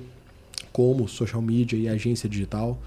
[0.73, 2.81] como social media e agência digital.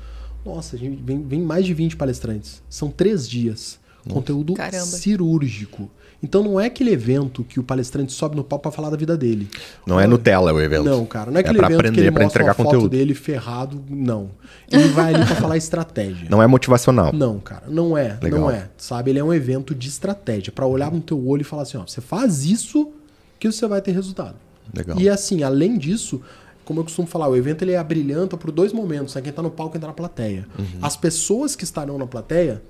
[0.43, 2.63] Nossa, a gente vem, vem mais de 20 palestrantes.
[2.67, 3.79] São três dias.
[4.03, 4.19] Nossa.
[4.19, 4.85] Conteúdo Caramba.
[4.85, 5.89] cirúrgico.
[6.21, 9.17] Então não é aquele evento que o palestrante sobe no palco para falar da vida
[9.17, 9.49] dele.
[9.85, 10.83] Não é Nutella o evento.
[10.83, 11.29] Não, cara.
[11.29, 12.89] Não é aquele é evento aprender, que ele mostra entregar a foto conteúdo.
[12.89, 13.83] dele ferrado.
[13.89, 14.31] Não.
[14.71, 16.27] Ele vai ali para falar estratégia.
[16.29, 17.13] Não é motivacional.
[17.13, 17.63] Não, cara.
[17.67, 18.17] Não é.
[18.21, 18.39] Legal.
[18.39, 18.69] Não é.
[18.77, 19.11] Sabe?
[19.11, 20.51] Ele é um evento de estratégia.
[20.51, 22.91] para olhar no teu olho e falar assim, ó, você faz isso
[23.39, 24.35] que você vai ter resultado.
[24.73, 24.99] Legal.
[24.99, 26.21] E assim, além disso,
[26.63, 29.21] como eu costumo falar, o evento ele é brilhanta por dois momentos, né?
[29.21, 30.47] quem está no palco e quem está na plateia.
[30.57, 30.79] Uhum.
[30.81, 32.61] As pessoas que estarão na plateia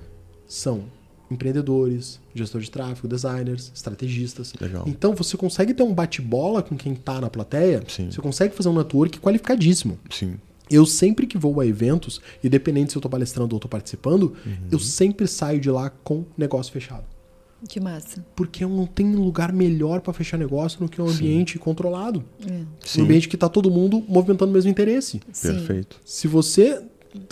[0.48, 0.84] são
[1.36, 4.54] empreendedores, gestor de tráfego, designers, estrategistas.
[4.60, 4.84] Legal.
[4.88, 8.10] Então você consegue ter um bate-bola com quem está na plateia, Sim.
[8.12, 10.00] você consegue fazer um network qualificadíssimo.
[10.10, 10.36] Sim.
[10.70, 14.68] Eu sempre que vou a eventos, independente se eu estou palestrando ou estou participando, uhum.
[14.72, 17.04] eu sempre saio de lá com negócio fechado.
[17.68, 18.24] Que massa.
[18.36, 21.60] Porque não tem lugar melhor para fechar negócio do que um ambiente Sim.
[21.60, 22.24] controlado.
[22.46, 23.00] É.
[23.00, 25.22] Um ambiente que tá todo mundo movimentando o mesmo interesse.
[25.32, 25.54] Sim.
[25.54, 26.00] Perfeito.
[26.04, 26.84] Se você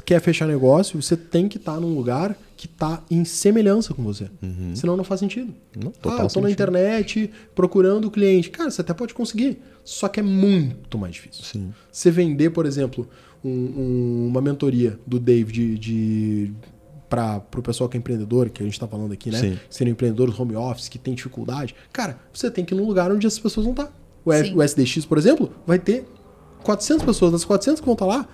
[0.05, 4.01] quer fechar negócio, você tem que estar tá num lugar que está em semelhança com
[4.01, 4.29] você.
[4.41, 4.73] Uhum.
[4.73, 5.53] Senão não faz sentido.
[5.75, 8.49] Não, ah, eu estou na internet procurando o cliente.
[8.49, 9.59] Cara, você até pode conseguir.
[9.83, 11.43] Só que é muito mais difícil.
[11.43, 11.73] Sim.
[11.91, 13.05] Você vender, por exemplo,
[13.43, 16.53] um, um, uma mentoria do Dave de, de
[17.09, 19.39] para o pessoal que é empreendedor, que a gente está falando aqui, né?
[19.39, 19.59] Sim.
[19.69, 21.75] Serem empreendedores home office, que tem dificuldade.
[21.91, 23.87] Cara, você tem que ir num lugar onde as pessoas vão estar.
[23.87, 23.93] Tá.
[24.23, 26.05] O, o SDX, por exemplo, vai ter
[26.63, 27.33] 400 pessoas.
[27.33, 28.27] Das 400 que vão estar tá lá,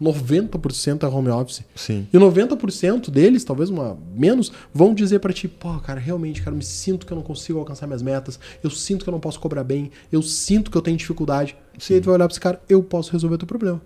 [0.00, 1.62] 90% é home office.
[1.74, 2.06] Sim.
[2.12, 6.58] E 90% deles, talvez uma menos, vão dizer para ti, pô, cara, realmente, cara, eu
[6.58, 9.40] me sinto que eu não consigo alcançar minhas metas, eu sinto que eu não posso
[9.40, 11.56] cobrar bem, eu sinto que eu tenho dificuldade.
[11.78, 11.94] Sim.
[11.94, 13.80] E aí tu vai olhar pra esse cara, eu posso resolver o teu problema.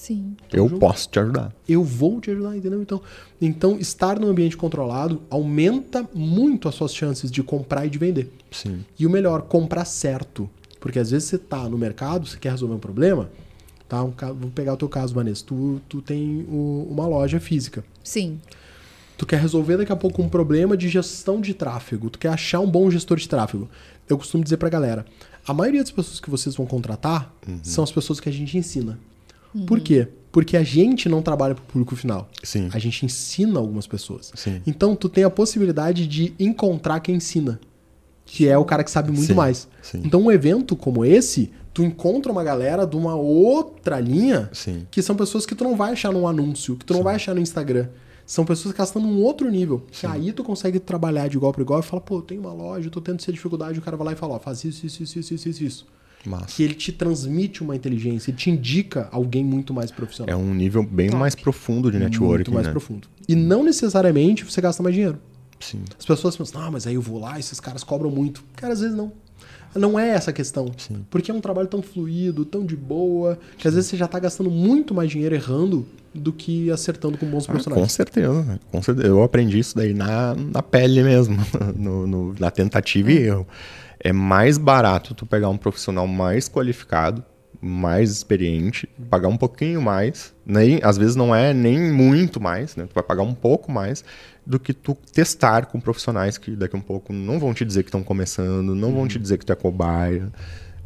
[0.00, 0.34] Sim.
[0.52, 1.54] Eu posso te ajudar.
[1.68, 2.80] Eu vou te ajudar, entendeu?
[2.80, 3.02] Então,
[3.40, 8.32] então, estar num ambiente controlado aumenta muito as suas chances de comprar e de vender.
[8.50, 8.84] Sim.
[8.98, 10.48] E o melhor, comprar certo.
[10.80, 13.30] Porque às vezes você tá no mercado, você quer resolver um problema,
[13.90, 14.04] Tá?
[14.04, 15.44] Um, vou pegar o teu caso, Vanessa.
[15.44, 17.84] Tu, tu tem o, uma loja física.
[18.04, 18.40] Sim.
[19.18, 22.08] Tu quer resolver daqui a pouco um problema de gestão de tráfego.
[22.08, 23.68] Tu quer achar um bom gestor de tráfego.
[24.08, 25.04] Eu costumo dizer pra galera:
[25.44, 27.58] a maioria das pessoas que vocês vão contratar uhum.
[27.64, 28.96] são as pessoas que a gente ensina.
[29.52, 29.66] Uhum.
[29.66, 30.06] Por quê?
[30.30, 32.30] Porque a gente não trabalha para o público final.
[32.44, 32.68] Sim.
[32.72, 34.30] A gente ensina algumas pessoas.
[34.36, 34.62] Sim.
[34.64, 37.60] Então, tu tem a possibilidade de encontrar quem ensina,
[38.24, 39.34] que é o cara que sabe muito Sim.
[39.34, 39.66] mais.
[39.82, 40.02] Sim.
[40.04, 44.86] Então, um evento como esse, tu encontra uma galera de uma outra linha Sim.
[44.90, 47.34] que são pessoas que tu não vai achar num anúncio, que tu não vai achar
[47.34, 47.88] no Instagram.
[48.26, 49.84] São pessoas que estão num outro nível.
[49.90, 52.52] Que aí tu consegue trabalhar de igual para igual e fala, pô, eu tenho uma
[52.52, 54.86] loja, eu tô tendo essa dificuldade, o cara vai lá e fala, ó, faz isso,
[54.86, 55.86] isso, isso, isso, isso, isso.
[56.24, 56.46] Massa.
[56.46, 60.32] Que ele te transmite uma inteligência, ele te indica alguém muito mais profissional.
[60.32, 61.18] É um nível bem Top.
[61.18, 62.50] mais profundo de networking.
[62.50, 62.72] Muito mais né?
[62.72, 63.08] profundo.
[63.26, 65.18] E não necessariamente você gasta mais dinheiro.
[65.58, 65.82] Sim.
[65.98, 68.44] As pessoas pensam, ah, mas aí eu vou lá, esses caras cobram muito.
[68.54, 69.12] Cara, às vezes não.
[69.74, 70.70] Não é essa a questão.
[70.76, 71.04] Sim.
[71.08, 74.18] Porque é um trabalho tão fluido, tão de boa, que às vezes você já está
[74.18, 77.80] gastando muito mais dinheiro errando do que acertando com bons profissionais.
[77.80, 79.06] Ah, com certeza, com certeza.
[79.06, 81.38] Eu aprendi isso daí na, na pele mesmo,
[81.76, 83.46] no, no, na tentativa e erro.
[84.02, 87.22] É mais barato tu pegar um profissional mais qualificado,
[87.60, 92.86] mais experiente, pagar um pouquinho mais, nem, às vezes não é nem muito mais, né?
[92.86, 94.02] Tu vai pagar um pouco mais
[94.46, 97.82] do que tu testar com profissionais que daqui a um pouco não vão te dizer
[97.82, 98.94] que estão começando, não uhum.
[98.94, 99.22] vão te uhum.
[99.22, 100.32] dizer que tu é cobaia,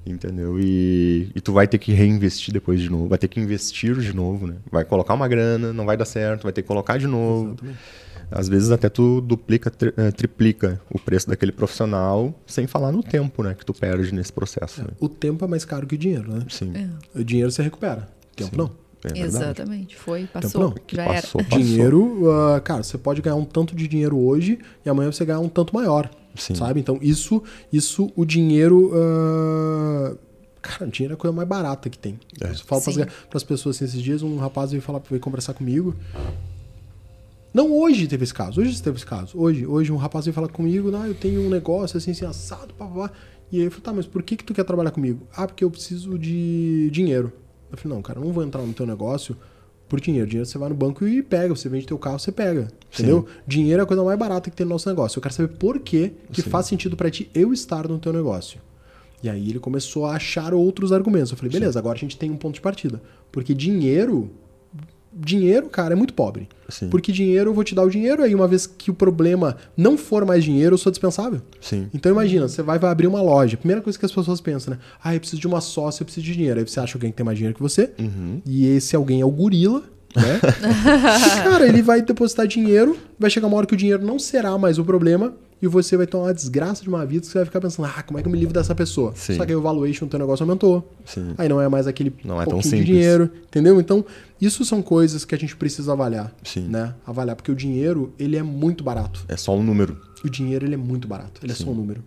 [0.04, 0.58] entendeu?
[0.58, 4.14] E, e tu vai ter que reinvestir depois de novo, vai ter que investir de
[4.14, 4.56] novo, né?
[4.70, 7.52] Vai colocar uma grana, não vai dar certo, vai ter que colocar de novo.
[7.52, 7.78] Exatamente.
[8.30, 13.02] Às vezes até tu duplica, tri, eh, triplica o preço daquele profissional, sem falar no
[13.02, 14.80] tempo, né, que tu perde nesse processo.
[14.80, 14.90] É, né?
[15.00, 16.46] O tempo é mais caro que o dinheiro, né?
[16.48, 16.72] Sim.
[16.74, 17.20] É.
[17.20, 18.56] O dinheiro você recupera, o tempo Sim.
[18.56, 18.84] não.
[19.04, 21.48] É Exatamente, foi, passou, tempo já passou, era.
[21.50, 21.60] Passou.
[21.62, 25.40] Dinheiro, uh, cara, você pode ganhar um tanto de dinheiro hoje e amanhã você ganhar
[25.40, 26.54] um tanto maior, Sim.
[26.54, 26.80] sabe?
[26.80, 28.92] Então isso, isso o dinheiro...
[28.94, 30.16] Uh,
[30.62, 32.18] cara, dinheiro é a coisa mais barata que tem.
[32.40, 32.48] É.
[32.48, 35.94] Eu falo para as pessoas assim, esses dias, um rapaz veio, falar, veio conversar comigo
[37.55, 39.38] não hoje teve esse caso, hoje teve esse caso.
[39.38, 42.74] Hoje, hoje um rapaz veio falar comigo, não, eu tenho um negócio assim, assim, assado,
[42.74, 43.12] papá.
[43.52, 45.28] E aí eu falei, tá, mas por que que tu quer trabalhar comigo?
[45.36, 47.32] Ah, porque eu preciso de dinheiro.
[47.70, 49.36] Eu falei, não, cara, não vou entrar no teu negócio
[49.88, 50.26] por dinheiro.
[50.26, 51.55] Dinheiro você vai no banco e pega.
[51.55, 52.68] Você vende teu carro, você pega.
[52.92, 53.26] Entendeu?
[53.28, 53.42] Sim.
[53.46, 55.18] Dinheiro é a coisa mais barata que tem no nosso negócio.
[55.18, 58.61] Eu quero saber por que, que faz sentido para ti eu estar no teu negócio.
[59.22, 61.30] E aí ele começou a achar outros argumentos.
[61.30, 61.78] Eu falei, beleza, Sim.
[61.78, 63.00] agora a gente tem um ponto de partida.
[63.30, 64.30] Porque dinheiro
[65.14, 66.48] dinheiro, cara, é muito pobre.
[66.68, 66.88] Sim.
[66.88, 69.96] Porque dinheiro, eu vou te dar o dinheiro, aí uma vez que o problema não
[69.96, 71.40] for mais dinheiro, eu sou dispensável.
[71.60, 71.88] Sim.
[71.94, 73.56] Então imagina, você vai, vai abrir uma loja.
[73.56, 74.80] Primeira coisa que as pessoas pensam, né?
[75.02, 76.58] Ah, eu preciso de uma sócia, eu preciso de dinheiro.
[76.58, 78.40] Aí você acha alguém que tem mais dinheiro que você, uhum.
[78.44, 79.82] e esse alguém é o gorila,
[80.16, 80.40] né?
[81.42, 84.78] cara, ele vai depositar dinheiro, vai chegar uma hora que o dinheiro não será mais
[84.78, 85.34] o problema,
[85.64, 88.02] e você vai ter uma desgraça de uma vida que você vai ficar pensando, ah,
[88.02, 89.14] como é que eu me livro dessa pessoa?
[89.16, 89.36] Sim.
[89.36, 90.92] Só que aí o valuation do teu negócio aumentou.
[91.06, 91.34] Sim.
[91.38, 92.80] Aí não é mais aquele não é tão simples.
[92.84, 93.80] de dinheiro, entendeu?
[93.80, 94.04] Então,
[94.38, 96.68] isso são coisas que a gente precisa avaliar, Sim.
[96.68, 96.94] né?
[97.06, 99.24] Avaliar, porque o dinheiro, ele é muito barato.
[99.26, 99.98] É só um número.
[100.22, 101.40] O dinheiro, ele é muito barato.
[101.42, 101.62] Ele Sim.
[101.62, 102.04] é só um número.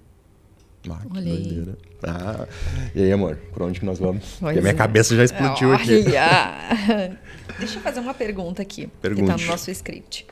[0.88, 1.78] Ah, que Olha doideira.
[2.04, 2.48] Ah,
[2.94, 4.24] e aí, amor, por onde que nós vamos?
[4.24, 4.78] Pois Porque a minha é.
[4.78, 6.04] cabeça já explodiu aqui.
[7.58, 9.26] Deixa eu fazer uma pergunta aqui, Pergunte.
[9.26, 10.28] que está no nosso script.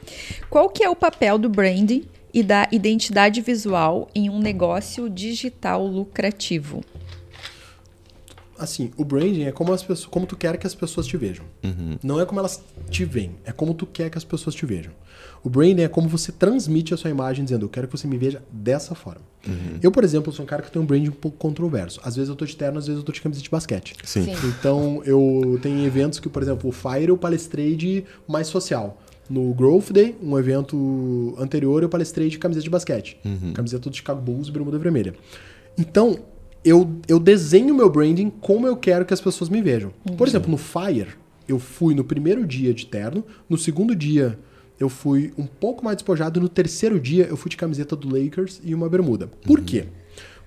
[0.48, 2.06] Qual que é o papel do branding
[2.36, 6.84] e da identidade visual em um negócio digital lucrativo?
[8.60, 11.46] Assim, o branding é como, as pessoas, como tu quer que as pessoas te vejam.
[11.64, 11.98] Uhum.
[12.04, 14.92] Não é como elas te veem, é como tu quer que as pessoas te vejam.
[15.42, 18.18] O branding é como você transmite a sua imagem dizendo, eu quero que você me
[18.18, 19.22] veja dessa forma.
[19.48, 19.80] Uhum.
[19.82, 22.02] Eu, por exemplo, sou um cara que tem um branding um pouco controverso.
[22.04, 23.96] Às vezes eu tô de terno, às vezes eu tô de camisa de basquete.
[24.04, 24.26] Sim.
[24.26, 24.36] Sim.
[24.48, 29.02] Então, eu tenho eventos que, por exemplo, o Fire eu palestrei de mais social.
[29.30, 33.18] No Growth Day, um evento anterior, eu palestrei de camiseta de basquete.
[33.54, 35.16] Camiseta do Chicago Bulls e bermuda vermelha.
[35.78, 36.20] Então,
[36.64, 39.92] eu, eu desenho meu branding como eu quero que as pessoas me vejam.
[40.18, 41.10] Por exemplo, no Fire,
[41.48, 44.38] eu fui no primeiro dia de terno, no segundo dia
[44.80, 48.60] eu fui um pouco mais despojado, no terceiro dia eu fui de camiseta do Lakers
[48.64, 49.28] e uma bermuda.
[49.46, 49.86] Por quê?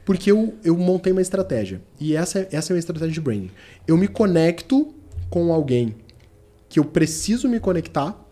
[0.04, 1.80] Porque eu, eu montei uma estratégia.
[2.00, 3.50] E essa, é- essa é a minha estratégia de branding.
[3.86, 4.92] Eu me conecto
[5.30, 5.94] com alguém
[6.68, 8.27] que eu preciso me conectar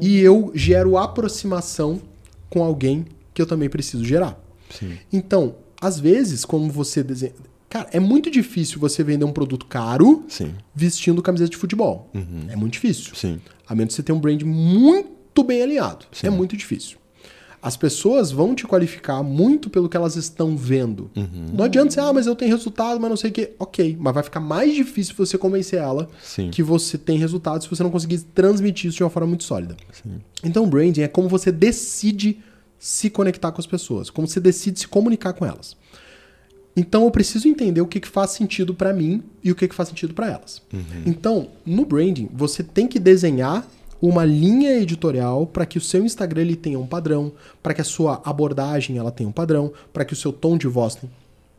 [0.00, 2.00] e eu gero aproximação
[2.48, 4.40] com alguém que eu também preciso gerar.
[4.70, 4.98] Sim.
[5.12, 7.32] Então, às vezes, como você desenha.
[7.68, 10.54] Cara, é muito difícil você vender um produto caro Sim.
[10.74, 12.10] vestindo camiseta de futebol.
[12.48, 13.14] É muito difícil.
[13.14, 13.40] Sim.
[13.68, 16.06] A menos que você tenha um brand muito bem alinhado.
[16.22, 16.96] É muito difícil.
[17.66, 21.10] As pessoas vão te qualificar muito pelo que elas estão vendo.
[21.16, 21.46] Uhum.
[21.52, 23.54] Não adianta você, ah, mas eu tenho resultado, mas não sei o quê.
[23.58, 26.48] Ok, mas vai ficar mais difícil você convencer ela Sim.
[26.48, 29.76] que você tem resultado se você não conseguir transmitir isso de uma forma muito sólida.
[29.90, 30.20] Sim.
[30.44, 32.38] Então, branding é como você decide
[32.78, 35.76] se conectar com as pessoas, como você decide se comunicar com elas.
[36.76, 39.74] Então, eu preciso entender o que, que faz sentido para mim e o que, que
[39.74, 40.62] faz sentido para elas.
[41.04, 43.66] Então, no branding, você tem que desenhar
[44.08, 47.32] uma linha editorial para que o seu Instagram ele tenha um padrão,
[47.62, 50.66] para que a sua abordagem ela tenha um padrão, para que o seu tom de
[50.66, 50.98] voz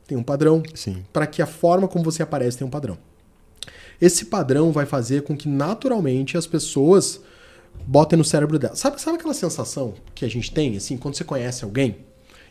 [0.08, 1.04] tenha um padrão, Sim.
[1.12, 2.98] para que a forma como você aparece tenha um padrão.
[4.00, 7.20] Esse padrão vai fazer com que naturalmente as pessoas
[7.86, 8.76] botem no cérebro dela.
[8.76, 11.98] Sabe, sabe aquela sensação que a gente tem, assim, quando você conhece alguém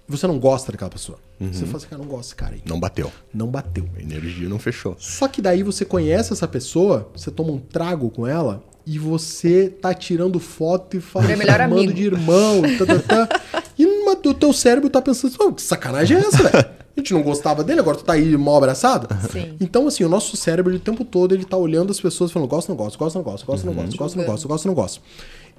[0.09, 1.19] e você não gosta daquela pessoa?
[1.39, 2.63] Você fala assim, cara, não gosto desse cara aí.
[2.65, 3.13] Não bateu.
[3.33, 3.87] Não bateu.
[3.97, 4.97] A energia não fechou.
[4.99, 9.69] Só que daí você conhece essa pessoa, você toma um trago com ela e você
[9.69, 13.63] tá tirando foto e fala, Ele é chamando de irmão, tá, tá, tá.
[13.77, 16.77] e o teu cérebro tá pensando, "Pô, que sacanagem é essa, velho?
[16.97, 19.07] A gente não gostava dele, agora tu tá aí mal abraçado?
[19.31, 19.55] Sim.
[19.61, 22.49] Então, assim, o nosso cérebro, ele, o tempo todo, ele tá olhando as pessoas falando,
[22.49, 25.01] gosto, não gosto, gosto, não gosto, gosto, não gosto, gosto, não gosto, gosto, não gosto.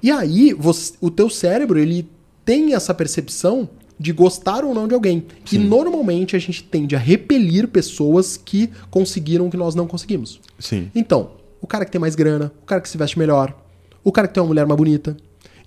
[0.02, 2.08] E aí, você- o teu cérebro, ele
[2.44, 3.68] tem essa percepção
[4.00, 5.24] de gostar ou não de alguém.
[5.52, 10.40] E normalmente a gente tende a repelir pessoas que conseguiram o que nós não conseguimos.
[10.58, 10.90] Sim.
[10.94, 11.30] Então,
[11.60, 13.54] o cara que tem mais grana, o cara que se veste melhor,
[14.02, 15.16] o cara que tem uma mulher mais bonita.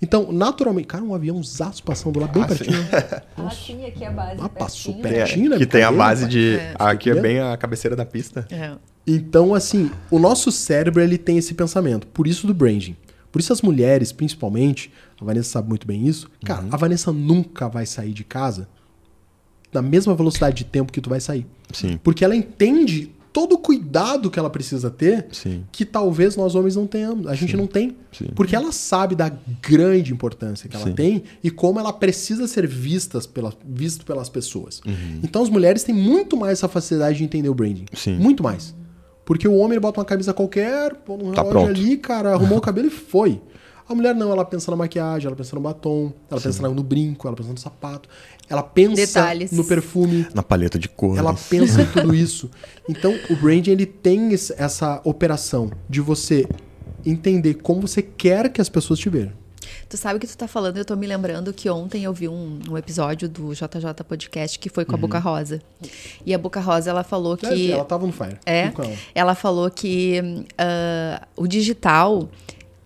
[0.02, 2.78] Então, naturalmente, cara, um avião zaço passando lá bem pertinho.
[3.38, 4.39] Ah, sim, aqui é a base.
[4.39, 5.16] Ah, passou pertinho.
[5.16, 5.58] Pertinho, né?
[5.58, 6.56] que tem a base de.
[6.56, 6.76] É.
[6.78, 8.48] Aqui é bem a cabeceira da pista.
[8.52, 8.74] É.
[9.06, 12.06] Então, assim, o nosso cérebro ele tem esse pensamento.
[12.08, 12.96] Por isso do branding.
[13.32, 16.30] Por isso as mulheres, principalmente, a Vanessa sabe muito bem isso.
[16.46, 18.68] Cara, a Vanessa nunca vai sair de casa
[19.74, 21.48] na mesma velocidade de tempo que tu vai sair.
[21.74, 22.00] Sim.
[22.04, 25.63] Porque ela entende todo o cuidado que ela precisa ter Sim.
[25.71, 27.27] que talvez nós homens não tenhamos.
[27.27, 27.95] A gente não tem.
[28.11, 28.27] Sim.
[28.36, 30.93] Porque ela sabe da grande importância que ela Sim.
[30.93, 34.82] tem e como ela precisa ser vistas pela, visto pelas pessoas.
[34.86, 35.19] Uhum.
[35.23, 37.86] Então as mulheres têm muito mais essa facilidade de entender o branding.
[37.93, 38.17] Sim.
[38.17, 38.75] Muito mais.
[39.23, 41.69] Porque o homem bota uma camisa qualquer, põe um Tá relógio pronto.
[41.69, 43.39] ali, cara, arrumou o cabelo e foi.
[43.92, 47.28] A mulher não, ela pensa na maquiagem, ela pensa no batom, ela pensa no brinco,
[47.28, 48.08] ela pensa no sapato,
[48.50, 49.52] ela pensa Detalhes.
[49.52, 51.18] no perfume, Na paleta de cores.
[51.20, 52.50] ela pensa em tudo isso.
[52.88, 56.48] Então, o branding ele tem essa operação de você
[57.06, 59.34] entender como você quer que as pessoas te vejam.
[59.89, 60.78] Tu sabe o que tu tá falando?
[60.78, 64.70] Eu tô me lembrando que ontem eu vi um, um episódio do JJ Podcast que
[64.70, 65.62] foi com a Boca Rosa.
[66.26, 67.72] E a Boca Rosa, ela falou É, que...
[67.74, 68.38] Ela tava no fire.
[68.46, 68.94] É, ela.
[69.14, 72.30] ela falou que ah, o digital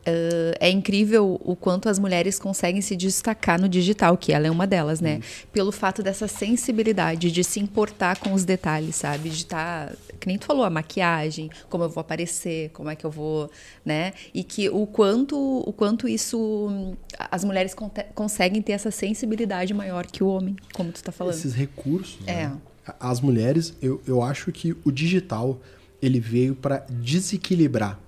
[0.05, 4.51] ah, é incrível o quanto as mulheres conseguem se destacar no digital, que ela é
[4.51, 5.19] uma delas, né?
[5.51, 9.29] Pelo fato dessa sensibilidade de se importar com os detalhes, sabe?
[9.29, 13.05] De estar, que nem tu falou, a maquiagem, como eu vou aparecer, como é que
[13.05, 13.49] eu vou,
[13.83, 14.13] né?
[14.33, 16.95] E que o quanto, o quanto isso
[17.31, 21.33] as mulheres conte- conseguem ter essa sensibilidade maior que o homem, como tu tá falando.
[21.33, 22.19] Esses recursos.
[22.27, 22.47] É.
[22.47, 22.57] né?
[22.99, 25.59] As mulheres, eu, eu acho que o digital
[26.01, 27.99] ele veio para desequilibrar,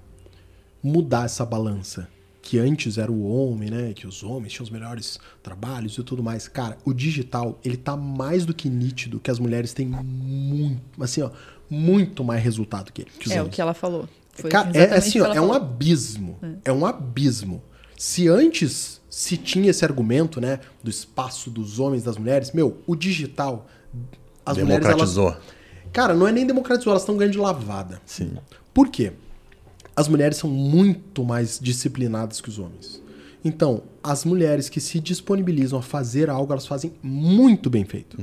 [0.88, 2.08] mudar essa balança.
[2.42, 3.94] Que antes era o homem, né?
[3.94, 6.48] Que os homens tinham os melhores trabalhos e tudo mais.
[6.48, 11.22] Cara, o digital, ele tá mais do que nítido que as mulheres têm muito, assim,
[11.24, 11.30] ó,
[11.70, 13.56] muito mais resultado que, que os É o homens.
[13.56, 14.08] que ela falou.
[14.32, 16.38] Foi Cara, é assim, o ó, é um abismo.
[16.64, 16.72] É.
[16.72, 17.62] um abismo.
[17.98, 22.78] Se antes se tinha esse argumento, né, do espaço dos homens e das mulheres, meu,
[22.88, 23.68] o digital,
[24.46, 25.36] as mulheres, elas, Democratizou.
[25.92, 28.00] cara, não é nem democratizou, elas estão ganhando de lavada.
[28.06, 28.38] Sim.
[28.74, 29.12] Por quê?
[29.98, 33.02] As mulheres são muito mais disciplinadas que os homens.
[33.44, 38.16] Então, as mulheres que se disponibilizam a fazer algo, elas fazem muito bem feito.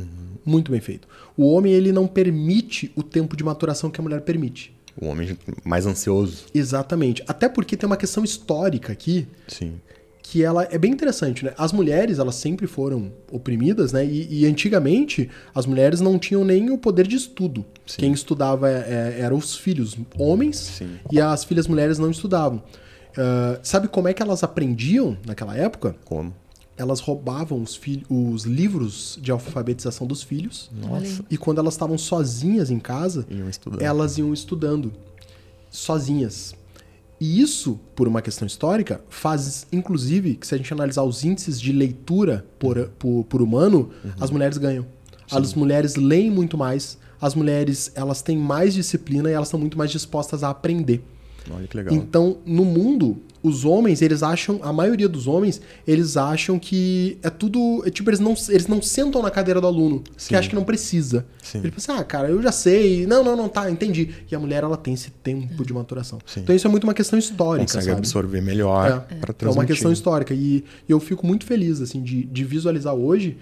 [0.46, 1.08] Muito bem feito.
[1.36, 4.72] O homem, ele não permite o tempo de maturação que a mulher permite.
[4.96, 6.44] O homem mais ansioso.
[6.54, 7.24] Exatamente.
[7.26, 9.74] Até porque tem uma questão histórica aqui Sim.
[10.26, 11.52] Que ela é bem interessante, né?
[11.56, 14.06] As mulheres, elas sempre foram oprimidas, né?
[14.06, 17.64] E, e antigamente, as mulheres não tinham nem o poder de estudo.
[17.86, 18.72] Quem estudava é,
[19.18, 20.88] é, eram os filhos homens Sim.
[21.12, 22.62] e as filhas mulheres não estudavam.
[23.10, 25.94] Uh, sabe como é que elas aprendiam naquela época?
[26.06, 26.34] Como?
[26.74, 27.78] Elas roubavam os,
[28.08, 30.70] os livros de alfabetização dos filhos.
[30.72, 31.22] Nossa.
[31.30, 34.90] E quando elas estavam sozinhas em casa, Iam elas iam estudando
[35.70, 36.54] sozinhas.
[37.20, 41.60] E isso, por uma questão histórica, faz, inclusive, que se a gente analisar os índices
[41.60, 44.86] de leitura por, por, por humano, as mulheres ganham.
[45.30, 49.78] As mulheres leem muito mais, as mulheres elas têm mais disciplina e elas estão muito
[49.78, 51.02] mais dispostas a aprender.
[51.50, 51.94] Olha que legal.
[51.94, 57.28] Então, no mundo, os homens, eles acham, a maioria dos homens, eles acham que é
[57.28, 60.28] tudo, é, tipo, eles não, eles não sentam na cadeira do aluno, Sim.
[60.28, 61.26] que acha que não precisa.
[61.42, 61.58] Sim.
[61.58, 64.08] Ele pensa, ah, cara, eu já sei, não, não, não, tá, entendi.
[64.30, 66.18] E a mulher, ela tem esse tempo de maturação.
[66.24, 66.40] Sim.
[66.40, 67.98] Então, isso é muito uma questão histórica, Consegue sabe?
[67.98, 69.14] absorver melhor É.
[69.16, 69.50] para É transmitir.
[69.60, 70.32] uma questão histórica.
[70.32, 73.36] E, e eu fico muito feliz, assim, de, de visualizar hoje,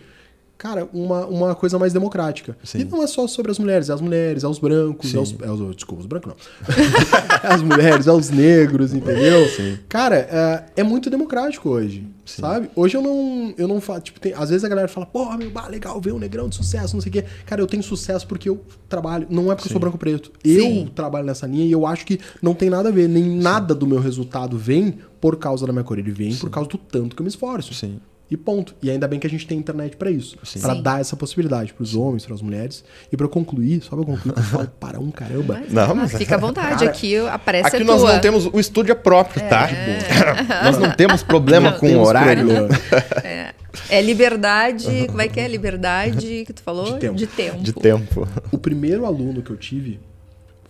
[0.62, 2.56] cara, uma, uma coisa mais democrática.
[2.62, 2.82] Sim.
[2.82, 5.16] E não é só sobre as mulheres, é as mulheres, é os brancos, Sim.
[5.16, 6.36] é os, é os- Desculpa, os brancos não.
[7.50, 9.48] é as mulheres, é os negros, entendeu?
[9.48, 9.76] Sim.
[9.88, 12.42] Cara, é, é muito democrático hoje, Sim.
[12.42, 12.70] sabe?
[12.76, 15.50] Hoje eu não, eu não faço, tipo, tem, às vezes a galera fala, porra, meu,
[15.50, 17.24] bah, legal ver um negrão de sucesso, não sei o quê.
[17.44, 19.80] Cara, eu tenho sucesso porque eu trabalho, não é porque eu sou Sim.
[19.80, 20.30] branco preto.
[20.44, 20.84] Sim.
[20.84, 23.74] Eu trabalho nessa linha e eu acho que não tem nada a ver, nem nada
[23.74, 27.16] do meu resultado vem por causa da minha cor, ele vem por causa do tanto
[27.16, 27.74] que eu me esforço.
[27.74, 27.98] Sim.
[28.32, 28.74] E ponto.
[28.82, 30.38] E ainda bem que a gente tem internet pra isso.
[30.42, 30.58] Sim.
[30.82, 32.82] dar essa possibilidade pros homens, pras mulheres.
[33.12, 35.58] E pra eu concluir, só pra concluir, eu falo para um caramba.
[35.60, 38.14] Mas, Não, ah, mas- Fica à vontade, Cara, aqui aparece Aqui a nós tua.
[38.14, 38.46] não temos.
[38.46, 39.68] O estúdio é próprio, tá?
[40.64, 42.46] nós não temos problema com o Temos horário.
[42.46, 42.68] problema.
[43.88, 45.46] É liberdade, como é que é?
[45.48, 46.92] Liberdade que tu falou?
[46.94, 47.14] De tempo.
[47.16, 47.58] De tempo.
[47.62, 48.28] De tempo.
[48.50, 49.98] O primeiro aluno que eu tive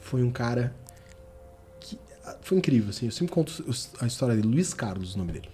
[0.01, 0.72] foi um cara
[1.80, 1.98] que
[2.43, 3.06] foi incrível, assim.
[3.06, 3.64] Eu sempre conto
[4.01, 5.48] a história dele, Luiz Carlos, o nome dele.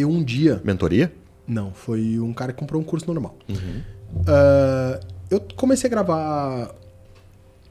[0.00, 1.12] Eu um dia, Mentoria?
[1.46, 3.36] não, foi um cara que comprou um curso normal.
[4.26, 5.00] Ah,
[5.30, 6.74] eu comecei a gravar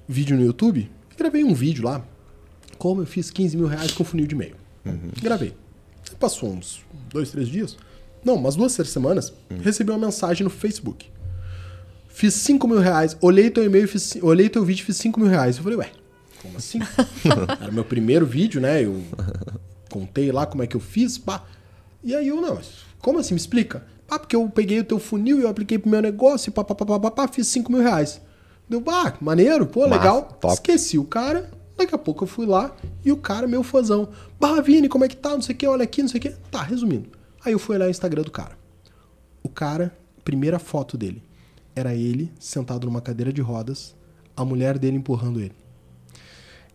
[0.07, 0.89] vídeo no YouTube.
[1.17, 2.03] Gravei um vídeo lá,
[2.77, 4.55] como eu fiz 15 mil reais com funil de e-mail.
[5.21, 5.53] Gravei.
[6.19, 6.81] Passou uns
[7.11, 7.77] dois, três dias.
[8.23, 9.33] Não, umas duas, três semanas.
[9.61, 11.07] Recebi uma mensagem no Facebook.
[12.07, 13.15] Fiz 5 mil reais.
[13.21, 15.57] Olhei teu e-mail, fiz, olhei teu vídeo e fiz 5 mil reais.
[15.57, 15.91] Eu falei, ué,
[16.41, 16.79] como assim?
[17.61, 18.83] Era meu primeiro vídeo, né?
[18.83, 19.01] Eu
[19.89, 21.45] contei lá como é que eu fiz, pá.
[22.03, 23.33] E aí eu, não, mas como assim?
[23.33, 23.85] Me explica.
[24.09, 26.63] Ah, porque eu peguei o teu funil e eu apliquei pro meu negócio e pá,
[26.63, 28.21] pá, pá, pá, pá, pá, fiz 5 mil reais.
[28.67, 30.23] Deu, ah, maneiro, pô, Massa, legal.
[30.39, 30.53] top.
[30.53, 31.51] Esqueci o cara.
[31.77, 34.09] Daqui a pouco eu fui lá e o cara, meu fãzão.
[34.39, 35.29] Barra Vini, como é que tá?
[35.29, 36.29] Não sei o que, olha aqui, não sei o que.
[36.51, 37.09] Tá, resumindo.
[37.43, 38.57] Aí eu fui olhar o Instagram do cara.
[39.41, 41.23] O cara, primeira foto dele,
[41.73, 43.95] era ele sentado numa cadeira de rodas,
[44.35, 45.53] a mulher dele empurrando ele.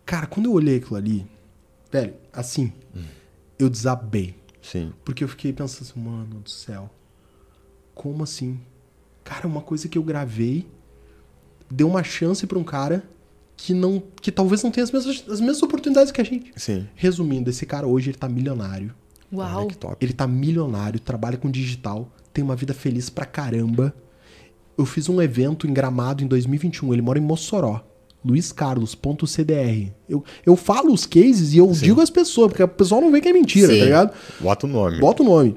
[0.05, 1.25] Cara, quando eu olhei aquilo ali,
[1.91, 2.73] velho, assim,
[3.59, 4.35] eu desabei.
[4.71, 4.91] Sim.
[5.03, 6.89] Porque eu fiquei pensando assim, mano do céu,
[7.93, 8.59] como assim?
[9.23, 10.67] Cara, uma coisa que eu gravei
[11.69, 13.03] deu uma chance pra um cara
[13.57, 16.51] que não que talvez não tenha as mesmas, as mesmas oportunidades que a gente.
[16.55, 16.87] Sim.
[16.95, 18.93] Resumindo, esse cara hoje ele tá milionário.
[19.31, 19.67] Uau.
[19.99, 23.93] Ele tá milionário, trabalha com digital, tem uma vida feliz pra caramba.
[24.77, 27.83] Eu fiz um evento em Gramado em 2021, ele mora em Mossoró.
[28.25, 29.91] luiscarlos.cdr.
[30.09, 31.85] Eu, eu falo os cases e eu Sim.
[31.85, 33.79] digo as pessoas, porque o pessoal não vê que é mentira, Sim.
[33.79, 34.13] tá ligado?
[34.39, 34.99] Bota o nome.
[34.99, 35.55] Bota o nome.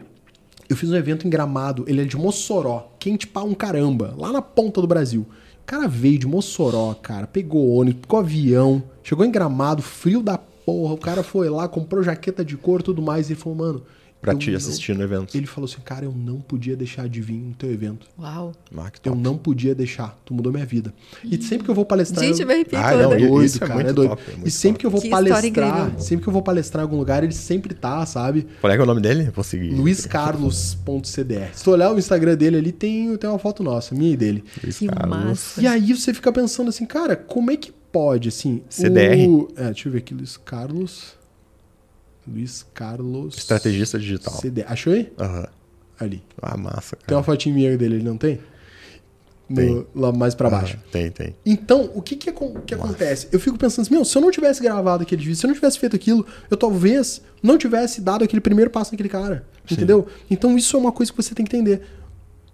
[0.68, 4.30] Eu fiz um evento em Gramado, ele é de Mossoró, quente pra um caramba, lá
[4.30, 5.22] na ponta do Brasil.
[5.62, 10.36] O cara veio de Mossoró, cara, pegou ônibus, pegou avião, chegou em Gramado, frio da
[10.36, 13.58] porra, o cara foi lá, comprou jaqueta de couro e tudo mais, e ele falou,
[13.58, 13.82] mano...
[14.20, 15.36] Pra eu te assistir no evento.
[15.36, 18.06] Ele falou assim, cara, eu não podia deixar de vir no teu evento.
[18.18, 18.52] Uau.
[18.76, 20.18] Ah, que Eu não podia deixar.
[20.24, 20.92] Tu mudou minha vida.
[21.22, 22.24] E sempre que eu vou palestrar...
[22.24, 22.46] Gente, eu...
[22.46, 23.02] me arrepiei Ah, toda.
[23.04, 24.10] não, É doido, Isso é cara, muito é doido.
[24.10, 24.80] top, é muito e sempre top.
[24.80, 27.74] que eu vou Que palestrar, sempre que eu vou palestrar em algum lugar, ele sempre
[27.74, 28.46] tá, sabe?
[28.60, 29.30] Qual é, que é o nome dele?
[29.32, 29.70] Vou seguir.
[29.72, 31.50] luiscarlos.cdr.
[31.54, 34.44] Se tu olhar o Instagram dele ali, tem, tem uma foto nossa, minha e dele.
[34.62, 35.08] Luiz Que Carlos.
[35.16, 35.62] massa.
[35.62, 38.62] E aí você fica pensando assim, cara, como é que pode, assim...
[38.68, 39.28] CDR?
[39.28, 39.48] O...
[39.56, 41.16] É, deixa eu ver aqui, Luiz Carlos...
[42.32, 43.36] Luiz Carlos...
[43.36, 44.34] Estrategista digital.
[44.34, 44.66] CDR.
[44.68, 45.12] Achou aí?
[45.18, 45.46] Aham.
[46.00, 46.22] Ali.
[46.40, 47.16] Ah, massa, Tem cara.
[47.18, 48.38] uma fotinha minha dele, ele não tem?
[49.48, 49.86] No- Tem.
[49.94, 50.74] lá mais pra baixo.
[50.76, 51.34] Aham, Tem, tem.
[51.44, 52.30] Então, o que que,
[52.66, 53.28] que acontece?
[53.32, 55.54] Eu fico pensando assim, meu, se eu não tivesse gravado aquele vídeo, se eu não
[55.54, 59.44] tivesse feito aquilo, eu talvez não tivesse dado aquele primeiro passo naquele cara.
[59.66, 59.74] Sim.
[59.74, 60.06] Entendeu?
[60.30, 61.80] Então, isso é uma coisa que você tem que entender.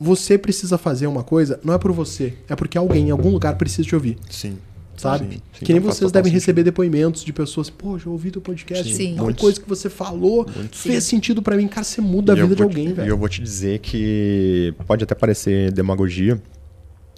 [0.01, 3.57] Você precisa fazer uma coisa, não é por você, é porque alguém em algum lugar
[3.57, 4.17] precisa te ouvir.
[4.31, 4.57] Sim.
[4.97, 5.25] Sabe?
[5.25, 6.41] Sim, sim, que nem faz vocês devem sentido.
[6.41, 9.15] receber depoimentos de pessoas, pô, já ouvi teu podcast, Sim.
[9.17, 9.41] tal Muitos.
[9.43, 11.67] coisa que você falou fez sentido pra mim.
[11.67, 13.09] Cara, você muda a E eu vida de vou te- alguém, E velho.
[13.11, 16.41] eu vou te dizer que pode até parecer demagogia,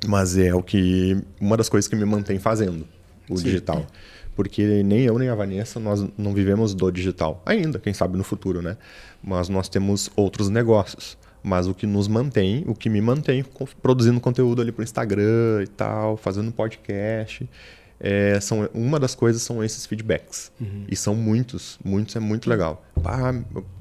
[0.07, 2.87] mas é o que uma das coisas que me mantém fazendo
[3.29, 3.45] o Sim.
[3.45, 3.87] digital.
[4.35, 8.25] Porque nem eu nem a Vanessa nós não vivemos do digital ainda, quem sabe no
[8.25, 8.77] futuro, né?
[9.23, 11.17] Mas nós temos outros negócios.
[11.47, 13.45] Mas o que nos mantém, o que me mantém
[13.81, 17.49] produzindo conteúdo ali pro Instagram e tal, fazendo podcast,
[18.01, 20.51] é, são, uma das coisas são esses feedbacks.
[20.61, 20.87] Uhum.
[20.89, 22.85] E são muitos, muitos é muito legal.
[23.01, 23.33] Bah,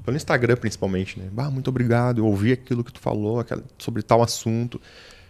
[0.04, 1.28] pelo Instagram principalmente, né?
[1.32, 4.80] Bah, muito obrigado, eu ouvi aquilo que tu falou aquela, sobre tal assunto.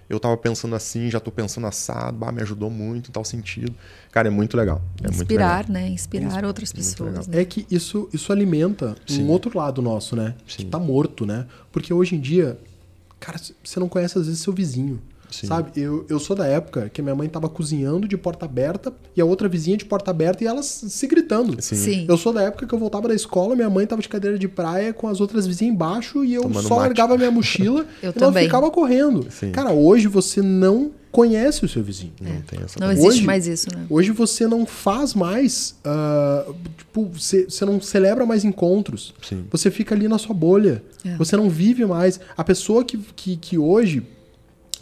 [0.09, 3.75] Eu tava pensando assim, já tô pensando assado, bah, me ajudou muito em tal sentido.
[4.13, 4.81] Cara, é muito legal.
[5.03, 5.83] É Inspirar, muito legal.
[5.83, 5.89] né?
[5.89, 7.27] Inspirar outras pessoas.
[7.27, 7.41] Né?
[7.41, 9.25] É que isso, isso alimenta Sim.
[9.25, 10.35] um outro lado nosso, né?
[10.47, 10.59] Sim.
[10.59, 11.47] Que tá morto, né?
[11.73, 12.57] Porque hoje em dia,
[13.19, 15.01] cara, você não conhece às vezes seu vizinho.
[15.31, 15.47] Sim.
[15.47, 15.71] Sabe?
[15.81, 19.25] Eu, eu sou da época que minha mãe tava cozinhando de porta aberta e a
[19.25, 21.61] outra vizinha de porta aberta e elas se gritando.
[21.63, 21.77] Sim.
[21.77, 22.07] Sim.
[22.09, 24.49] Eu sou da época que eu voltava da escola, minha mãe tava de cadeira de
[24.49, 26.87] praia com as outras vizinhas embaixo e eu Tomando só mate.
[26.87, 28.43] largava minha mochila Eu e também.
[28.45, 29.27] não ficava correndo.
[29.31, 29.51] Sim.
[29.53, 32.13] Cara, hoje você não conhece o seu vizinho.
[32.21, 33.01] Não tem essa Não coisa.
[33.01, 33.87] existe Hoje- mais isso, né?
[33.89, 35.75] Hoje você não faz mais.
[35.83, 36.45] ah,
[36.77, 39.15] tipo, você, você não celebra mais encontros.
[39.23, 39.45] Sim.
[39.51, 40.83] Você fica ali na sua bolha.
[41.05, 41.17] É.
[41.17, 42.21] Você não vive mais.
[42.37, 44.03] A pessoa que, que, que hoje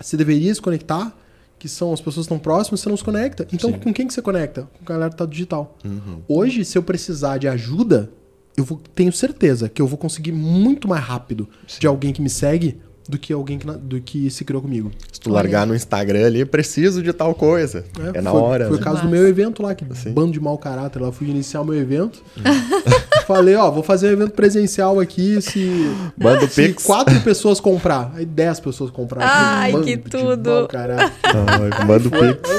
[0.01, 1.17] você deveria se conectar,
[1.59, 3.47] que são as pessoas que estão próximas, você não se conecta.
[3.53, 3.79] Então, Sim.
[3.79, 4.69] com quem que você conecta?
[4.75, 5.77] Com a galera que tá digital.
[5.85, 6.21] Uhum.
[6.29, 8.11] Hoje, se eu precisar de ajuda,
[8.57, 11.49] eu vou, tenho certeza que eu vou conseguir muito mais rápido
[11.79, 14.91] de alguém que me segue do que alguém que, do que se criou comigo.
[15.13, 17.85] Se tu largar no Instagram ali, preciso de tal coisa.
[18.15, 18.65] É, na foi, hora.
[18.67, 18.81] Foi né?
[18.81, 20.13] o caso do meu evento lá, que Sim.
[20.13, 21.13] bando de mau caráter lá.
[21.13, 22.23] Fui iniciar o meu evento.
[23.27, 25.41] Falei, ó, vou fazer um evento presencial aqui.
[25.41, 25.71] Se,
[26.17, 26.83] Manda o se Pix.
[26.85, 28.13] quatro pessoas comprar.
[28.15, 29.31] Aí dez pessoas compraram.
[29.33, 30.51] Ai, Bando que tudo.
[30.51, 31.13] mau caráter.
[31.87, 32.51] Manda o Pix.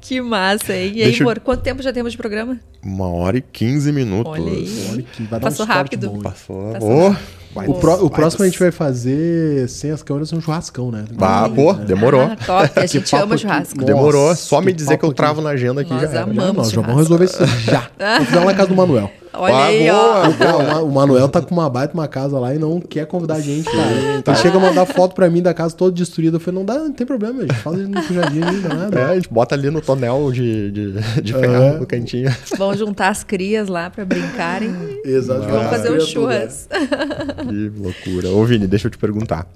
[0.00, 0.92] Que massa, hein?
[0.96, 2.58] E aí, Deixa eu- amor, quanto tempo já temos de programa?
[2.82, 4.32] Uma hora e 15 minutos.
[4.32, 4.86] Olha aí.
[4.90, 6.10] Olha que vai dar Passou um start rápido.
[6.10, 6.20] bom.
[6.20, 6.72] Passou.
[6.72, 7.16] Passou Ô,
[7.54, 10.90] vai O, pró- o vai próximo a gente vai fazer sem as câmeras um churrascão,
[10.90, 11.04] né?
[11.14, 12.22] Bah, pô, demorou.
[12.22, 13.74] Ah, top, a gente ama churrasco.
[13.76, 14.34] Nossa, Demorou.
[14.36, 16.22] Só me que dizer que eu travo na agenda aqui Nós já era.
[16.22, 16.38] amamos.
[16.46, 17.88] Já, nós já vamos resolver isso já.
[17.98, 19.10] Vamos fazer lá na casa do Manuel.
[19.34, 20.28] Olha Ah, aí, boa.
[20.28, 20.32] ó.
[20.32, 23.06] Cara, o Ma- o Manuel tá com uma baita uma casa lá e não quer
[23.06, 24.16] convidar a gente, cara.
[24.18, 26.36] Então chega a mandar foto pra mim da casa toda destruída.
[26.36, 27.54] Eu falei, não dá, não tem problema, gente.
[27.54, 29.00] Fala no pujadinho ainda, nada.
[29.00, 30.92] É, a gente bota ali no tonel de, de,
[31.22, 31.78] de ferro É.
[31.78, 32.30] no cantinho.
[32.58, 34.70] Vão juntar as crias lá pra brincarem.
[35.04, 35.42] Exato.
[35.48, 36.68] Vamos fazer um churras.
[36.70, 38.28] Que loucura.
[38.30, 39.46] Ô, Vini, deixa eu te perguntar.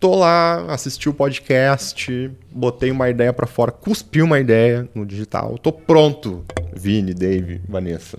[0.00, 5.58] Tô lá, assisti o podcast, botei uma ideia pra fora, cuspi uma ideia no digital.
[5.60, 8.16] Tô pronto, Vini, Dave, Vanessa.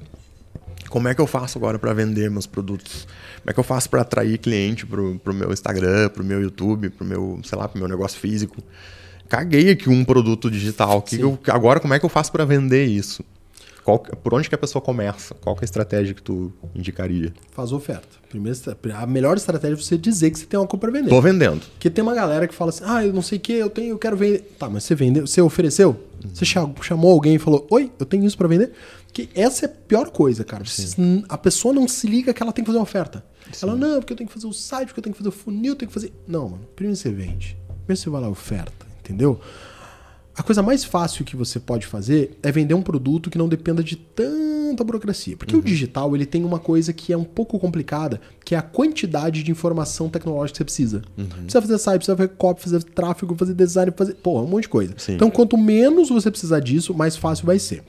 [0.89, 3.05] Como é que eu faço agora pra vender meus produtos?
[3.41, 6.89] Como é que eu faço pra atrair cliente pro, pro meu Instagram, pro meu YouTube,
[6.89, 8.57] pro meu, sei lá, pro meu negócio físico?
[9.27, 11.01] Caguei aqui um produto digital.
[11.01, 13.23] Que eu- agora, como é que eu faço pra vender isso?
[13.83, 15.33] Qual, por onde que a pessoa começa?
[15.35, 17.33] Qual que é a estratégia que tu indicaria?
[17.51, 18.07] Faz oferta.
[18.29, 18.55] Primeiro,
[18.95, 21.09] a melhor estratégia é você dizer que você tem uma coisa pra vender.
[21.09, 21.61] Tô vendendo.
[21.71, 23.89] Porque tem uma galera que fala assim, ah, eu não sei o que, eu tenho,
[23.91, 24.53] eu quero vender.
[24.59, 25.99] Tá, mas você vendeu, você ofereceu?
[26.33, 28.71] Você cha- chamou alguém e falou, oi, eu tenho isso pra vender?
[29.11, 30.63] Que essa é a pior coisa, cara.
[30.63, 30.95] Você-
[31.27, 33.23] A pessoa não se liga que ela tem que fazer uma oferta.
[33.61, 35.31] Ela, não, porque eu tenho que fazer o site, porque eu tenho que fazer o
[35.31, 36.13] funil, eu tenho que fazer.
[36.27, 36.67] Não, mano.
[36.75, 37.57] Primeiro você vende.
[37.85, 39.39] Primeiro você vai lá, oferta, entendeu?
[40.35, 43.83] A coisa mais fácil que você pode fazer é vender um produto que não dependa
[43.83, 45.35] de tanta burocracia.
[45.35, 48.61] Porque o digital ele tem uma coisa que é um pouco complicada, que é a
[48.61, 51.01] quantidade de informação tecnológica que você precisa.
[51.15, 54.13] Precisa fazer site, precisa fazer copy, fazer tráfego, fazer design, fazer.
[54.13, 54.93] Pô, um monte de coisa.
[54.97, 55.15] Sim.
[55.15, 57.83] Então, quanto menos você precisar disso, mais fácil vai ser.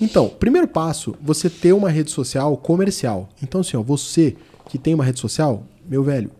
[0.00, 3.28] Então, primeiro passo, você ter uma rede social comercial.
[3.42, 4.36] Então, assim, ó, você
[4.68, 6.30] que tem uma rede social, meu velho,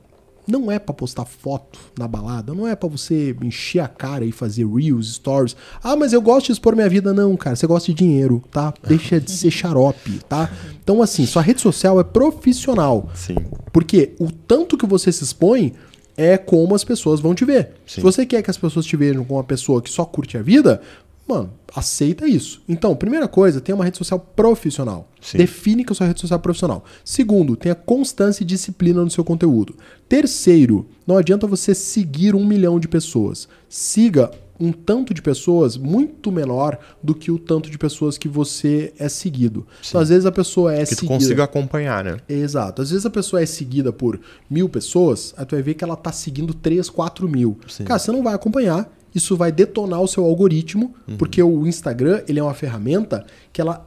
[0.46, 4.30] não é pra postar foto na balada, não é pra você encher a cara e
[4.30, 5.56] fazer reels, stories.
[5.82, 7.12] Ah, mas eu gosto de expor minha vida.
[7.12, 8.72] Não, cara, você gosta de dinheiro, tá?
[8.86, 10.50] Deixa de ser xarope, tá?
[10.82, 13.10] Então, assim, sua rede social é profissional.
[13.14, 13.36] Sim.
[13.72, 15.74] Porque o tanto que você se expõe
[16.16, 17.72] é como as pessoas vão te ver.
[17.84, 20.42] Se você quer que as pessoas te vejam como uma pessoa que só curte a
[20.42, 20.80] vida,
[21.26, 22.62] mano, aceita isso.
[22.68, 25.10] Então, primeira coisa, tenha uma rede social profissional.
[25.20, 25.38] Sim.
[25.38, 26.84] Define que a sua rede social é profissional.
[27.04, 29.74] Segundo, tenha constância e disciplina no seu conteúdo.
[30.08, 33.48] Terceiro, não adianta você seguir um milhão de pessoas.
[33.68, 38.92] Siga um tanto de pessoas muito menor do que o tanto de pessoas que você
[38.98, 39.66] é seguido.
[39.86, 41.14] Então, às vezes a pessoa é Que tu seguida.
[41.14, 42.16] consiga acompanhar, né?
[42.26, 42.80] Exato.
[42.80, 45.94] Às vezes a pessoa é seguida por mil pessoas, aí tu vai ver que ela
[45.96, 47.58] tá seguindo 3, 4 mil.
[47.68, 47.84] Sim.
[47.84, 51.16] Cara, você não vai acompanhar, isso vai detonar o seu algoritmo, Uhum.
[51.16, 53.86] porque o Instagram ele é uma ferramenta que ela,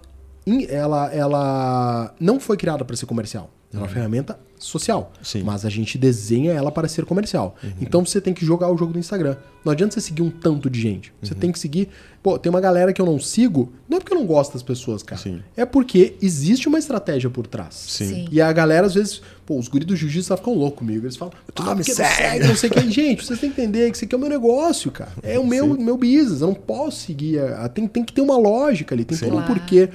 [0.68, 3.49] ela, ela não foi criada para ser comercial.
[3.73, 5.11] É uma ferramenta social.
[5.18, 5.23] Uhum.
[5.23, 5.40] Sim.
[5.40, 5.45] Uhum.
[5.45, 7.56] Mas a gente desenha ela para ser comercial.
[7.81, 9.38] Então você tem que jogar o jogo do Instagram.
[9.64, 11.11] Não adianta você seguir um tanto de gente.
[11.22, 11.40] Você Uhum.
[11.40, 11.90] tem que seguir.
[12.22, 14.61] Pô, tem uma galera que eu não sigo, não é porque eu não gosto das
[14.64, 15.22] pessoas, cara.
[15.22, 15.41] Sim.
[15.56, 17.73] É porque existe uma estratégia por trás.
[17.76, 18.07] Sim.
[18.07, 18.27] Sim.
[18.31, 21.06] E a galera, às vezes, pô, os guris do jiu-jitsu ficam loucos comigo.
[21.06, 22.80] Eles falam, Tu ah, não me segue." não sei o que.
[22.91, 25.11] Gente, vocês têm que entender que isso aqui é o meu negócio, cara.
[25.23, 26.41] É o meu, meu business.
[26.41, 27.40] Eu não posso seguir.
[27.40, 29.90] a- tem, tem que ter uma lógica ali, tem todo um porquê.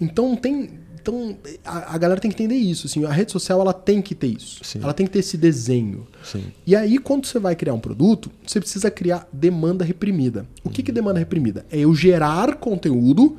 [0.00, 0.70] Então tem.
[1.08, 2.86] Então, a, a, galera tem que entender isso.
[2.86, 4.62] Assim, a rede social ela tem que ter isso.
[4.62, 4.80] Sim.
[4.82, 6.06] Ela tem que ter esse desenho.
[6.22, 6.44] Sim.
[6.66, 10.46] E aí, quando você vai criar um produto, você precisa criar demanda reprimida.
[10.62, 11.64] O que, que é demanda reprimida?
[11.70, 13.38] É eu gerar conteúdo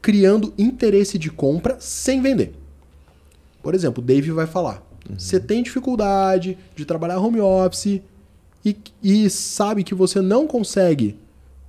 [0.00, 2.54] criando interesse de compra sem vender.
[3.60, 4.80] Por exemplo, o Dave vai falar:
[5.10, 5.18] uhum.
[5.18, 8.00] você tem dificuldade de trabalhar home office
[8.64, 11.16] e, e sabe que você não consegue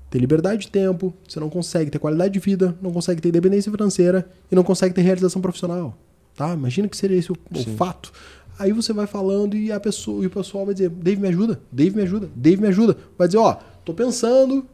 [0.09, 3.71] ter liberdade de tempo, você não consegue ter qualidade de vida, não consegue ter independência
[3.71, 5.97] financeira e não consegue ter realização profissional.
[6.35, 6.53] Tá?
[6.53, 8.11] Imagina que seria esse o, o fato.
[8.59, 11.59] Aí você vai falando e a pessoa e o pessoal vai dizer: "Dave me ajuda,
[11.71, 12.97] Dave me ajuda, Dave me ajuda".
[13.17, 14.65] Vai dizer: "Ó, tô pensando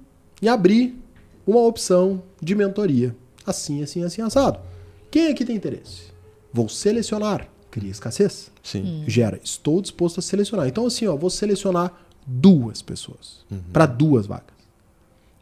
[0.42, 0.98] em abrir
[1.46, 3.16] uma opção de mentoria,
[3.46, 4.60] assim, assim, assim assado.
[5.12, 6.14] Quem aqui tem interesse?
[6.52, 8.52] Vou selecionar, cria escassez.
[8.62, 8.84] Sim.
[8.84, 9.04] Hum.
[9.08, 10.68] Gera, estou disposto a selecionar.
[10.68, 11.94] Então assim, ó, vou selecionar
[12.26, 13.60] duas pessoas uhum.
[13.72, 14.53] para duas vagas.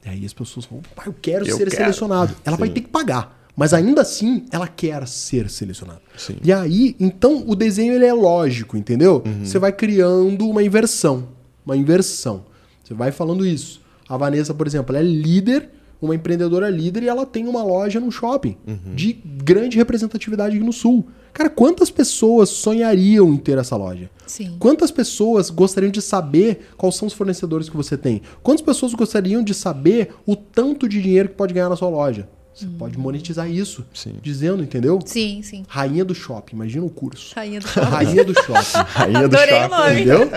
[0.05, 1.83] E aí as pessoas vão, pai, eu quero eu ser quero.
[1.83, 2.35] selecionado.
[2.43, 2.59] Ela Sim.
[2.59, 3.39] vai ter que pagar.
[3.55, 6.01] Mas ainda assim, ela quer ser selecionada.
[6.17, 6.37] Sim.
[6.43, 9.21] E aí, então, o desenho ele é lógico, entendeu?
[9.25, 9.45] Uhum.
[9.45, 11.27] Você vai criando uma inversão.
[11.65, 12.45] Uma inversão.
[12.83, 13.81] Você vai falando isso.
[14.07, 15.69] A Vanessa, por exemplo, ela é líder,
[16.01, 18.95] uma empreendedora líder, e ela tem uma loja no shopping uhum.
[18.95, 21.07] de grande representatividade no Sul.
[21.33, 24.09] Cara, quantas pessoas sonhariam em ter essa loja?
[24.27, 24.55] Sim.
[24.59, 28.21] Quantas pessoas gostariam de saber quais são os fornecedores que você tem?
[28.43, 32.27] Quantas pessoas gostariam de saber o tanto de dinheiro que pode ganhar na sua loja?
[32.53, 32.75] Você hum.
[32.77, 33.85] pode monetizar isso.
[33.93, 34.15] Sim.
[34.21, 34.99] Dizendo, entendeu?
[35.05, 35.63] Sim, sim.
[35.67, 37.33] Rainha do shopping, imagina o curso.
[37.35, 37.89] Rainha do shopping.
[37.89, 38.77] Rainha do shopping.
[38.93, 39.73] Rainha do Adorei shopping.
[39.73, 40.01] O nome.
[40.01, 40.29] Entendeu?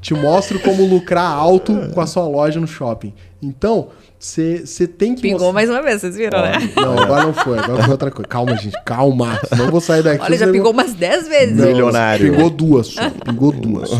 [0.00, 3.14] Te mostro como lucrar alto com a sua loja no shopping.
[3.40, 3.88] Então,
[4.20, 5.22] você tem que.
[5.22, 6.52] Pingou mais uma vez, vocês viram, né?
[6.76, 7.58] Não, agora não foi.
[7.58, 8.28] Agora foi outra coisa.
[8.28, 9.40] Calma, gente, calma.
[9.48, 10.22] Senão eu vou sair daqui.
[10.22, 11.56] Olha, já pingou umas 10 vezes.
[11.56, 12.30] Não, Milionário.
[12.30, 13.00] Pingou duas só.
[13.24, 13.96] Pingou duas só.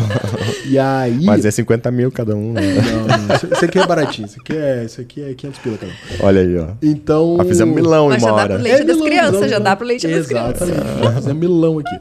[0.67, 1.25] E aí.
[1.25, 2.61] Mas é 50 mil cada um, né?
[2.61, 4.27] Não, isso, isso aqui é baratinho.
[4.27, 5.95] Isso aqui é, isso aqui é 500 pila cada um.
[6.27, 6.67] Olha aí, ó.
[6.83, 7.37] Então.
[7.39, 8.53] Ah, fizemos milão Mas em uma já dá hora.
[8.55, 10.69] pro leite É das milão, crianças, milão, já dá pro leite das crianças.
[10.69, 11.15] Exatamente.
[11.15, 11.99] Fizemos milão aqui.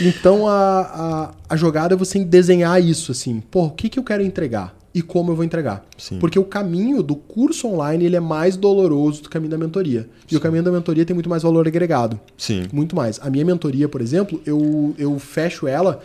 [0.00, 3.40] Então a, a, a jogada é você desenhar isso assim.
[3.50, 4.74] Pô, o que, que eu quero entregar?
[4.94, 5.84] E como eu vou entregar.
[5.96, 6.18] Sim.
[6.18, 10.08] Porque o caminho do curso online ele é mais doloroso do caminho da mentoria.
[10.26, 10.36] E Sim.
[10.36, 12.20] o caminho da mentoria tem muito mais valor agregado.
[12.36, 12.68] Sim.
[12.72, 13.18] Muito mais.
[13.22, 16.02] A minha mentoria, por exemplo, eu, eu fecho ela,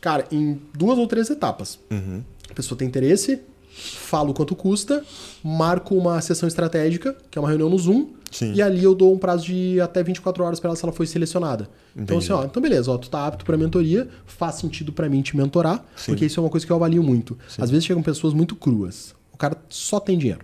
[0.00, 1.78] cara, em duas ou três etapas.
[1.90, 2.22] Uhum.
[2.50, 3.40] A pessoa tem interesse,
[3.72, 5.02] falo quanto custa,
[5.42, 8.54] marco uma sessão estratégica, que é uma reunião no Zoom, Sim.
[8.54, 11.06] e ali eu dou um prazo de até 24 horas para ela se ela foi
[11.06, 11.68] selecionada.
[11.94, 12.24] Então, Entendi.
[12.32, 15.36] assim, ó, então beleza, ó, tu tá apto para mentoria, faz sentido para mim te
[15.36, 16.12] mentorar, Sim.
[16.12, 17.38] porque isso é uma coisa que eu avalio muito.
[17.48, 17.62] Sim.
[17.62, 19.14] Às vezes chegam pessoas muito cruas.
[19.32, 20.40] O cara só tem dinheiro.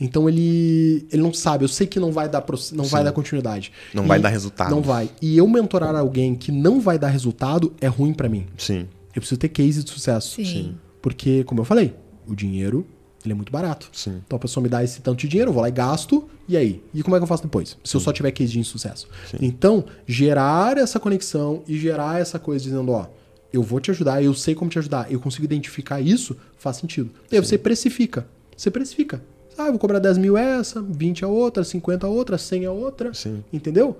[0.00, 3.70] Então ele, ele não sabe, eu sei que não vai dar não vai dar continuidade.
[3.94, 4.70] Não E- vai dar resultado.
[4.70, 5.08] Não vai.
[5.20, 8.46] E eu mentorar alguém que não vai dar resultado é ruim para mim.
[8.58, 8.88] Sim.
[9.14, 10.36] Eu preciso ter case de sucesso.
[10.36, 10.44] Sim.
[10.44, 10.74] Sim.
[11.00, 11.94] Porque, como eu falei,
[12.26, 12.84] o dinheiro
[13.26, 13.88] ele é muito barato.
[13.92, 14.20] Sim.
[14.26, 16.56] Então a pessoa me dá esse tanto de dinheiro, eu vou lá e gasto, e
[16.56, 16.82] aí?
[16.92, 17.76] E como é que eu faço depois?
[17.84, 19.08] Se eu só tiver case de insucesso.
[19.30, 19.38] Sim.
[19.40, 23.06] Então, gerar essa conexão e gerar essa coisa dizendo, ó,
[23.52, 27.10] eu vou te ajudar, eu sei como te ajudar, eu consigo identificar isso, faz sentido.
[27.30, 28.26] E aí você precifica.
[28.56, 29.22] Você precifica.
[29.56, 32.72] Ah, eu vou cobrar 10 mil essa, 20 a outra, 50 a outra, 100 a
[32.72, 33.12] outra.
[33.12, 33.44] Sim.
[33.52, 33.98] Entendeu?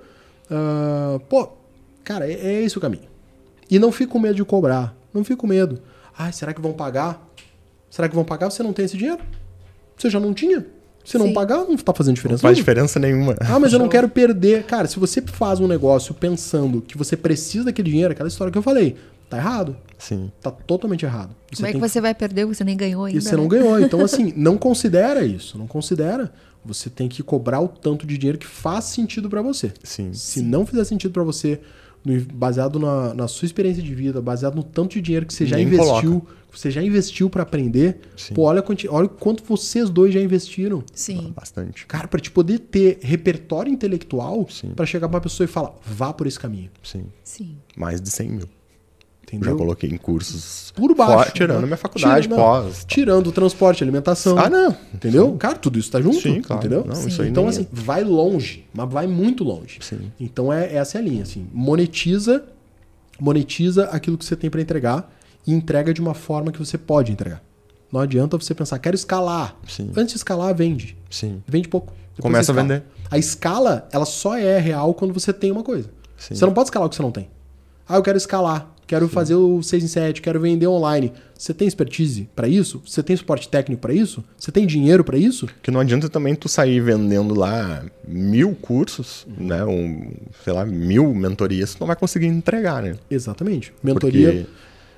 [0.50, 1.48] Ah, pô,
[2.02, 3.08] cara, é, é esse o caminho.
[3.70, 4.94] E não fique com medo de cobrar.
[5.12, 5.80] Não fique com medo.
[6.16, 7.31] Ai, será que vão pagar?
[7.92, 8.50] Será que vão pagar?
[8.50, 9.20] Você não tem esse dinheiro?
[9.98, 10.64] Você já não tinha?
[11.04, 11.34] Se não Sim.
[11.34, 12.40] pagar, não tá fazendo Não diferença.
[12.40, 12.62] faz nenhuma.
[12.64, 13.34] diferença nenhuma.
[13.38, 14.62] Ah, mas eu não quero perder.
[14.64, 18.56] Cara, se você faz um negócio pensando que você precisa daquele dinheiro, aquela história que
[18.56, 18.96] eu falei,
[19.28, 19.76] tá errado.
[19.98, 20.32] Sim.
[20.40, 21.34] Tá totalmente errado.
[21.50, 22.46] Você Como é que tem você vai perder?
[22.46, 23.18] Você nem ganhou ainda.
[23.18, 23.50] e você não né?
[23.50, 23.78] ganhou.
[23.78, 25.58] Então, assim, não considera isso.
[25.58, 26.32] Não considera.
[26.64, 29.70] Você tem que cobrar o tanto de dinheiro que faz sentido pra você.
[29.84, 30.14] Sim.
[30.14, 31.60] Se não fizer sentido pra você,
[32.04, 35.46] no- baseado na, na sua experiência de vida, baseado no tanto de dinheiro que você
[35.46, 38.34] já Nem investiu, que você já investiu pra aprender, Sim.
[38.34, 40.82] pô, olha, olha o quanto vocês dois já investiram.
[40.92, 41.32] Sim.
[41.34, 41.86] Bastante.
[41.86, 44.70] Cara, pra te poder ter repertório intelectual Sim.
[44.76, 46.70] pra chegar pra uma pessoa e falar, vá por esse caminho.
[46.82, 47.04] Sim.
[47.24, 47.56] Sim.
[47.76, 48.48] Mais de 100 mil.
[49.24, 49.52] Entendeu?
[49.52, 50.72] Já coloquei em cursos.
[50.76, 51.12] Por baixo.
[51.14, 51.66] fora- tirando né?
[51.66, 52.84] minha faculdade, Tira- pós.
[52.86, 54.38] Tirando o transporte alimentação.
[54.38, 54.76] Ah, não.
[54.92, 55.34] Entendeu?
[55.38, 56.20] Cara, tudo isso tá junto.
[56.20, 56.60] Sim, claro.
[56.60, 56.84] Entendeu?
[56.86, 57.08] Não, Sim.
[57.08, 59.78] isso aí Então, assim, vai longe, mas vai muito longe.
[59.80, 60.12] Sim.
[60.20, 61.46] Então, é, essa é a linha, assim.
[61.52, 62.44] Monetiza,
[63.18, 65.10] monetiza aquilo que você tem para entregar
[65.46, 67.42] e entrega de uma forma que você pode entregar.
[67.90, 69.56] Não adianta você pensar, quero escalar.
[69.68, 69.90] Sim.
[69.96, 70.96] Antes de escalar, vende.
[71.10, 71.42] Sim.
[71.46, 71.92] Vende pouco.
[72.16, 72.82] Depois Começa a vender.
[73.10, 75.90] A escala, ela só é real quando você tem uma coisa.
[76.16, 76.34] Sim.
[76.34, 77.28] Você não pode escalar o que você não tem.
[77.88, 81.12] Ah, eu quero escalar, quero fazer o 6 em 7, quero vender online.
[81.36, 82.80] Você tem expertise para isso?
[82.86, 84.22] Você tem suporte técnico para isso?
[84.38, 85.48] Você tem dinheiro para isso?
[85.62, 89.64] Que não adianta também tu sair vendendo lá mil cursos, né?
[89.64, 90.12] Um,
[90.44, 92.94] sei lá, mil mentorias, tu não vai conseguir entregar, né?
[93.10, 93.72] Exatamente.
[93.82, 94.46] Mentoria, Porque-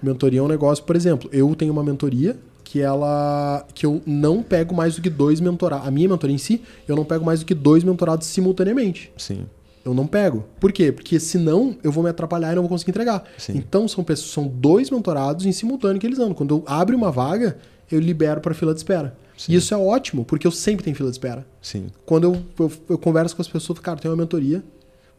[0.02, 4.42] mentoria é um negócio, por exemplo, eu tenho uma mentoria que ela que eu não
[4.42, 5.86] pego mais do que dois mentorados.
[5.86, 9.12] A minha mentoria em si, eu não pego mais do que dois mentorados simultaneamente.
[9.16, 9.46] Sim.
[9.84, 10.44] Eu não pego.
[10.58, 10.90] Por quê?
[10.90, 13.24] Porque senão eu vou me atrapalhar e não vou conseguir entregar.
[13.36, 13.56] Sim.
[13.56, 16.34] Então são pessoas, são dois mentorados em simultâneo que eles andam.
[16.34, 17.58] Quando eu abro uma vaga,
[17.90, 19.16] eu libero para fila de espera.
[19.36, 19.52] Sim.
[19.52, 21.46] E isso é ótimo, porque eu sempre tenho fila de espera.
[21.60, 21.88] Sim.
[22.06, 24.64] Quando eu, eu, eu converso com as pessoas, cara, tem uma mentoria.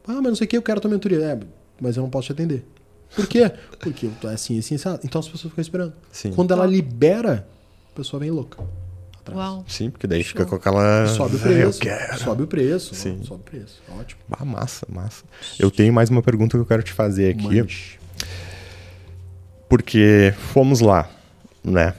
[0.08, 1.20] Ah, mas não sei o que, eu quero a tua mentoria.
[1.20, 1.40] É,
[1.80, 2.66] mas eu não posso te atender.
[3.16, 3.52] Por quê?
[3.80, 4.90] Porque eu tô assim, assim, assim.
[5.04, 5.94] Então as pessoas ficam esperando.
[6.12, 6.32] Sim.
[6.32, 7.48] Quando ela libera,
[7.92, 8.64] a pessoa vem louca.
[9.32, 9.38] Atrás.
[9.38, 9.66] Uau.
[9.68, 10.50] Sim, porque daí fica Show.
[10.50, 11.08] com aquela.
[11.08, 11.80] Sobe o "Ah, preço.
[11.80, 12.20] Eu quero.
[12.20, 12.96] Sobe o preço.
[12.96, 13.22] Sim.
[13.24, 13.82] Sobe o preço.
[14.00, 14.22] Ótimo.
[14.32, 15.24] Ah, massa, massa.
[15.60, 17.44] Eu tenho mais uma pergunta que eu quero te fazer aqui.
[17.58, 18.00] Mande.
[19.68, 21.10] Porque fomos lá,
[21.64, 21.94] né?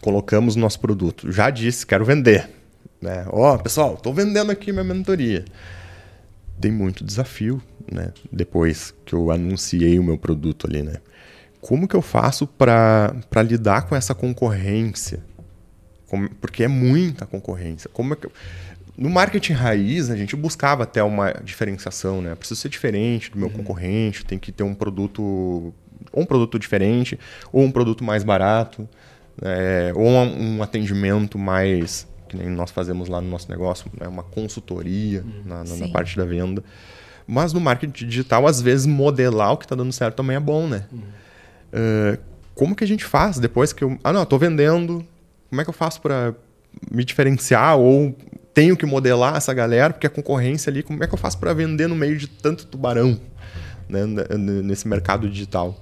[0.00, 1.30] Colocamos nosso produto.
[1.30, 2.50] Já disse, quero vender.
[3.00, 3.24] Né?
[3.30, 5.44] Ó, pessoal, estou vendendo aqui minha mentoria.
[6.60, 8.12] Tem muito desafio, né?
[8.32, 10.96] Depois que eu anunciei o meu produto ali, né?
[11.60, 13.12] Como que eu faço para
[13.46, 15.24] lidar com essa concorrência?
[16.08, 17.88] Como- porque é muita concorrência.
[17.92, 18.32] Como é que eu-
[18.96, 22.34] No marketing raiz, a gente buscava até uma diferenciação, né?
[22.34, 27.16] Preciso ser diferente do meu concorrente, tem que ter um produto, ou um produto diferente,
[27.52, 28.88] ou um produto mais barato,
[29.40, 29.92] né?
[29.94, 34.08] ou um, um atendimento mais, que nem nós fazemos lá no nosso negócio, né?
[34.08, 35.92] uma consultoria na, na- na Sim.
[35.92, 36.64] parte da venda.
[37.24, 40.66] Mas no marketing digital, às vezes, modelar o que está dando certo também é bom,
[40.66, 40.86] né?
[41.72, 42.18] Eh,
[42.54, 43.96] como que a gente faz depois que eu.
[44.02, 45.06] Ah, não, estou vendendo.
[45.48, 46.34] Como é que eu faço para
[46.90, 47.76] me diferenciar?
[47.78, 48.14] Ou
[48.54, 51.52] tenho que modelar essa galera, porque a concorrência ali, como é que eu faço para
[51.52, 53.18] vender no meio de tanto tubarão
[53.88, 54.00] né,
[54.62, 55.78] nesse mercado digital?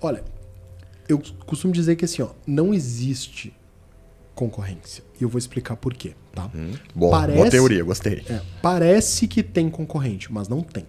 [0.00, 0.22] Olha,
[1.08, 3.52] eu costumo dizer que assim, ó, não existe
[4.34, 5.02] concorrência.
[5.18, 6.50] E eu vou explicar por quê, tá?
[6.94, 8.22] Bom, Parece- boa teoria, gostei.
[8.28, 10.86] É, parece que tem concorrente, mas não tem.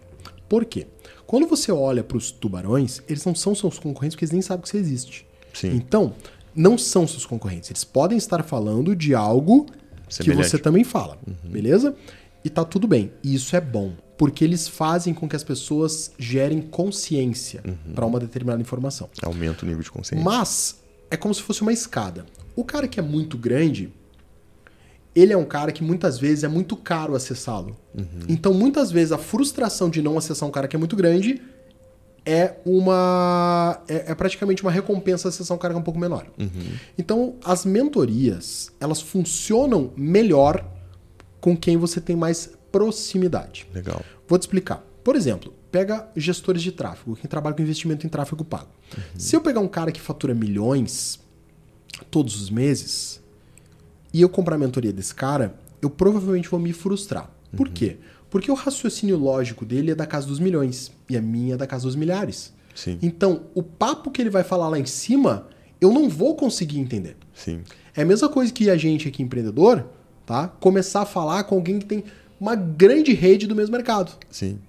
[0.49, 0.87] Por quê?
[1.25, 4.61] Quando você olha para os tubarões, eles não são seus concorrentes porque eles nem sabem
[4.63, 5.25] que você existe.
[5.53, 5.71] Sim.
[5.75, 6.13] Então,
[6.55, 7.69] não são seus concorrentes.
[7.69, 9.65] Eles podem estar falando de algo
[10.07, 10.49] que Semelhante.
[10.49, 11.95] você também fala, beleza?
[12.43, 13.11] E tá tudo bem.
[13.23, 17.63] E isso é bom, porque eles fazem com que as pessoas gerem consciência
[17.93, 19.09] para uma determinada informação.
[19.23, 20.23] Aumenta o nível de consciência.
[20.23, 20.79] Mas
[21.09, 22.25] é como se fosse uma escada.
[22.55, 23.91] O cara que é muito grande,
[25.15, 27.75] ele é um cara que muitas vezes é muito caro acessá-lo.
[28.29, 31.41] Então, muitas vezes, a frustração de não acessar um cara que é muito grande
[32.25, 33.81] é uma.
[33.87, 36.25] É, é praticamente uma recompensa acessar um cara que é um pouco menor.
[36.97, 40.65] Então, as mentorias, elas funcionam melhor
[41.39, 43.67] com quem você tem mais proximidade.
[43.73, 44.01] Legal.
[44.27, 44.83] Vou te explicar.
[45.03, 48.69] Por exemplo, pega gestores de tráfego, quem trabalha com investimento em tráfego pago.
[49.17, 51.19] Se eu pegar um cara que fatura milhões
[52.09, 53.21] todos os meses
[54.11, 57.29] e eu comprar a mentoria desse cara, eu provavelmente vou me frustrar.
[57.55, 57.97] Por quê?
[58.29, 61.67] Porque o raciocínio lógico dele é da casa dos milhões e a minha é da
[61.67, 62.53] casa dos milhares.
[62.73, 62.99] Sim.
[63.01, 65.47] Então, o papo que ele vai falar lá em cima,
[65.79, 67.15] eu não vou conseguir entender.
[67.33, 67.61] Sim.
[67.95, 69.85] É a mesma coisa que a gente aqui, empreendedor,
[70.25, 70.47] tá?
[70.59, 72.03] Começar a falar com alguém que tem
[72.39, 74.11] uma grande rede do mesmo mercado.
[74.29, 74.59] Sim.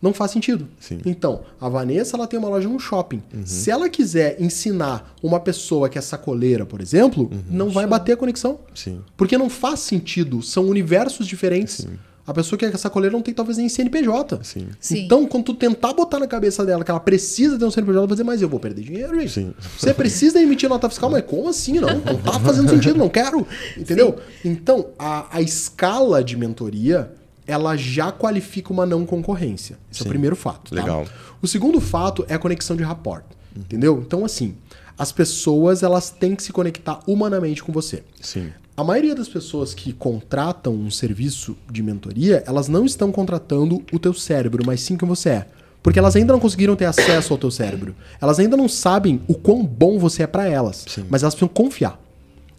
[0.00, 0.68] Não faz sentido.
[0.78, 1.00] Sim.
[1.06, 3.22] Então, a Vanessa ela tem uma loja num shopping.
[3.46, 8.16] Se ela quiser ensinar uma pessoa que é sacoleira, por exemplo, não vai bater a
[8.16, 8.60] conexão.
[8.74, 9.00] Sim.
[9.16, 10.42] Porque não faz sentido.
[10.42, 11.88] São universos diferentes.
[12.26, 14.40] A pessoa que é sacoleira não tem talvez nem CNPJ.
[14.42, 14.68] Sim.
[14.80, 15.04] Sim.
[15.04, 18.06] Então, quando tu tentar botar na cabeça dela que ela precisa ter um CNPJ, ela
[18.06, 19.32] vai dizer, mas eu vou perder dinheiro, gente.
[19.32, 19.54] Sim.
[19.78, 21.74] Você precisa emitir nota fiscal, mas como assim?
[21.74, 23.46] Não, não tá fazendo sentido, não quero.
[23.76, 24.18] Entendeu?
[24.42, 27.12] Então, a, a escala de mentoria,
[27.46, 29.76] ela já qualifica uma não concorrência.
[29.92, 30.08] Esse é o Sim.
[30.08, 30.74] primeiro fato.
[30.74, 30.80] tá?
[30.80, 31.06] Legal.
[31.42, 33.22] O segundo fato é a conexão de rapport.
[33.54, 34.02] Entendeu?
[34.04, 34.56] Então, assim,
[34.98, 38.02] as pessoas, elas têm que se conectar humanamente com você.
[38.20, 38.50] Sim.
[38.76, 43.98] A maioria das pessoas que contratam um serviço de mentoria, elas não estão contratando o
[44.00, 45.46] teu cérebro, mas sim quem você é.
[45.80, 47.94] Porque elas ainda não conseguiram ter acesso ao teu cérebro.
[48.20, 50.84] Elas ainda não sabem o quão bom você é pra elas.
[50.88, 51.04] Sim.
[51.08, 52.00] Mas elas precisam confiar.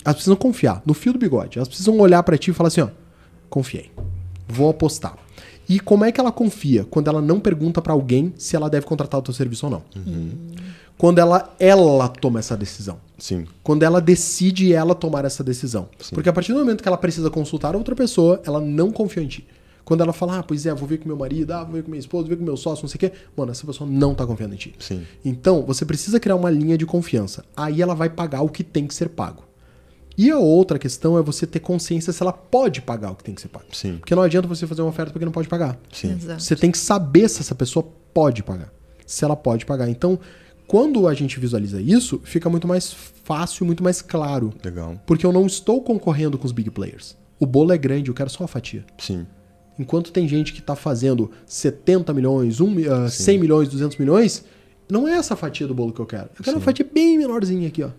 [0.05, 1.57] Elas precisam confiar no fio do bigode.
[1.57, 2.89] Elas precisam olhar pra ti e falar assim, ó,
[3.49, 3.91] confiei.
[4.47, 5.17] Vou apostar.
[5.67, 6.85] E como é que ela confia?
[6.85, 9.81] Quando ela não pergunta pra alguém se ela deve contratar o teu serviço ou não.
[10.97, 13.45] Quando ela ela toma essa decisão Sim.
[13.63, 15.89] quando ela decide ela tomar essa decisão.
[16.11, 19.27] Porque a partir do momento que ela precisa consultar outra pessoa, ela não confia em
[19.27, 19.47] ti.
[19.83, 21.91] Quando ela fala, ah, pois é, vou ver com meu marido, ah, vou ver com
[21.91, 23.11] minha esposa, vou ver com meu sócio, não sei o quê.
[23.37, 24.73] Mano, essa pessoa não tá confiando em ti.
[24.79, 25.03] Sim.
[25.23, 27.45] Então, você precisa criar uma linha de confiança.
[27.55, 29.43] Aí ela vai pagar o que tem que ser pago.
[30.17, 33.35] E a outra questão é você ter consciência se ela pode pagar o que tem
[33.35, 33.65] que ser pago.
[33.73, 33.97] Sim.
[33.97, 35.77] Porque não adianta você fazer uma oferta porque não pode pagar.
[35.91, 36.13] Sim.
[36.13, 36.41] Exato.
[36.41, 38.73] Você tem que saber se essa pessoa pode pagar.
[39.05, 39.87] Se ela pode pagar.
[39.87, 40.19] Então,
[40.67, 42.91] quando a gente visualiza isso, fica muito mais
[43.23, 44.53] fácil, muito mais claro.
[44.63, 44.99] Legal.
[45.05, 47.15] Porque eu não estou concorrendo com os big players.
[47.39, 48.83] O bolo é grande, eu quero só uma fatia.
[48.97, 49.25] Sim.
[49.77, 54.45] Enquanto tem gente que está fazendo 70 milhões, 1, mi- ah, 100 milhões, 200 milhões,
[54.89, 56.29] não é essa fatia do bolo que eu quero.
[56.37, 57.89] Eu quero uma fatia bem menorzinha aqui, ó.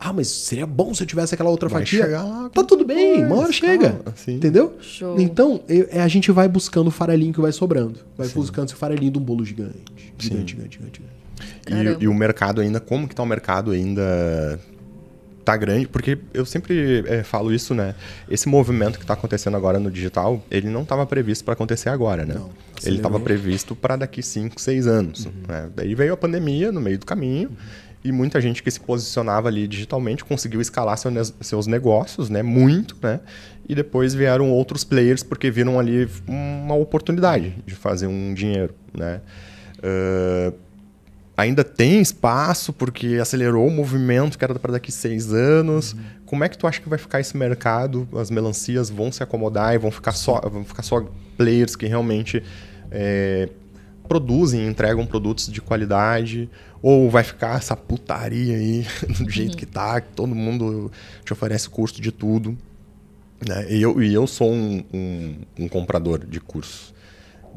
[0.00, 2.04] Ah, mas seria bom se eu tivesse aquela outra Vai fatia.
[2.04, 4.00] chegar lá tá tudo bem, depois, uma hora chega.
[4.06, 4.36] assim.
[4.36, 4.76] Entendeu?
[4.80, 5.18] Show.
[5.20, 7.98] Então, eu- é, a gente vai buscando o farelinho que vai sobrando.
[8.16, 9.74] Vai buscando esse farelinho de um bolo gigante.
[10.16, 11.17] Gigante, gigante, gigante, gigante.
[11.68, 14.58] E, e o mercado ainda, como que tá o mercado ainda
[15.48, 15.88] tá grande?
[15.88, 17.94] Porque eu sempre é, falo isso, né?
[18.28, 22.26] Esse movimento que tá acontecendo agora no digital, ele não estava previsto para acontecer agora,
[22.26, 22.34] né?
[22.34, 22.50] Não,
[22.84, 25.26] ele estava previsto para daqui 5, 6 anos.
[25.48, 25.70] né?
[25.74, 27.50] Daí veio a pandemia no meio do caminho.
[28.04, 31.10] E muita gente que se posicionava ali digitalmente conseguiu escalar seu
[31.40, 32.42] seus negócios, né?
[32.42, 33.18] Muito, né?
[33.66, 39.20] E depois vieram outros players porque viram ali uma oportunidade de fazer um dinheiro, né?
[39.82, 40.52] Ah,
[41.38, 45.94] ainda tem espaço porque acelerou o movimento que era para daqui seis anos.
[46.26, 48.08] Como é que tu acha que vai ficar esse mercado?
[48.14, 51.06] As melancias vão se acomodar e vão ficar só, vão ficar só
[51.36, 52.42] players que realmente
[52.90, 53.48] é,
[54.08, 56.50] produzem, entregam produtos de qualidade?
[56.82, 58.84] Ou vai ficar essa putaria aí
[59.18, 60.90] do jeito que tá, que todo mundo
[61.24, 62.58] te oferece curso de tudo?
[63.46, 63.66] né?
[63.72, 66.92] E, eu, e eu sou um, um- um comprador de cursos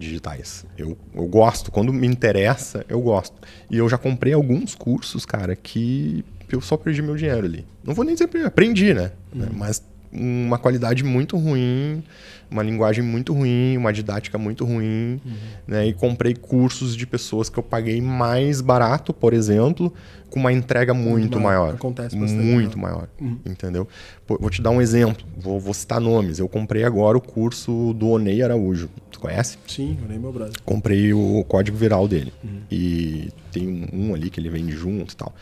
[0.02, 0.66] digitais.
[0.78, 3.36] Eu, eu gosto, quando me interessa, eu gosto.
[3.70, 7.66] E eu já comprei alguns cursos, cara, que eu só perdi meu dinheiro ali.
[7.84, 9.12] Não vou nem dizer aprendi, né?
[9.34, 9.48] Né?
[9.54, 9.82] Mas
[10.12, 12.04] uma qualidade muito ruim,
[12.50, 15.22] uma linguagem muito ruim, uma didática muito ruim,
[15.66, 15.86] né?
[15.88, 19.94] E comprei cursos de pessoas que eu paguei mais barato, por exemplo,
[20.30, 21.62] com uma entrega muito, maior.
[21.62, 21.76] maior.
[21.76, 22.84] Acontece bastante, Muito né?
[22.84, 23.08] maior.
[23.46, 23.88] Entendeu?
[24.28, 26.40] Pô, vou te dar um exemplo, vou, vou citar nomes.
[26.40, 28.90] Eu comprei agora o curso do Onei Araújo.
[29.12, 29.58] Tu conhece?
[29.68, 30.54] Sim, nem meu brother.
[30.66, 32.34] comprei o código viral dele.
[32.70, 35.34] E tem um, um ali que ele vende junto e tal.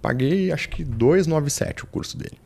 [0.00, 2.36] Paguei acho que 297 o curso dele.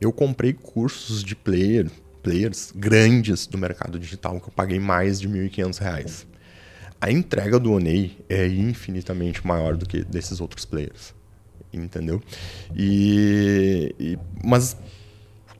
[0.00, 1.90] Eu comprei cursos de player,
[2.22, 6.26] players grandes do mercado digital que eu paguei mais de 1.500 reais.
[7.00, 11.14] A entrega do Onei é infinitamente maior do que desses outros players.
[11.72, 12.22] Entendeu?
[12.74, 14.76] E, e- mas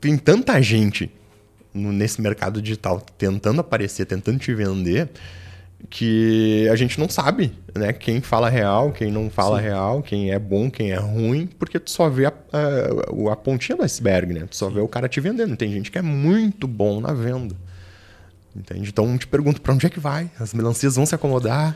[0.01, 1.11] tem tanta gente
[1.73, 5.09] no- nesse mercado digital tentando aparecer, tentando te vender,
[5.89, 7.93] que a gente não sabe, né?
[7.93, 11.91] Quem fala real, quem não fala real, quem é bom, quem é ruim, porque tu
[11.91, 14.45] só vê a, a, a pontinha do iceberg, né?
[14.49, 15.55] Tu só vê o cara te vendendo.
[15.55, 17.55] Tem gente que é muito bom na venda.
[18.55, 18.89] Entende?
[18.89, 20.29] Então te pergunto, pra onde é que vai?
[20.39, 21.75] As melancias vão se acomodar?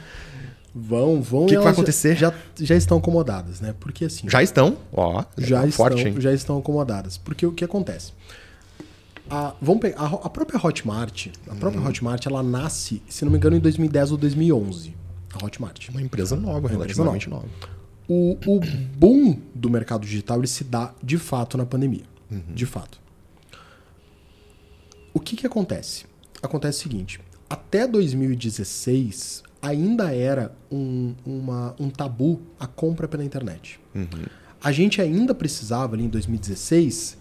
[0.74, 1.44] Vão, vão.
[1.44, 2.16] O que que vai acontecer?
[2.16, 3.76] Já, já estão acomodadas, né?
[3.80, 4.28] Porque assim.
[4.30, 7.18] Já estão, ó, já estão, forte, já estão acomodadas.
[7.18, 8.14] Porque o que acontece?
[9.32, 11.88] A, vamos pegar, a, a própria Hotmart, a própria Uhum.
[11.88, 14.94] Hotmart, ela nasce, se não me engano, em 2010 ou 2011.
[15.34, 15.88] A Hotmart.
[15.90, 17.48] Uma empresa nova, empresa relativamente nova.
[18.10, 18.60] O, o
[18.98, 22.04] boom do mercado digital ele se dá de fato na pandemia.
[22.54, 23.00] De fato.
[25.14, 26.06] O que, que acontece?
[26.42, 33.80] Acontece o seguinte: até 2016 ainda era um, uma- um tabu a compra pela internet.
[34.64, 37.18] A gente ainda precisava, ali em 2016,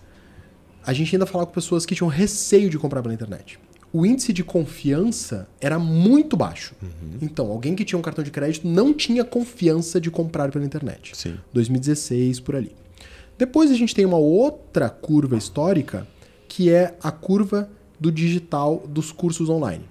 [0.85, 3.59] a gente ainda falava com pessoas que tinham receio de comprar pela internet.
[3.93, 6.75] O índice de confiança era muito baixo.
[7.21, 11.17] Então, alguém que tinha um cartão de crédito não tinha confiança de comprar pela internet.
[11.17, 11.37] Sim.
[11.53, 12.75] 2016 por ali.
[13.37, 16.07] Depois a gente tem uma outra curva histórica,
[16.47, 19.85] que é a curva do digital dos cursos online.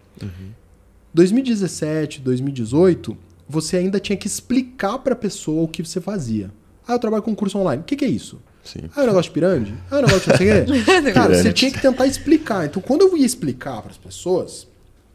[1.13, 3.17] 2017, 2018,
[3.47, 6.51] você ainda tinha que explicar para a pessoa o que você fazia.
[6.87, 7.81] Ah, eu trabalho com curso online.
[7.81, 8.39] O que, que é isso?
[8.71, 8.89] Sim.
[8.95, 9.73] Ah, é um negócio de pirâmide?
[9.89, 11.11] Ah, é um negócio de não sei o quê?
[11.13, 12.65] Cara, você tinha que tentar explicar.
[12.65, 14.67] Então, quando eu ia explicar para as pessoas,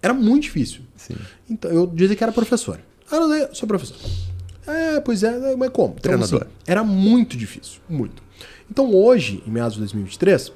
[0.02, 0.80] era muito difícil.
[0.96, 1.14] Sim.
[1.48, 2.80] Então, eu dizia que era professor.
[3.10, 3.96] Ah, não, eu sou professor.
[4.66, 5.90] É, pois é, mas como?
[5.98, 6.42] Então, Treinador.
[6.42, 8.22] assim, era muito difícil, muito.
[8.70, 10.50] Então, hoje, em meados de 2023,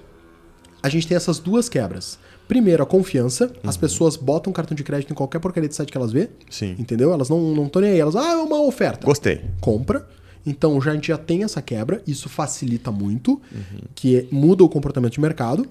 [0.83, 2.19] a gente tem essas duas quebras.
[2.49, 3.53] Primeiro, a confiança.
[3.63, 3.81] As Uhum.
[3.83, 6.31] pessoas botam cartão de crédito em qualquer porcaria de site que elas vê.
[6.49, 6.75] Sim.
[6.79, 7.13] Entendeu?
[7.13, 8.01] Elas não estão nem aí.
[8.01, 9.43] Elas, ah, é uma oferta Gostei.
[9.61, 10.09] compra.
[10.49, 13.41] Então já, a gente já tem essa quebra, isso facilita muito,
[13.95, 15.67] que é- muda o comportamento de mercado.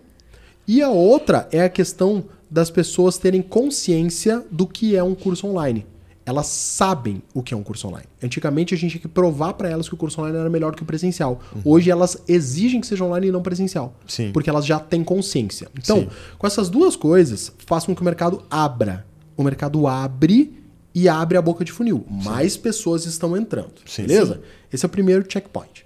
[0.68, 5.48] E a outra é a questão das pessoas terem consciência do que é um curso
[5.48, 5.86] online.
[6.26, 8.06] Elas sabem o que é um curso online.
[8.22, 10.84] Antigamente a gente tinha que provar para elas que o curso online era melhor que
[10.84, 11.40] o presencial.
[11.64, 13.94] Hoje elas exigem que seja online e não presencial.
[14.06, 14.32] Sim.
[14.34, 15.70] Porque elas já têm consciência.
[15.78, 16.10] Então, Sim.
[16.38, 19.06] com essas duas coisas, faz com que o mercado abra.
[19.38, 20.54] O mercado abre
[20.98, 22.04] e abre a boca de funil.
[22.10, 23.74] Mais pessoas estão entrando.
[23.86, 24.02] Sim.
[24.02, 24.08] Uhum.
[24.08, 24.42] beleza?
[24.74, 25.84] Esse é o primeiro checkpoint.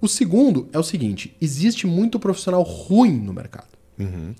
[0.00, 3.66] O segundo é o seguinte: existe muito profissional ruim no mercado.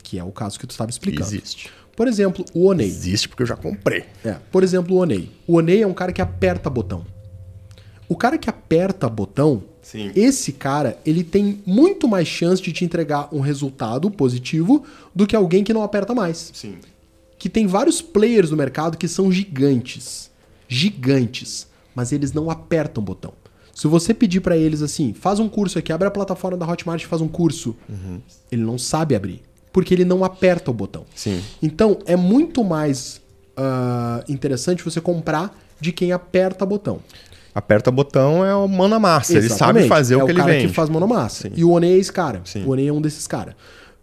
[0.05, 1.29] Que é o caso que tu estava explicando.
[1.29, 1.37] Uhum.
[1.37, 1.69] Existe.
[1.97, 2.87] Por exemplo, o Onei.
[2.87, 4.05] Existe porque eu já comprei.
[4.25, 5.33] É, por exemplo, o Onei.
[5.49, 7.05] O Onei é um cara que aperta botão.
[8.09, 10.13] O cara que aperta botão, Sim.
[10.15, 14.85] esse cara, ele tem muito mais chance de te entregar um resultado positivo
[15.15, 16.53] do que alguém que não aperta mais.
[16.55, 16.77] Sim.
[17.45, 20.31] Que tem vários players no mercado que são gigantes.
[20.67, 21.67] Gigantes.
[21.95, 23.35] Mas eles não apertam botão.
[23.75, 27.03] Se você pedir pra eles assim, faz um curso aqui, abre a plataforma da Hotmart
[27.03, 27.77] e faz um curso,
[28.51, 29.43] ele não sabe abrir.
[29.71, 31.05] Porque ele não aperta o botão.
[31.15, 31.43] Sim.
[31.63, 33.21] Então, é muito mais
[33.55, 37.01] ah, interessante você comprar de quem aperta botão.
[37.55, 39.33] Aperta botão é o mano massa.
[39.35, 39.89] Ele sabe Exatamente.
[39.89, 40.69] fazer é o que ele cara vende.
[40.69, 41.43] que faz monomassa.
[41.49, 41.53] Sim.
[41.55, 42.41] E o Onei é esse cara.
[42.47, 42.65] Sim.
[42.65, 43.55] O Onei é um desses caras.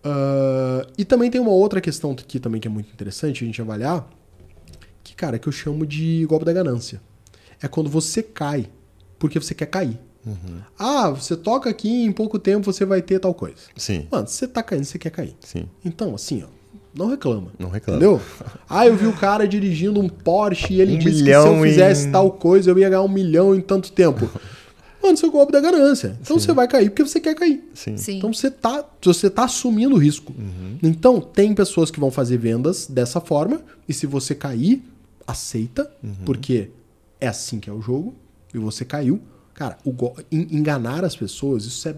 [0.03, 3.61] Ah, e também tem uma outra questão aqui também que é muito interessante a gente
[3.61, 4.07] avaliar,
[5.03, 7.01] que, cara, que eu chamo de golpe da ganância.
[7.61, 8.67] É quando você cai
[9.19, 9.99] porque você quer cair.
[10.25, 10.59] Uhum.
[10.77, 13.57] Ah, você toca aqui e em pouco tempo você vai ter tal coisa.
[13.75, 15.35] Sim, Mano, você tá caindo, você quer cair.
[15.41, 15.65] sim.
[15.83, 16.47] Então, assim, ó,
[16.95, 17.51] não reclama.
[17.57, 17.97] Não reclama.
[17.99, 18.21] Entendeu?
[18.69, 21.61] Ah, eu vi o cara dirigindo um Porsche e ele Um disse que se eu
[21.63, 24.29] fizesse em- tal coisa eu ia ganhar um milhão em tanto tempo.
[25.01, 26.17] Mano, o golpe da ganância.
[26.21, 27.63] Então você vai cair porque você quer cair.
[27.73, 27.97] Sim.
[27.97, 28.17] Sim.
[28.17, 30.33] Então você tá, você tá assumindo o risco.
[30.83, 34.83] Então, tem pessoas que vão fazer vendas dessa forma, e se você cair,
[35.25, 35.91] aceita,
[36.25, 36.69] porque
[37.19, 38.13] é assim que é o jogo,
[38.53, 39.19] e você caiu.
[39.53, 41.95] Cara, go- enganar as pessoas, isso é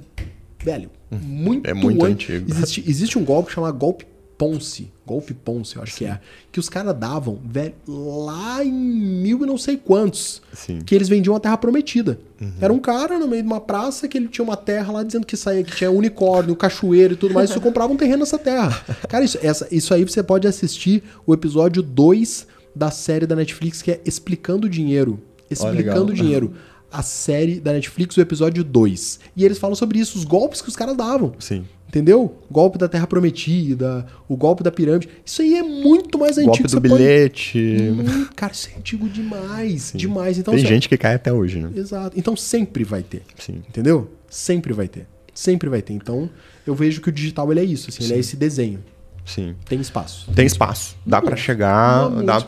[0.63, 0.89] velho.
[1.11, 2.49] Muito, É muito an- antigo.
[2.51, 4.05] Existe, existe um golpe chamado golpe
[4.37, 4.91] Ponce.
[5.05, 6.19] Golpe Ponce, eu acho que é.
[6.51, 10.41] Que os caras davam, velho, lá em mil e não sei quantos.
[10.53, 10.79] Sim.
[10.79, 12.19] Que eles vendiam a terra prometida.
[12.59, 15.25] Era um cara no meio de uma praça que ele tinha uma terra lá dizendo
[15.25, 17.49] que saía, que tinha unicórnio, cachoeiro e tudo mais.
[17.49, 18.83] E você comprava um terreno nessa terra.
[19.07, 23.81] Cara, isso, essa, isso aí você pode assistir o episódio 2 da série da Netflix
[23.81, 25.21] que é Explicando o Dinheiro.
[25.49, 26.13] Explicando o legal.
[26.13, 26.53] Dinheiro.
[26.91, 29.19] A série da Netflix, o episódio 2.
[29.35, 31.33] E eles falam sobre isso, os golpes que os caras davam.
[31.39, 31.65] Sim.
[31.93, 32.35] Entendeu?
[32.49, 35.07] Golpe da Terra Prometida, o golpe da pirâmide.
[35.23, 36.47] Isso aí é muito mais antigo.
[36.47, 37.77] Golpe do você pode- bilhete.
[37.81, 39.93] Hum, cara, isso é antigo demais.
[39.95, 40.39] Demais.
[40.39, 41.69] Então, Tem assim, gente que cai até hoje, né?
[41.75, 42.17] Exato.
[42.17, 43.21] Então sempre vai ter.
[43.37, 43.61] Sim.
[43.69, 44.09] Entendeu?
[44.27, 45.05] Sempre vai ter.
[45.35, 45.93] Sempre vai ter.
[45.93, 46.27] Então,
[46.65, 48.79] eu vejo que o digital ele é isso, assim, ele é esse desenho.
[49.23, 49.53] Sim.
[49.69, 50.31] Tem espaço.
[50.31, 50.97] Tem espaço.
[51.05, 52.39] Dá pra chegar, dá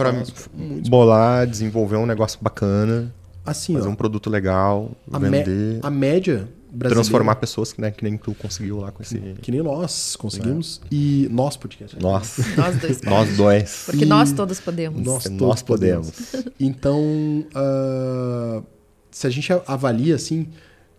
[0.58, 3.14] muito bolar, desenvolver um negócio bacana,
[3.46, 7.82] Assim, fazer ó, um produto legal, a, me- vender, a média brasileira transformar pessoas que,
[7.82, 9.18] né, que nem tu conseguiu lá com esse.
[9.42, 11.98] que nem nós conseguimos e nós podcast.
[12.00, 12.44] Nossa.
[12.56, 13.02] Nós dois.
[13.02, 13.84] Nós dois.
[13.86, 15.02] Porque E- nós todos podemos.
[15.06, 16.12] Nós, Nós todos podemos.
[16.60, 18.62] Então, ah,
[19.12, 20.48] se a gente avalia assim,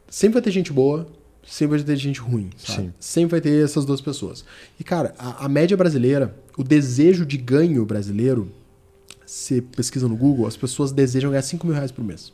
[0.08, 1.06] sempre vai ter gente boa,
[1.46, 2.82] sempre vai ter gente ruim, sabe?
[2.82, 2.92] Sim.
[2.98, 4.44] Sempre vai ter essas duas pessoas.
[4.80, 8.50] E, cara, a, a média brasileira, o desejo de ganho brasileiro,
[9.24, 12.32] você pesquisa no Google, as pessoas desejam ganhar 5 mil reais por mês.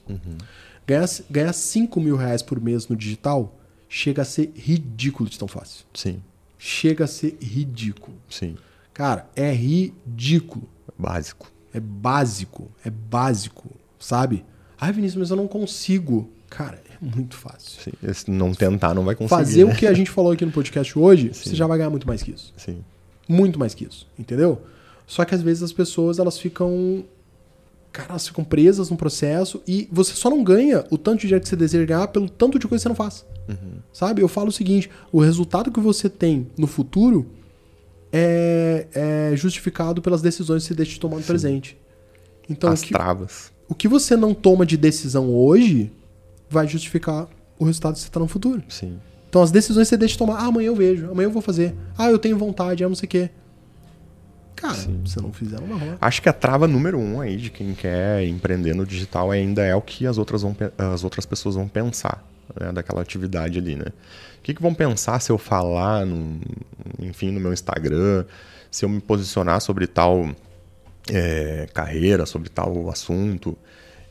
[0.87, 3.57] Ganhar, ganhar 5 mil reais por mês no digital
[3.89, 5.85] chega a ser ridículo de tão fácil.
[5.95, 6.23] Sim,
[6.59, 8.17] Chega a ser ridículo.
[8.29, 8.57] sim.
[8.95, 10.69] Cara, é ridículo.
[10.99, 11.51] Básico.
[11.73, 14.45] É básico, é básico, sabe?
[14.79, 16.29] Ai, Vinícius, mas eu não consigo.
[16.51, 17.81] Cara, é muito fácil.
[17.83, 17.93] Sim.
[18.03, 19.31] Esse não tentar não vai conseguir.
[19.43, 19.73] Fazer né?
[19.73, 22.23] o que a gente falou aqui no podcast hoje, você já vai ganhar muito mais
[22.23, 22.53] que isso.
[22.57, 22.85] Sim.
[23.27, 24.61] Muito mais que isso, entendeu?
[25.07, 27.05] Só que às vezes as pessoas, elas ficam...
[27.93, 31.43] Cara, elas ficam presas num processo e você só não ganha o tanto de dinheiro
[31.43, 33.24] que você deseja ganhar pelo tanto de coisa que você não faz.
[33.93, 34.23] Sabe?
[34.23, 37.27] Eu falo o seguinte, o resultado que você tem no futuro
[38.10, 41.77] é, é justificado pelas decisões que você deixa de tomar no presente.
[42.48, 43.52] Então, o As que, travas.
[43.69, 45.93] o que você não toma de decisão hoje
[46.48, 47.28] vai justificar
[47.59, 48.62] o resultado que você está no futuro.
[48.69, 48.98] Sim.
[49.28, 51.74] Então as decisões você deixa de tomar, ah, amanhã eu vejo, amanhã eu vou fazer,
[51.97, 53.31] ah, eu tenho vontade, ah, não sei o quê.
[54.62, 55.98] Cara, se você não fizer, não vai rolar.
[56.01, 59.74] Acho que a trava número um aí de quem quer empreender no digital ainda é
[59.74, 62.24] o que as outras, vão, as outras pessoas vão pensar
[62.59, 63.86] né, daquela atividade ali, né?
[64.39, 66.40] O que, que vão pensar se eu falar, no,
[67.01, 68.24] enfim, no meu Instagram,
[68.70, 70.30] se eu me posicionar sobre tal
[71.10, 73.59] é, carreira, sobre tal assunto?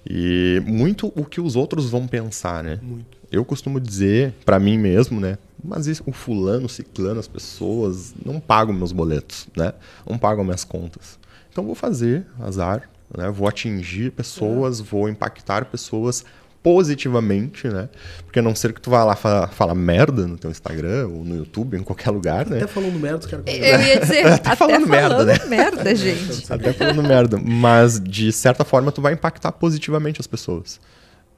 [0.06, 2.78] E muito o que os outros vão pensar, né?
[2.82, 3.21] Muito.
[3.32, 5.38] Eu costumo dizer pra mim mesmo, né?
[5.64, 9.74] Mas isso, o fulano, o ciclano, as pessoas não pagam meus boletos, né?
[10.10, 11.20] Não pagam minhas contas.
[11.52, 13.30] Então vou fazer azar, né?
[13.30, 16.26] Vou atingir pessoas, vou impactar pessoas
[16.64, 17.90] positivamente, né?
[18.24, 21.24] Porque a não ser que tu vá lá falar fala merda no teu Instagram ou
[21.24, 22.58] no YouTube, em qualquer lugar, né?
[22.58, 23.46] Até falando merda, caras.
[23.48, 25.50] Eu ia dizer, até falando falando merda, merda, né?
[25.50, 26.54] merda, gente.
[26.54, 27.38] Até falando merda.
[27.44, 30.80] Mas, de certa forma, tu vai impactar positivamente as pessoas.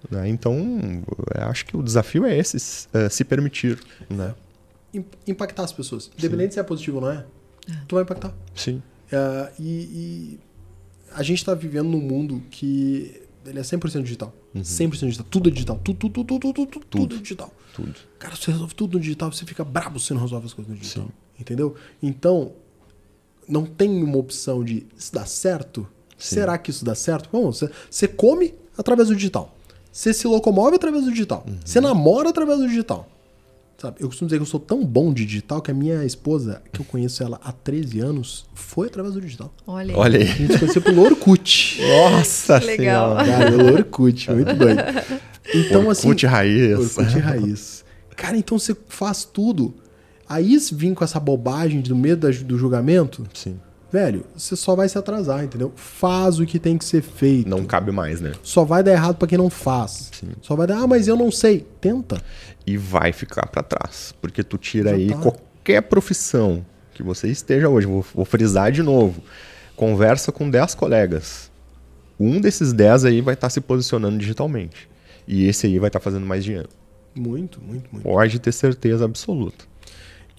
[0.10, 0.28] Né?
[0.30, 0.56] Então,
[1.36, 3.80] eu acho que o desafio é esse, é, se permitir.
[4.10, 4.34] Né?
[4.94, 6.12] Im- Impactar as pessoas.
[6.18, 7.26] Independente se é positivo ou não é,
[7.88, 8.34] tu vai impactar.
[8.56, 8.82] Sim.
[9.12, 10.40] É, e, e
[11.14, 14.34] a gente tá vivendo num mundo que ele é 100% digital.
[14.56, 15.26] 100% digital.
[15.30, 15.80] Tudo é digital.
[15.84, 17.54] Tudo, tudo, tudo, tudo, tudo, tudo, tudo é digital.
[17.74, 17.94] Tudo.
[18.20, 20.80] Cara, você resolve tudo no digital, você fica brabo se não resolve as coisas no
[20.80, 21.08] digital.
[21.40, 21.76] Entendeu?
[22.02, 22.54] Então,
[23.48, 25.88] não tem uma opção de isso dá certo?
[26.18, 26.36] Sim.
[26.36, 27.30] Será que isso dá certo?
[27.32, 29.54] Bom, você, você come através do digital.
[29.94, 31.45] Você se locomove através do digital.
[31.64, 33.07] Você namora através do digital.
[33.78, 33.98] Sabe?
[33.99, 36.82] Eu costumo dizer que eu sou tão bom de digital que a minha esposa, que
[36.82, 39.53] eu conheço ela há 13 anos, foi através do digital.
[39.68, 39.99] Olha aí.
[39.99, 40.28] Olha A aí.
[40.28, 41.80] gente se conheceu pelo Orkut.
[42.11, 43.18] Nossa Legal.
[43.20, 43.26] Senhora.
[43.26, 44.82] Cara, pelo Orkut, muito doido.
[45.53, 46.07] Então, assim.
[46.07, 46.98] Orkut raiz.
[46.98, 47.86] Orkut raiz.
[48.15, 49.76] Cara, então você faz tudo.
[50.28, 53.60] Aí se vir com essa bobagem do medo do julgamento, Sim.
[53.94, 55.72] Velho, você só vai se atrasar, entendeu?
[55.76, 57.48] Faz o que tem que ser feito.
[57.48, 58.32] Não cabe mais, né?
[58.41, 60.10] Só vai dar errado pra quem não faz.
[60.20, 60.30] Sim.
[60.41, 61.68] Só vai dar, ah, mas eu não sei.
[61.80, 62.20] Tenta.
[62.65, 64.15] E vai ficar pra trás.
[64.20, 65.18] Porque tu tira Já aí tá.
[65.18, 67.86] qualquer profissão que você esteja hoje.
[67.86, 69.22] Vou, vou frisar de novo.
[69.76, 71.52] Conversa com 10 colegas.
[72.20, 74.90] Um desses 10 aí vai estar se posicionando digitalmente.
[75.28, 76.70] E esse aí vai estar fazendo mais dinheiro.
[77.14, 78.03] Muito, muito, muito.
[78.03, 79.65] Pode ter certeza absoluta.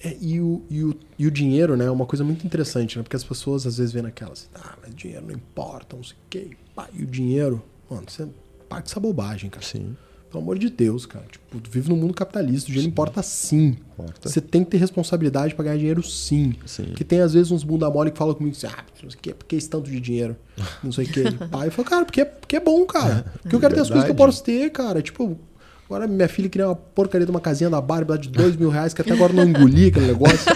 [0.04, 3.02] É, e, o, e, o, e o dinheiro, né, é uma coisa muito interessante, né?
[3.02, 6.20] Porque as pessoas às vezes vêem naquelas, ah, mas dinheiro não importa, não sei o
[6.28, 6.50] quê.
[6.92, 8.28] E o dinheiro, mano, você
[8.68, 9.64] paga essa bobagem, cara.
[9.64, 9.96] Sim.
[10.30, 11.24] Pelo amor de Deus, cara.
[11.30, 13.76] Tipo, tu vive num mundo capitalista, o dinheiro importa sim.
[13.92, 14.28] Importa.
[14.28, 16.54] Você tem que ter responsabilidade pra ganhar dinheiro sim.
[16.66, 16.86] Sim.
[16.86, 19.22] Porque tem às vezes uns bunda mole que falam comigo assim, ah, não sei o
[19.22, 20.36] quê, por que esse tanto de dinheiro?
[20.82, 21.22] Não sei o quê.
[21.50, 23.32] Pai, eu falo, cara, porque é, porque é bom, cara.
[23.40, 24.32] Porque eu quero ter as coisas que eu Verdade.
[24.32, 25.00] posso ter, cara.
[25.00, 25.38] Tipo,
[25.86, 28.70] agora minha filha queria uma porcaria de uma casinha da Barbie lá de dois mil
[28.70, 30.52] reais, que até agora não engoli aquele negócio.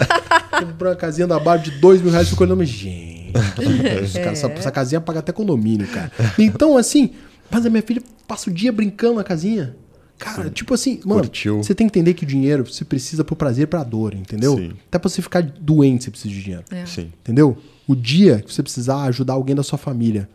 [0.51, 3.33] Comprei uma casinha da Barbie de dois mil reais, ficou olhando, mas, gente,
[4.15, 6.11] cara, essa, essa casinha paga até condomínio, cara.
[6.39, 7.13] Então, assim,
[7.51, 9.77] mas a minha filha passa o dia brincando na casinha.
[10.19, 11.63] Cara, tipo assim, mano, Curtiu.
[11.63, 14.57] você tem que entender que o dinheiro você precisa pro prazer e pra dor, entendeu?
[14.57, 14.73] Sim.
[14.89, 16.65] Até pra você ficar doente, você precisa de dinheiro.
[16.73, 16.85] É.
[16.85, 17.13] Sim.
[17.21, 17.57] Entendeu?
[17.87, 20.29] O dia que você precisar ajudar alguém da sua família,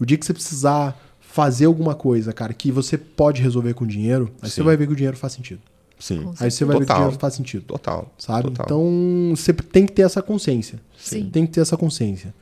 [0.00, 1.00] o dia que você precisar
[1.32, 4.62] fazer alguma coisa, cara, que você pode resolver com dinheiro, aí você Sim.
[4.64, 5.60] vai ver que o dinheiro faz sentido.
[5.98, 6.24] Sim.
[6.24, 6.96] Com Aí você vai ver que o Total.
[6.96, 7.64] dinheiro faz sentido.
[7.66, 8.12] Total.
[8.18, 8.50] Sabe?
[8.50, 8.66] Total.
[8.66, 10.80] Então você tem que ter essa consciência.
[10.98, 11.30] Sim.
[11.30, 12.34] Tem que ter essa consciência.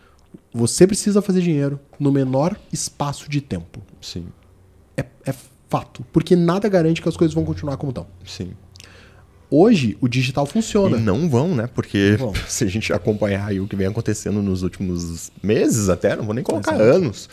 [0.55, 3.83] Você precisa fazer dinheiro no menor espaço de tempo.
[4.01, 4.27] Sim.
[4.97, 5.35] É, é
[5.69, 6.05] fato.
[6.13, 8.07] Porque nada garante que as coisas vão continuar como estão.
[8.25, 8.53] Sim.
[9.51, 10.97] Hoje, o digital funciona.
[10.97, 11.67] E não vão, né?
[11.67, 12.33] Porque vão.
[12.49, 16.35] se a gente acompanhar aí o que vem acontecendo nos últimos meses até, não vou
[16.35, 16.91] nem colocar Exato.
[16.91, 17.29] anos,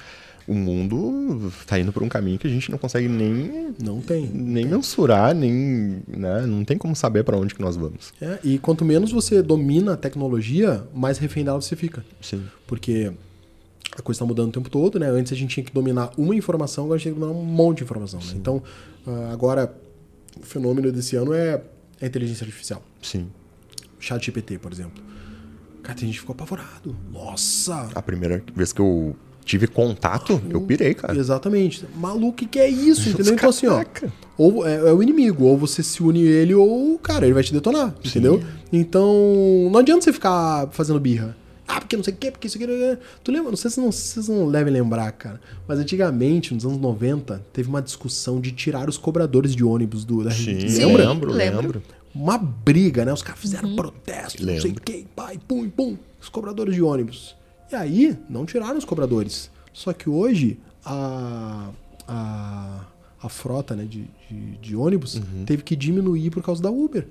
[0.48, 4.28] o mundo tá indo por um caminho que a gente não consegue nem, Não tem.
[4.28, 6.46] nem mensurar, nem, né?
[6.46, 8.14] Não tem como saber para onde que nós vamos.
[8.22, 12.06] É, e quanto menos você domina a tecnologia, mais refém dela você fica.
[12.22, 12.44] Sim.
[12.68, 13.12] Porque
[13.98, 15.08] a coisa está mudando o tempo todo, né?
[15.10, 17.44] Antes a gente tinha que dominar uma informação, agora a gente tem que dominar um
[17.44, 18.20] monte de informação.
[18.20, 18.34] Né?
[18.36, 18.62] Então,
[19.08, 19.76] ah, agora,
[20.40, 21.62] o fenômeno desse ano é
[22.02, 22.84] a inteligência artificial.
[23.02, 23.28] Sim.
[24.00, 25.04] Chat GPT, por exemplo.
[25.82, 26.96] Cara, tem gente que ficou apavorado.
[27.12, 27.90] Nossa!
[27.96, 29.16] A primeira vez que eu
[29.46, 31.16] tive contato, eu pirei, cara.
[31.16, 31.86] Exatamente.
[31.96, 33.10] Maluco, o que, que é isso?
[33.10, 33.36] Entendeu?
[33.36, 33.84] Então, assim, ó.
[34.38, 37.44] Ou é, é o inimigo, ou você se une a ele, ou, cara, ele vai
[37.44, 38.44] te detonar, entendeu?
[38.74, 41.38] Então, não adianta você ficar fazendo birra.
[41.68, 42.68] Ah, porque não sei o quê, porque isso aqui.
[43.24, 43.50] Tu lembra?
[43.50, 45.42] Não sei se não, vocês não devem lembrar, cara.
[45.68, 50.24] Mas antigamente, nos anos 90, teve uma discussão de tirar os cobradores de ônibus do,
[50.24, 50.68] da Sim.
[50.68, 51.10] Sim, Lembra?
[51.10, 51.62] lembro, lembro.
[51.62, 51.84] lembro.
[52.14, 53.12] Uma briga, né?
[53.12, 54.82] Os caras fizeram protesto, não sei o Lembro.
[54.84, 57.36] quê, pai, pum, pum, os cobradores de ônibus.
[57.76, 59.52] E aí, não tiraram os cobradores.
[59.74, 61.70] Só que hoje, a,
[62.08, 62.86] a,
[63.22, 67.06] a frota né, de, de, de ônibus teve que diminuir por causa da Uber.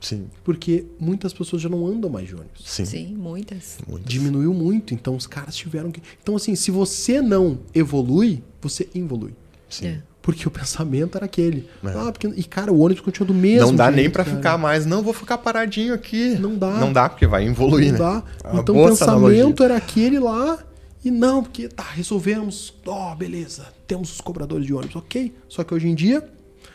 [0.00, 0.30] Sim.
[0.44, 2.62] Porque muitas pessoas já não andam mais de ônibus.
[2.64, 2.84] Sim.
[2.84, 3.78] Sim, muitas.
[3.88, 4.08] Muito.
[4.08, 6.00] Diminuiu muito, então os caras tiveram que.
[6.22, 9.34] Então, assim, se você não evolui, você involui.
[9.68, 9.86] Sim.
[9.88, 10.02] É.
[10.28, 11.66] Porque o pensamento era aquele.
[11.82, 11.88] É.
[11.88, 12.26] Ah, porque...
[12.26, 13.68] E, cara, o ônibus continua do mesmo.
[13.68, 14.36] Não dá jeito, nem pra cara.
[14.36, 16.36] ficar mais, não, vou ficar paradinho aqui.
[16.38, 16.72] Não dá.
[16.72, 18.22] Não dá, porque vai evoluir, Não né?
[18.44, 18.50] dá.
[18.52, 19.38] É Então o essa analogia.
[19.38, 20.58] pensamento era aquele lá.
[21.02, 22.74] E não, porque tá, resolvemos.
[22.86, 23.68] Ó, beleza.
[23.86, 25.34] Temos os cobradores de ônibus, ok.
[25.48, 26.22] Só que hoje em dia,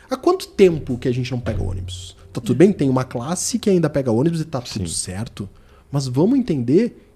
[0.10, 2.18] há quanto tempo que a gente não pega ônibus?
[2.34, 4.96] Tá tudo bem, tem uma classe que ainda pega ônibus e tá tudo Sim.
[4.96, 5.48] certo.
[5.92, 7.13] Mas vamos entender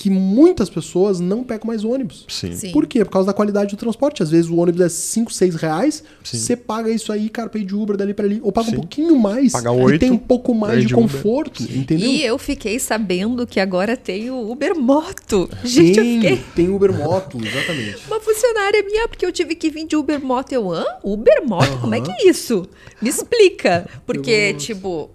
[0.00, 2.24] que muitas pessoas não pegam mais ônibus.
[2.26, 2.56] Sim.
[2.56, 2.72] Sim.
[2.72, 3.04] Por quê?
[3.04, 4.22] Por causa da qualidade do transporte.
[4.22, 6.38] Às vezes o ônibus é 5, 6 reais, Sim.
[6.38, 8.40] você paga isso aí, cara, ir de Uber dali pra ali.
[8.42, 8.76] Ou paga Sim.
[8.76, 12.08] um pouquinho mais Paga e oito, tem um pouco mais de conforto, entendeu?
[12.08, 15.50] E eu fiquei sabendo que agora tem o Uber Moto.
[15.62, 16.44] Gente, eu tem, fiquei.
[16.56, 17.98] tem Uber Moto, exatamente.
[18.06, 20.50] Uma funcionária minha, porque eu tive que vir de Uber Moto.
[20.50, 20.82] Eu, hã?
[21.04, 21.78] Uber Moto?
[21.78, 22.66] Como é que é isso?
[23.02, 23.86] Me explica.
[24.06, 25.10] Porque, tipo,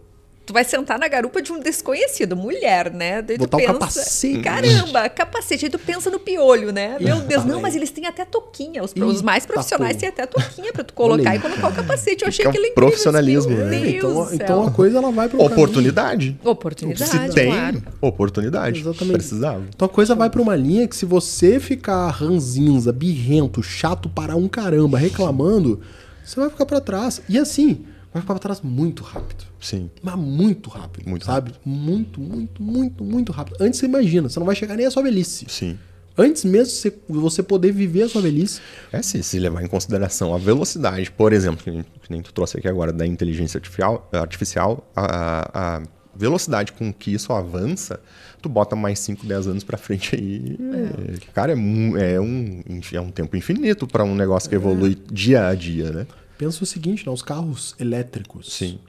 [0.46, 3.22] tu vai sentar na garupa de um desconhecido, mulher, né?
[3.22, 4.40] Daí tu Botar o pensa, capacete.
[4.42, 5.66] Caramba, capacete.
[5.66, 6.98] Aí tu pensa no piolho, né?
[7.00, 8.84] Meu Deus, não, mas eles têm até toquinha.
[8.84, 12.24] Os, os mais profissionais têm até toquinha pra tu colocar e colocar o capacete.
[12.24, 12.90] Eu achei Fica aquilo um incrível.
[12.90, 13.80] profissionalismo, né?
[13.80, 16.40] Deus então, então a coisa ela vai para Oportunidade.
[16.44, 17.84] Oportunidade, Se tem claro.
[18.00, 18.80] oportunidade.
[18.82, 19.14] Exatamente.
[19.18, 19.64] Precisava.
[19.76, 24.36] Então a coisa vai para uma linha que se você ficar ranzinza, birrento, chato para
[24.36, 25.82] um caramba, reclamando,
[26.24, 27.22] você vai ficar para trás.
[27.28, 27.86] E assim,
[28.16, 29.44] vai ficar para trás muito rápido.
[29.60, 29.90] Sim.
[30.02, 31.54] Mas muito rápido, Muito sabe?
[31.66, 33.58] Muito, muito, muito, muito rápido.
[33.60, 35.46] Antes você imagina, você não vai chegar nem à sua velhice.
[35.50, 35.78] Sim.
[36.18, 39.68] Antes mesmo de você, você poder viver a sua velhice, É se, se levar em
[39.68, 43.58] consideração a velocidade, por exemplo, que nem, que nem tu trouxe aqui agora da inteligência
[43.58, 45.82] artificial, artificial a, a
[46.16, 48.00] velocidade com que isso avança,
[48.42, 50.58] tu bota mais 5, 10 anos pra frente aí.
[50.58, 52.64] é, cara, é, é um,
[52.94, 56.08] é um tempo infinito pra um negócio que evolui dia a dia, né?
[56.38, 57.12] Pensa o seguinte, né?
[57.12, 58.52] Os carros elétricos.
[58.54, 58.80] Sim.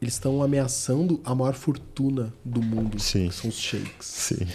[0.00, 3.00] Eles estão ameaçando a maior fortuna do mundo.
[3.00, 3.28] Sim.
[3.28, 4.06] Que são os shakes.
[4.06, 4.46] Sim.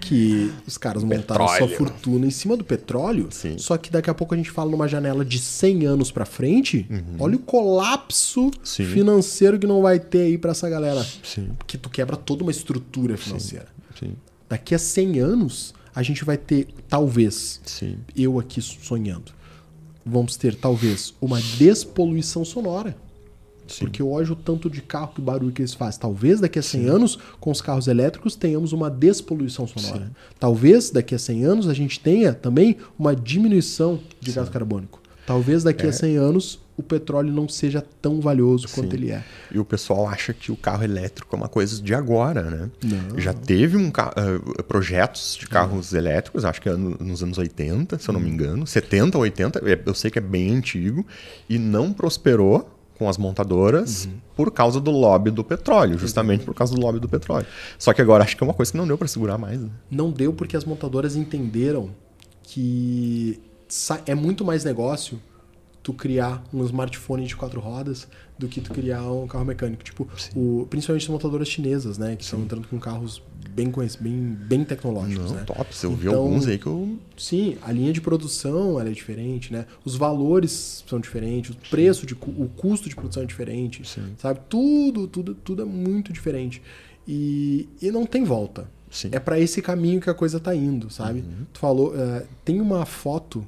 [0.00, 1.68] Que os caras montaram Petróleo.
[1.68, 3.28] sua fortuna em cima do petróleo.
[3.30, 3.56] Sim.
[3.56, 6.86] Só que daqui a pouco a gente fala numa janela de 100 anos pra frente.
[7.18, 8.50] Olha o colapso Uhum.
[8.64, 8.84] Sim.
[8.86, 11.06] financeiro que não vai ter aí pra essa galera.
[11.22, 11.50] Sim.
[11.66, 13.68] Que tu quebra toda uma estrutura financeira.
[13.98, 14.14] Sim.
[14.48, 17.98] Daqui a 100 anos, a gente vai ter, talvez, Sim.
[18.16, 19.32] eu aqui sonhando,
[20.04, 22.96] vamos ter, talvez, uma despoluição sonora.
[23.66, 23.86] Sim.
[23.86, 26.00] Porque hoje o tanto de carro que barulho que eles fazem.
[26.00, 30.10] Talvez daqui a 100 anos, com os carros elétricos, tenhamos uma despoluição sonora.
[30.38, 35.00] Talvez daqui a 100 anos a gente tenha também uma diminuição de gás carbônico.
[35.26, 38.96] Talvez daqui a 100 anos o petróleo não seja tão valioso quanto Sim.
[38.96, 39.22] ele é.
[39.52, 42.70] E o pessoal acha que o carro elétrico é uma coisa de agora, né?
[42.82, 43.18] Não.
[43.18, 48.08] Já teve um ah, projetos de carros elétricos, acho que ano- nos anos 80, se
[48.08, 51.06] eu não me engano, 70, 80, é- eu sei que é bem antigo,
[51.48, 56.74] e não prosperou com as montadoras por causa do lobby do petróleo, justamente por causa
[56.74, 57.46] do lobby do petróleo.
[57.78, 59.60] Só que agora acho que é uma coisa que não deu para segurar mais.
[59.60, 59.68] Né?
[59.90, 61.90] Não deu porque as montadoras entenderam
[62.42, 63.40] que
[64.06, 65.20] é muito mais negócio
[65.84, 68.08] tu criar um smartphone de quatro rodas
[68.38, 69.84] do que tu criar um carro mecânico.
[69.84, 72.16] Tipo, o, principalmente as montadoras chinesas, né?
[72.16, 73.70] Que estão entrando com carros bem,
[74.00, 75.44] bem, bem tecnológicos, Não, né?
[75.44, 75.82] tops.
[75.82, 76.98] Eu vi Então- alguns aí que eu.
[77.18, 79.66] Sim, a linha de produção é diferente, né?
[79.84, 84.14] Os valores são diferentes, o preço, de, o custo de produção é diferente, Sim.
[84.18, 84.40] sabe?
[84.48, 86.62] Tudo, tudo, tudo é muito diferente.
[87.06, 88.66] E, e não tem volta.
[88.90, 89.10] Sim.
[89.12, 91.22] É para esse caminho que a coisa tá indo, sabe?
[91.52, 93.44] Tu falou, eh, tem uma foto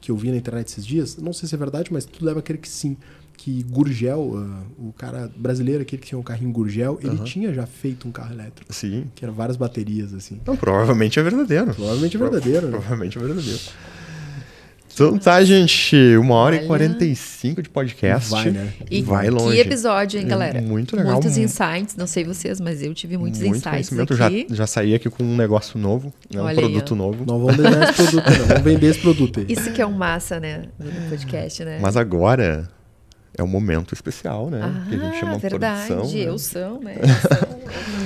[0.00, 2.40] que eu vi na internet esses dias, não sei se é verdade, mas tudo leva
[2.40, 2.96] a crer que sim.
[3.36, 7.66] Que Gurgel, ah, o cara brasileiro, aquele que tinha um carrinho Gurgel, ele tinha já
[7.66, 9.06] feito um carro elétrico, Sim.
[9.14, 10.40] que era várias baterias, assim.
[10.44, 11.72] Não, provavelmente é verdadeiro.
[11.72, 12.72] Provavelmente é verdadeiro, né?
[12.72, 13.60] Provavelmente é verdadeiro.
[15.06, 15.96] Então tá, gente.
[16.16, 16.66] Uma hora e Olha.
[16.68, 18.30] 45 de podcast.
[18.30, 18.72] Vai, né?
[18.90, 19.54] E Vai longe.
[19.56, 20.60] que episódio, hein, É galera?
[20.60, 21.12] muito legal.
[21.14, 24.46] Muitos Mu- insights, não sei vocês, mas eu tive muitos Muito insights aqui.
[24.48, 26.40] Já, já saí aqui com um negócio novo, né?
[26.40, 26.96] um Olha aí, produto ó.
[26.96, 27.24] novo.
[27.26, 28.46] Nós vamos vender esse produto, não.
[28.46, 29.46] Vamos vender esse produto aí.
[29.48, 30.62] Isso que é um massa, né?
[30.78, 31.78] Do podcast, né?
[31.80, 32.68] Mas agora
[33.40, 34.60] é um momento especial, né?
[34.62, 36.14] ah, que a gente chama verdade, produção.
[36.18, 36.24] né?
[36.28, 36.96] eu sou, né?
[37.00, 37.08] Eu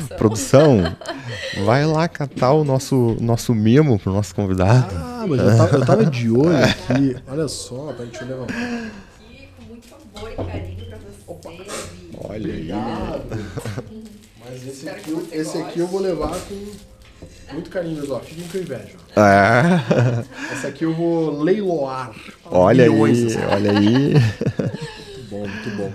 [0.09, 0.17] sou.
[0.19, 0.97] Produção,
[1.65, 4.95] vai lá catar o nosso, nosso mimo pro nosso convidado.
[4.97, 7.17] Ah, mas eu tava, eu tava de olho aqui.
[7.29, 8.55] Olha só, peraí, deixa eu levantar.
[8.55, 11.71] Aqui, com muito amor e carinho pra vocês.
[12.29, 12.69] Olha aí.
[14.45, 18.21] Mas esse aqui, eu- esse aqui eu vou levar com muito carinho, meus ó.
[18.21, 18.97] Fiquem com inveja.
[19.17, 19.81] Ah,
[20.53, 22.13] Essa aqui eu vou leiloar.
[22.51, 24.13] olha aí, olha aí.
[25.33, 25.93] Muito bom, muito bom.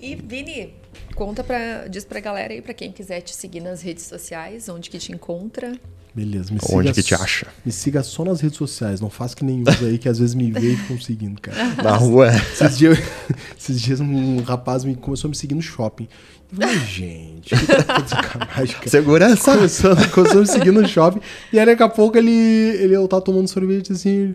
[0.00, 0.74] E, Vini,
[1.14, 4.90] conta pra, diz pra galera aí, pra quem quiser te seguir nas redes sociais, onde
[4.90, 5.72] que te encontra.
[6.14, 7.46] Beleza, me Onde siga que te acha?
[7.64, 10.34] Me siga só nas redes sociais, não faça que nem uns aí que às vezes
[10.34, 11.56] me vê e ficam seguindo, cara.
[11.82, 12.28] Na rua.
[12.34, 12.98] Esses dias,
[13.58, 16.08] esses dias um rapaz me, começou a me seguir no shopping.
[16.50, 18.88] Eu falei, gente, que tá de sacanagem, cara.
[18.88, 19.54] Segurança.
[19.56, 21.20] Começou, começou a me seguir no shopping.
[21.52, 24.34] E aí daqui a pouco ele, ele eu tava tomando sorvete assim.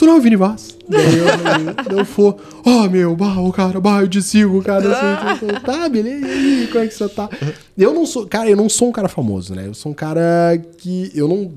[0.00, 0.78] Tu não é o Vini Vaz?
[0.88, 5.34] Daí eu, eu fui, ó meu, bah, o cara, bah, eu te sigo, cara.
[5.34, 6.30] Assim, eu, tá, beleza, e
[6.62, 7.28] aí, como é que você tá?
[7.76, 9.66] Eu não sou, cara, eu não sou um cara famoso, né?
[9.66, 11.52] Eu sou um cara que eu não.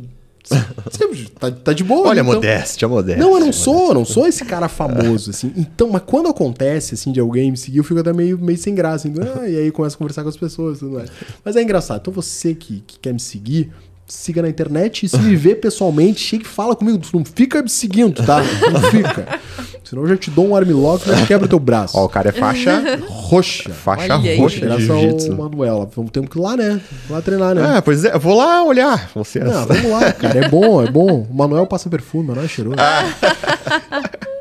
[1.40, 2.10] Tá, tá de boa.
[2.10, 3.24] Olha a então- modéstia, a modéstia.
[3.24, 5.54] não, eu não sou, eu não sou esse cara famoso, assim.
[5.56, 8.76] Então, mas quando acontece, assim, de alguém me seguir, eu fico até meio, meio sem
[8.76, 9.08] graça.
[9.08, 11.10] Assim, ah, e aí começo a conversar com as pessoas tudo mais.
[11.46, 12.02] Mas é engraçado.
[12.02, 13.72] Então, você que, que quer me seguir,
[14.14, 16.98] siga na internet e se me vê pessoalmente, chega e fala comigo.
[17.00, 18.42] Tu não fica me seguindo, tá?
[18.72, 19.40] Não fica.
[19.84, 21.98] Senão eu já te dou um armlock e já quebra teu braço.
[21.98, 23.70] Ó, o cara é faixa, Roxa.
[23.72, 24.38] faixa Olha aí.
[24.38, 25.32] roxa de jiu-jitsu.
[25.32, 25.90] ao Manuel.
[25.96, 26.82] Vamos ter que ir lá, né?
[27.10, 27.62] Lá treinar, né?
[27.78, 29.44] Ah, pois é, vou lá olhar vocês.
[29.46, 30.46] Não, vamos lá, cara.
[30.46, 31.28] É bom, é bom.
[31.30, 32.78] O Manuel passa perfume, o Manuel é cheiroso.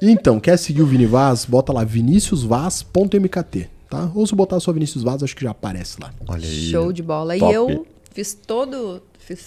[0.01, 1.45] então, quer seguir o Vini Vaz?
[1.45, 4.11] Bota lá viniciusvaz.mkt, tá?
[4.15, 6.11] Ou se botar só Vinícius Vaz, acho que já aparece lá.
[6.29, 6.71] Olha aí.
[6.71, 7.37] Show de bola.
[7.37, 7.53] Top.
[7.53, 9.03] E eu fiz todo.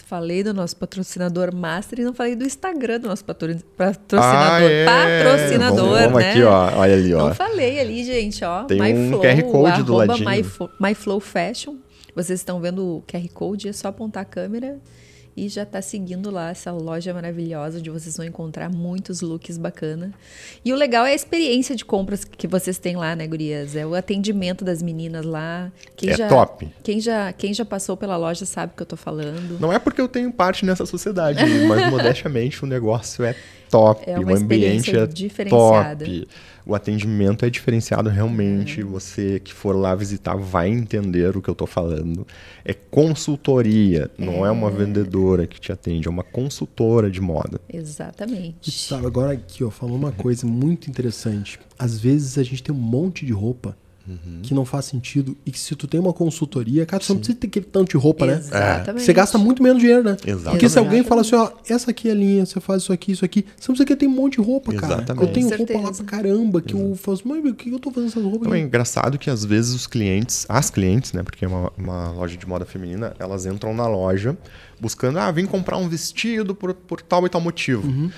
[0.07, 4.69] Falei do nosso patrocinador master e não falei do Instagram do nosso patro- patrocinador.
[4.69, 4.85] Ah, é.
[5.23, 6.31] Patrocinador, vamos, vamos né?
[6.31, 6.71] aqui, ó.
[6.77, 7.27] Olha ali, ó.
[7.27, 8.63] Não falei ali, gente, ó.
[8.63, 10.29] Tem um MyFlow, QR Code do ladinho.
[10.29, 11.75] MyFo- MyFlow Fashion.
[12.15, 14.77] Vocês estão vendo o QR Code, é só apontar a câmera
[15.35, 20.13] e já tá seguindo lá essa loja maravilhosa onde vocês vão encontrar muitos looks bacana.
[20.63, 23.75] E o legal é a experiência de compras que vocês têm lá, né, gurias?
[23.75, 25.71] É o atendimento das meninas lá.
[25.95, 26.69] Quem É já, top.
[26.83, 29.59] Quem já, quem já passou pela loja sabe o que eu tô falando.
[29.59, 33.35] Não é porque eu tenho parte nessa sociedade, mas modestamente o negócio é
[33.69, 36.05] top, É uma o ambiente é diferenciada.
[36.05, 36.27] top.
[36.65, 38.81] O atendimento é diferenciado realmente.
[38.81, 38.89] Uhum.
[38.91, 42.25] Você que for lá visitar vai entender o que eu tô falando.
[42.63, 47.59] É consultoria, não é uma vendedora que te atende, é uma consultora de moda.
[47.71, 48.71] E Exatamente.
[48.71, 51.59] sabe, agora aqui, ó, falou uma coisa muito interessante.
[51.77, 54.41] Às vezes a gente tem um monte de roupa Uhum.
[54.43, 57.39] que não faz sentido e que se tu tem uma consultoria, cara, tu não precisa
[57.39, 58.37] ter aquele tanto de roupa, né?
[58.37, 59.03] Exatamente.
[59.03, 60.15] Você gasta muito menos dinheiro, né?
[60.23, 60.51] Exatamente.
[60.51, 63.13] Porque se alguém fala assim, ó, essa aqui é a linha, você faz isso aqui,
[63.13, 64.93] isso aqui, você não precisa que tem um monte de roupa, cara.
[64.93, 65.25] Exatamente.
[65.25, 67.79] Eu tenho Com roupa lá pra caramba, que eu falo assim, mãe, o que eu
[67.79, 71.23] tô fazendo essas roupas Então é engraçado que às vezes os clientes, as clientes, né,
[71.23, 74.37] porque é uma, uma loja de moda feminina, elas entram na loja
[74.79, 77.87] buscando, ah, vim comprar um vestido por, por tal e tal motivo.
[77.87, 78.11] Uhum.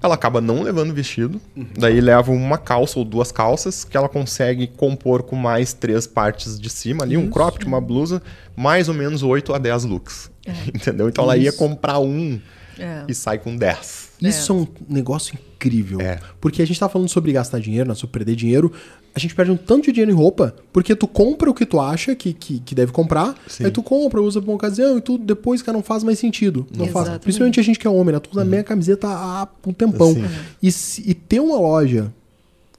[0.00, 1.40] Ela acaba não levando vestido,
[1.76, 6.58] daí leva uma calça ou duas calças que ela consegue compor com mais três partes
[6.58, 8.22] de cima ali, um cropped, uma blusa,
[8.56, 10.30] mais ou menos 8 a 10 looks.
[10.72, 11.08] Entendeu?
[11.08, 11.58] Então ela ia Isso.
[11.58, 12.40] comprar um
[12.78, 13.02] É.
[13.08, 14.07] e sai com 10.
[14.20, 14.54] Isso é.
[14.56, 16.00] um negócio incrível.
[16.00, 16.18] É.
[16.40, 18.72] Porque a gente tá falando sobre gastar dinheiro, né, sobre perder dinheiro.
[19.14, 21.80] A gente perde um tanto de dinheiro em roupa, porque tu compra o que tu
[21.80, 23.64] acha que, que, que deve comprar, Sim.
[23.64, 26.66] aí tu compra, usa pra uma ocasião e tudo, depois, cara, não faz mais sentido.
[26.70, 26.90] Não faz.
[27.06, 27.22] Exatamente.
[27.22, 28.20] Principalmente a gente que é homem, né?
[28.20, 28.50] Tu usa a Uhum.
[28.50, 30.14] meia camiseta há um tempão.
[30.14, 30.24] Sim.
[30.62, 32.12] E, se- e ter uma loja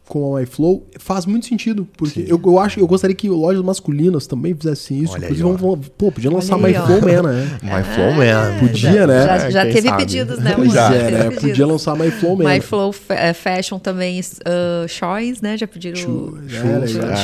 [0.09, 1.87] com a MyFlow faz muito sentido.
[1.95, 2.27] Porque Sim.
[2.27, 5.13] eu, eu acho, eu gostaria que lojas masculinas também fizessem isso.
[5.13, 7.59] Olha aí, vão, vão- pô, podia lançar Olha aí, MyFlow Man, né?
[7.63, 8.59] My Flow Man.
[8.59, 9.25] Podia, né?
[9.25, 9.97] Já, já teve sabe?
[10.03, 11.23] pedidos, né, Pois é, né?
[11.25, 11.41] pedidos.
[11.41, 12.43] Podia lançar MyFlow Man.
[12.53, 15.55] My Flow Fa- eh, Fashion também, uh, Shoes, né?
[15.57, 15.95] Já pediram.
[15.95, 17.15] Shoes, é,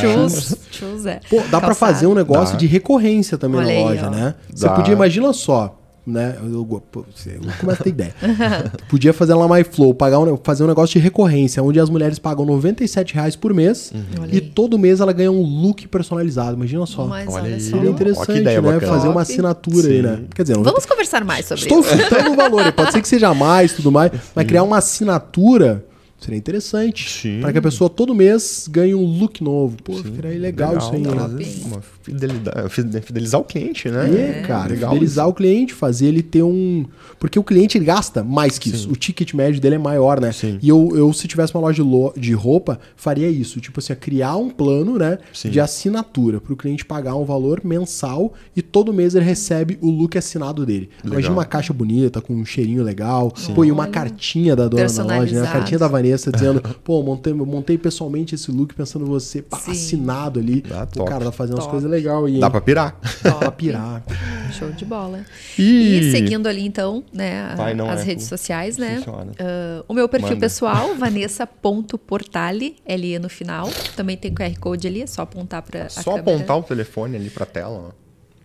[0.71, 1.19] Shoes, é.
[1.29, 1.75] Pô, dá pra Calçado.
[1.75, 2.59] fazer um negócio Dá.
[2.59, 4.35] de recorrência também Olha na loja, né?
[4.53, 6.37] Você podia, imagina só, né?
[6.39, 8.13] Eu, eu, começo a ter ideia.
[8.87, 12.19] podia fazer lá na MyFlow, pagar um, fazer um negócio de recorrência, onde as mulheres
[12.19, 14.41] pagam 97 reais por mês Olha e aí.
[14.41, 16.55] todo mês ela ganha um look personalizado.
[16.55, 17.07] Imagina só.
[17.07, 17.61] Mas Olha olha, aí.
[17.61, 17.77] só.
[17.77, 18.61] Seria interessante, né?
[18.61, 18.87] bacana.
[18.87, 20.01] Fazer uma assinatura aí, Sim.
[20.01, 20.23] né?
[20.33, 21.97] Quer dizer, não Vamos conversar mais sobre Estou isso.
[21.97, 25.85] chutando o valor, pode ser que seja mais tudo mais, mas criar uma assinatura
[26.19, 27.09] seria interessante.
[27.09, 27.41] Sim.
[27.41, 29.77] Para que a pessoa todo mês ganhe um look novo.
[29.83, 31.03] Pô, ficaria legal, isso aí.
[31.03, 31.45] Legal, né?
[31.65, 34.39] uma fidelidade- fide- fidelizar o cliente, né?
[34.39, 36.85] É, cara, legal fidelizar o cliente, fazer ele ter um.
[37.19, 38.89] Porque o cliente ele gasta mais que isso.
[38.91, 40.31] O ticket médio dele é maior, né?
[40.31, 40.59] Sim.
[40.61, 43.59] E eu, eu, se tivesse uma loja de, lo- de roupa, faria isso.
[43.59, 45.17] Tipo assim, criar um plano, né?
[45.33, 45.49] Sim.
[45.49, 49.89] De assinatura, para o cliente pagar um valor mensal e todo mês ele recebe o
[49.89, 50.89] look assinado dele.
[51.03, 51.33] Imagina Legal.
[51.33, 53.33] uma caixa bonita, com um cheirinho legal.
[53.53, 55.47] Pô, e uma cartinha da dona da loja, né?
[55.47, 59.57] A cartinha da Vanessa dizendo, pô, montei, montei pessoalmente esse look pensando em você, pá,
[59.57, 59.71] Sim.
[59.71, 60.63] assinado ali.
[60.71, 61.09] Ah, top.
[61.09, 61.69] cara, tá fazendo Top.
[61.71, 62.39] coisas legais aí.
[62.39, 62.99] Dá pra pirar.
[63.23, 64.03] Dá pra pirar.
[64.51, 65.25] Show de bola.
[65.57, 69.03] E- E, seguindo ali, então, né, Vai, não as é, redes sociais, né?
[69.39, 70.39] Ah, o meu perfil Manda.
[70.41, 73.69] pessoal, vanessa.portale, LE no final.
[73.95, 77.45] Também tem QR Code ali, é só apontar pra Só apontar o telefone ali pra
[77.45, 77.93] tela.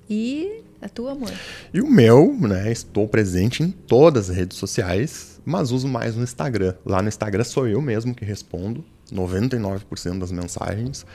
[0.09, 1.31] E a tua, amor?
[1.72, 2.70] E o meu, né?
[2.72, 6.74] Estou presente em todas as redes sociais, mas uso mais no Instagram.
[6.85, 11.06] Lá no Instagram sou eu mesmo que respondo 99% das mensagens.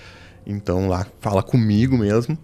[0.46, 2.38] Então lá fala comigo mesmo.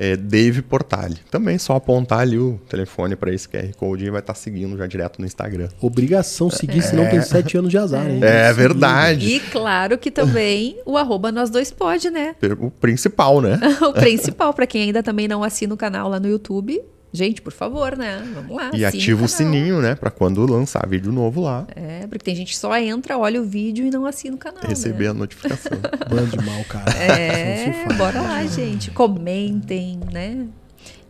[0.00, 1.16] É Dave Portale.
[1.28, 4.86] Também só apontar ali o telefone para esse QR Code e vai estar seguindo já
[4.86, 5.68] direto no Instagram.
[5.80, 8.20] Obrigação seguir, senão tem sete anos de azar, hein?
[8.22, 9.26] É verdade.
[9.26, 12.36] E claro que também o arroba nós dois pode, né?
[12.60, 13.58] O principal, né?
[13.82, 16.80] o principal, pra quem ainda também não assina o canal lá no YouTube.
[17.12, 18.22] Gente, por favor, né?
[18.34, 18.70] Vamos lá.
[18.74, 19.28] E ativa o canal.
[19.28, 19.94] sininho, né?
[19.94, 23.44] Para quando lançar vídeo novo lá, É, porque tem gente que só entra, olha o
[23.44, 24.62] vídeo e não assina o canal.
[24.62, 25.10] receber né?
[25.10, 25.78] a notificação.
[26.08, 26.90] Bando de mal, cara.
[26.92, 27.96] É, faz.
[27.96, 28.90] bora lá, gente.
[28.90, 30.46] Comentem, né?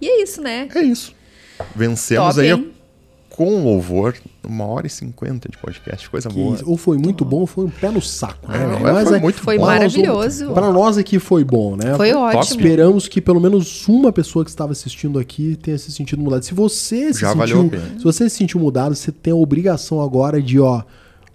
[0.00, 0.68] E é isso, né?
[0.74, 1.12] É isso.
[1.74, 2.72] Vencemos Top, aí hein?
[3.38, 6.58] Com louvor, uma hora e cinquenta de podcast, coisa Que boa.
[6.66, 8.58] Ou foi muito bom ou foi um pé no saco, né?
[8.64, 8.82] Ah, velho?
[8.94, 9.64] mas foi é- muito Foi bom.
[9.64, 10.50] pra nós- maravilhoso.
[10.52, 11.94] Pra nós aqui foi bom, né?
[11.96, 12.36] Foi top.
[12.36, 12.56] ótimo.
[12.60, 16.44] Esperamos que pelo menos uma pessoa que estava assistindo aqui tenha se sentido mudado.
[16.44, 17.98] Se você se Já valeu sentiu, pena.
[17.98, 20.82] se você se sentiu mudado, você tem a obrigação agora de, ó,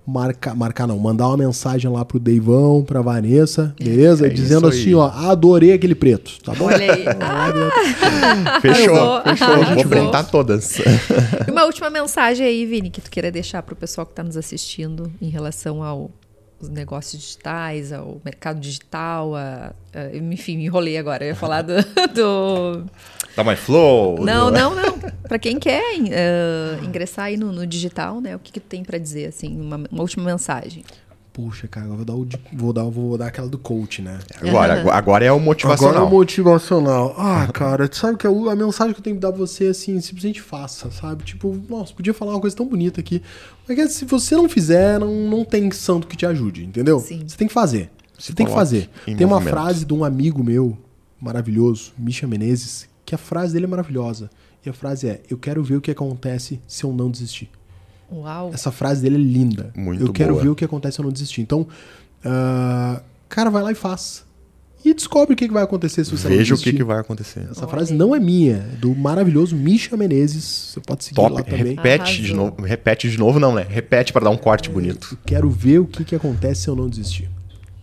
[0.05, 4.27] marcar, marcar não, mandar uma mensagem lá pro Deivão, pra Vanessa, beleza?
[4.27, 4.81] É Dizendo isso aí.
[4.81, 6.65] assim, ó, adorei aquele preto, tá bom?
[6.65, 7.05] Olha aí.
[7.21, 9.47] Ah, Fechou, Arrasou, fechou.
[9.47, 9.75] arrasou.
[9.75, 10.77] Vou printar todas.
[11.47, 14.37] E uma última mensagem aí, Vini, que tu queira deixar pro pessoal que tá nos
[14.37, 16.11] assistindo em relação ao
[16.59, 21.25] os negócios digitais, ao mercado digital, a, a- enfim, me enrolei agora.
[21.25, 21.73] Eu ia falar do.
[22.15, 22.85] do-
[23.35, 24.23] Dá mais flow.
[24.23, 24.97] Não, não, não.
[25.27, 25.81] Pra quem quer
[26.11, 28.35] eh, ingressar aí no, no digital, né?
[28.35, 30.83] O que, que tu tem pra dizer, assim, uma, uma última mensagem?
[31.31, 34.19] Puxa, cara, eu vou dar, o, vou dar, vou dar aquela do coach, né?
[34.39, 35.95] Agora, agora- agora é o motivacional.
[35.95, 37.15] Agora é o motivacional.
[37.17, 39.65] Ah, cara, tu sabe que a, a mensagem que eu tenho que dar pra você
[39.65, 41.23] é assim, simplesmente faça, sabe?
[41.23, 43.19] Tipo, nossa, podia falar uma coisa tão bonita aqui.
[43.67, 46.99] Mas que se você não fizer, não, não tem santo que te ajude, entendeu?
[46.99, 47.23] Sim.
[47.27, 47.89] Você tem que fazer.
[48.15, 48.87] Você Se tem que fazer.
[49.07, 49.53] em Tem uma movimento.
[49.55, 50.77] frase de um amigo meu,
[51.19, 54.29] maravilhoso, Misha Menezes, que a frase dele é maravilhosa.
[54.65, 57.49] E a frase é: Eu quero ver o que acontece se eu não desistir.
[58.11, 58.51] Uau.
[58.53, 59.71] Essa frase dele é linda.
[59.75, 60.43] Muito Eu quero boa.
[60.43, 61.41] ver o que acontece se eu não desistir.
[61.41, 61.67] Então,
[62.23, 64.23] ah, cara, vai lá e faz.
[64.85, 66.71] E descobre o que, que vai acontecer se você não Veja o desistir.
[66.71, 67.47] que, que vai acontecer.
[67.49, 70.43] Essa frase não é minha, é do maravilhoso Misha Menezes.
[70.73, 71.33] Você pode seguir Top.
[71.33, 71.75] lá também.
[71.75, 72.61] Repete de novo.
[72.61, 73.65] Repete de novo, não, né?
[73.67, 75.07] Repete para dar um corte bonito.
[75.13, 77.29] Eu quero ver o que, que acontece se eu não desistir.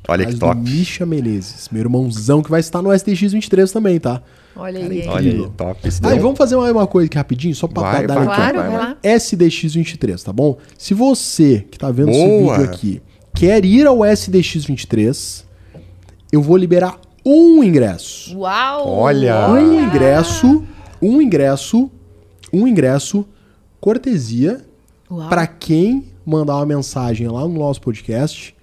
[0.07, 0.61] Olha Frase que top.
[0.61, 4.23] Misha Menezes, meu irmãozão, que vai estar no STX23 também, tá?
[4.61, 5.07] Olha aí.
[5.09, 5.89] Olha aí, top.
[5.89, 8.25] Isso Ah, e vamos fazer uma, uma coisa aqui rapidinho, só pra Vai, dar vai.
[8.25, 8.89] Claro, vai, vai vai.
[8.91, 8.97] lá.
[9.03, 10.57] SDX23, tá bom?
[10.77, 12.59] Se você que tá vendo esse Boa.
[12.59, 13.03] vídeo aqui
[13.35, 15.45] quer ir ao SDX23,
[16.33, 18.37] eu vou liberar um ingresso.
[18.39, 18.89] Uau!
[18.89, 19.49] Olha!
[19.51, 20.65] Um ingresso,
[21.01, 21.91] um ingresso,
[22.53, 23.27] um ingresso,
[23.81, 24.61] cortesia,
[25.11, 25.29] Uau.
[25.29, 28.55] pra quem mandar uma mensagem lá no nosso podcast.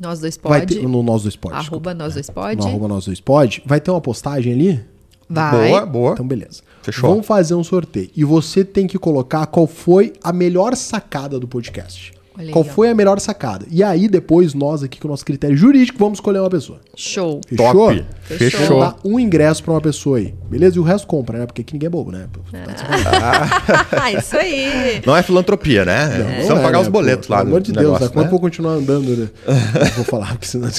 [0.00, 0.76] Nós dois Vai pode.
[0.76, 1.56] ter, no nós dois pode.
[1.56, 2.60] Arroba nós dois pode.
[2.60, 3.62] No arroba nós dois pode.
[3.66, 4.80] Vai ter uma postagem ali?
[5.28, 5.68] Vai.
[5.68, 6.12] Boa, boa.
[6.12, 6.62] Então, beleza.
[6.82, 7.10] Fechou.
[7.10, 8.10] Vamos fazer um sorteio.
[8.16, 12.12] E você tem que colocar qual foi a melhor sacada do podcast.
[12.52, 12.68] Qual ó.
[12.68, 13.66] foi a melhor sacada.
[13.68, 16.78] E aí, depois, nós aqui, com o nosso critério jurídico, vamos escolher uma pessoa.
[16.94, 17.40] Show.
[17.48, 17.72] Fechou?
[17.72, 18.06] Top.
[18.22, 18.38] Fechou.
[18.38, 18.80] Vamos Fechou.
[18.80, 20.34] dar um ingresso pra uma pessoa aí.
[20.48, 20.76] Beleza?
[20.76, 21.46] E o resto compra, né?
[21.46, 22.28] Porque aqui ninguém é bobo, né?
[22.52, 23.50] Tá.
[23.90, 25.02] Ah, isso aí.
[25.04, 26.18] Não é filantropia, né?
[26.18, 27.32] Não Precisamos é, pagar né, os boletos pô?
[27.34, 28.08] lá Pelo amor de negócio, Deus, né?
[28.08, 28.26] Quanto né?
[28.26, 29.28] eu vou continuar andando, né?
[29.46, 30.68] Não vou falar, porque senão...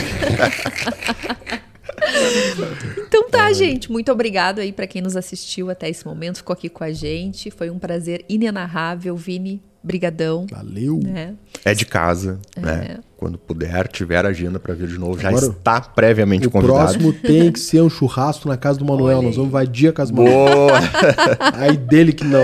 [3.07, 3.91] Então tá, gente.
[3.91, 7.49] Muito obrigado aí pra quem nos assistiu até esse momento, ficou aqui com a gente.
[7.51, 9.61] Foi um prazer inenarrável, Vini.
[9.81, 10.45] Brigadão.
[10.51, 10.99] Valeu.
[11.01, 11.35] Né?
[11.63, 12.59] É de casa, É.
[12.59, 12.97] né?
[13.15, 16.79] Quando puder, tiver agenda pra vir de novo, já Agora, está previamente O convidado.
[16.79, 19.21] próximo tem que ser um churrasco na casa do Manuel.
[19.21, 20.45] Nós vamos invadir a casa do Manuel.
[20.67, 20.79] Boa,
[21.55, 22.41] Aí dele que não.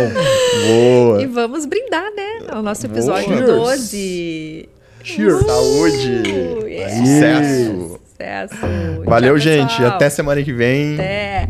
[0.67, 1.21] boa.
[1.21, 2.47] E vamos brindar, né?
[2.49, 3.45] Ao nosso episódio Cheers.
[3.45, 4.69] 12.
[5.03, 5.45] Cheers.
[5.45, 6.23] Saúde.
[6.65, 6.95] yeah.
[6.95, 7.99] Sucesso.
[8.15, 8.55] Sucesso.
[9.03, 9.83] Valeu, Tchau, gente.
[9.83, 10.93] Até semana que vem.
[10.93, 11.43] Até.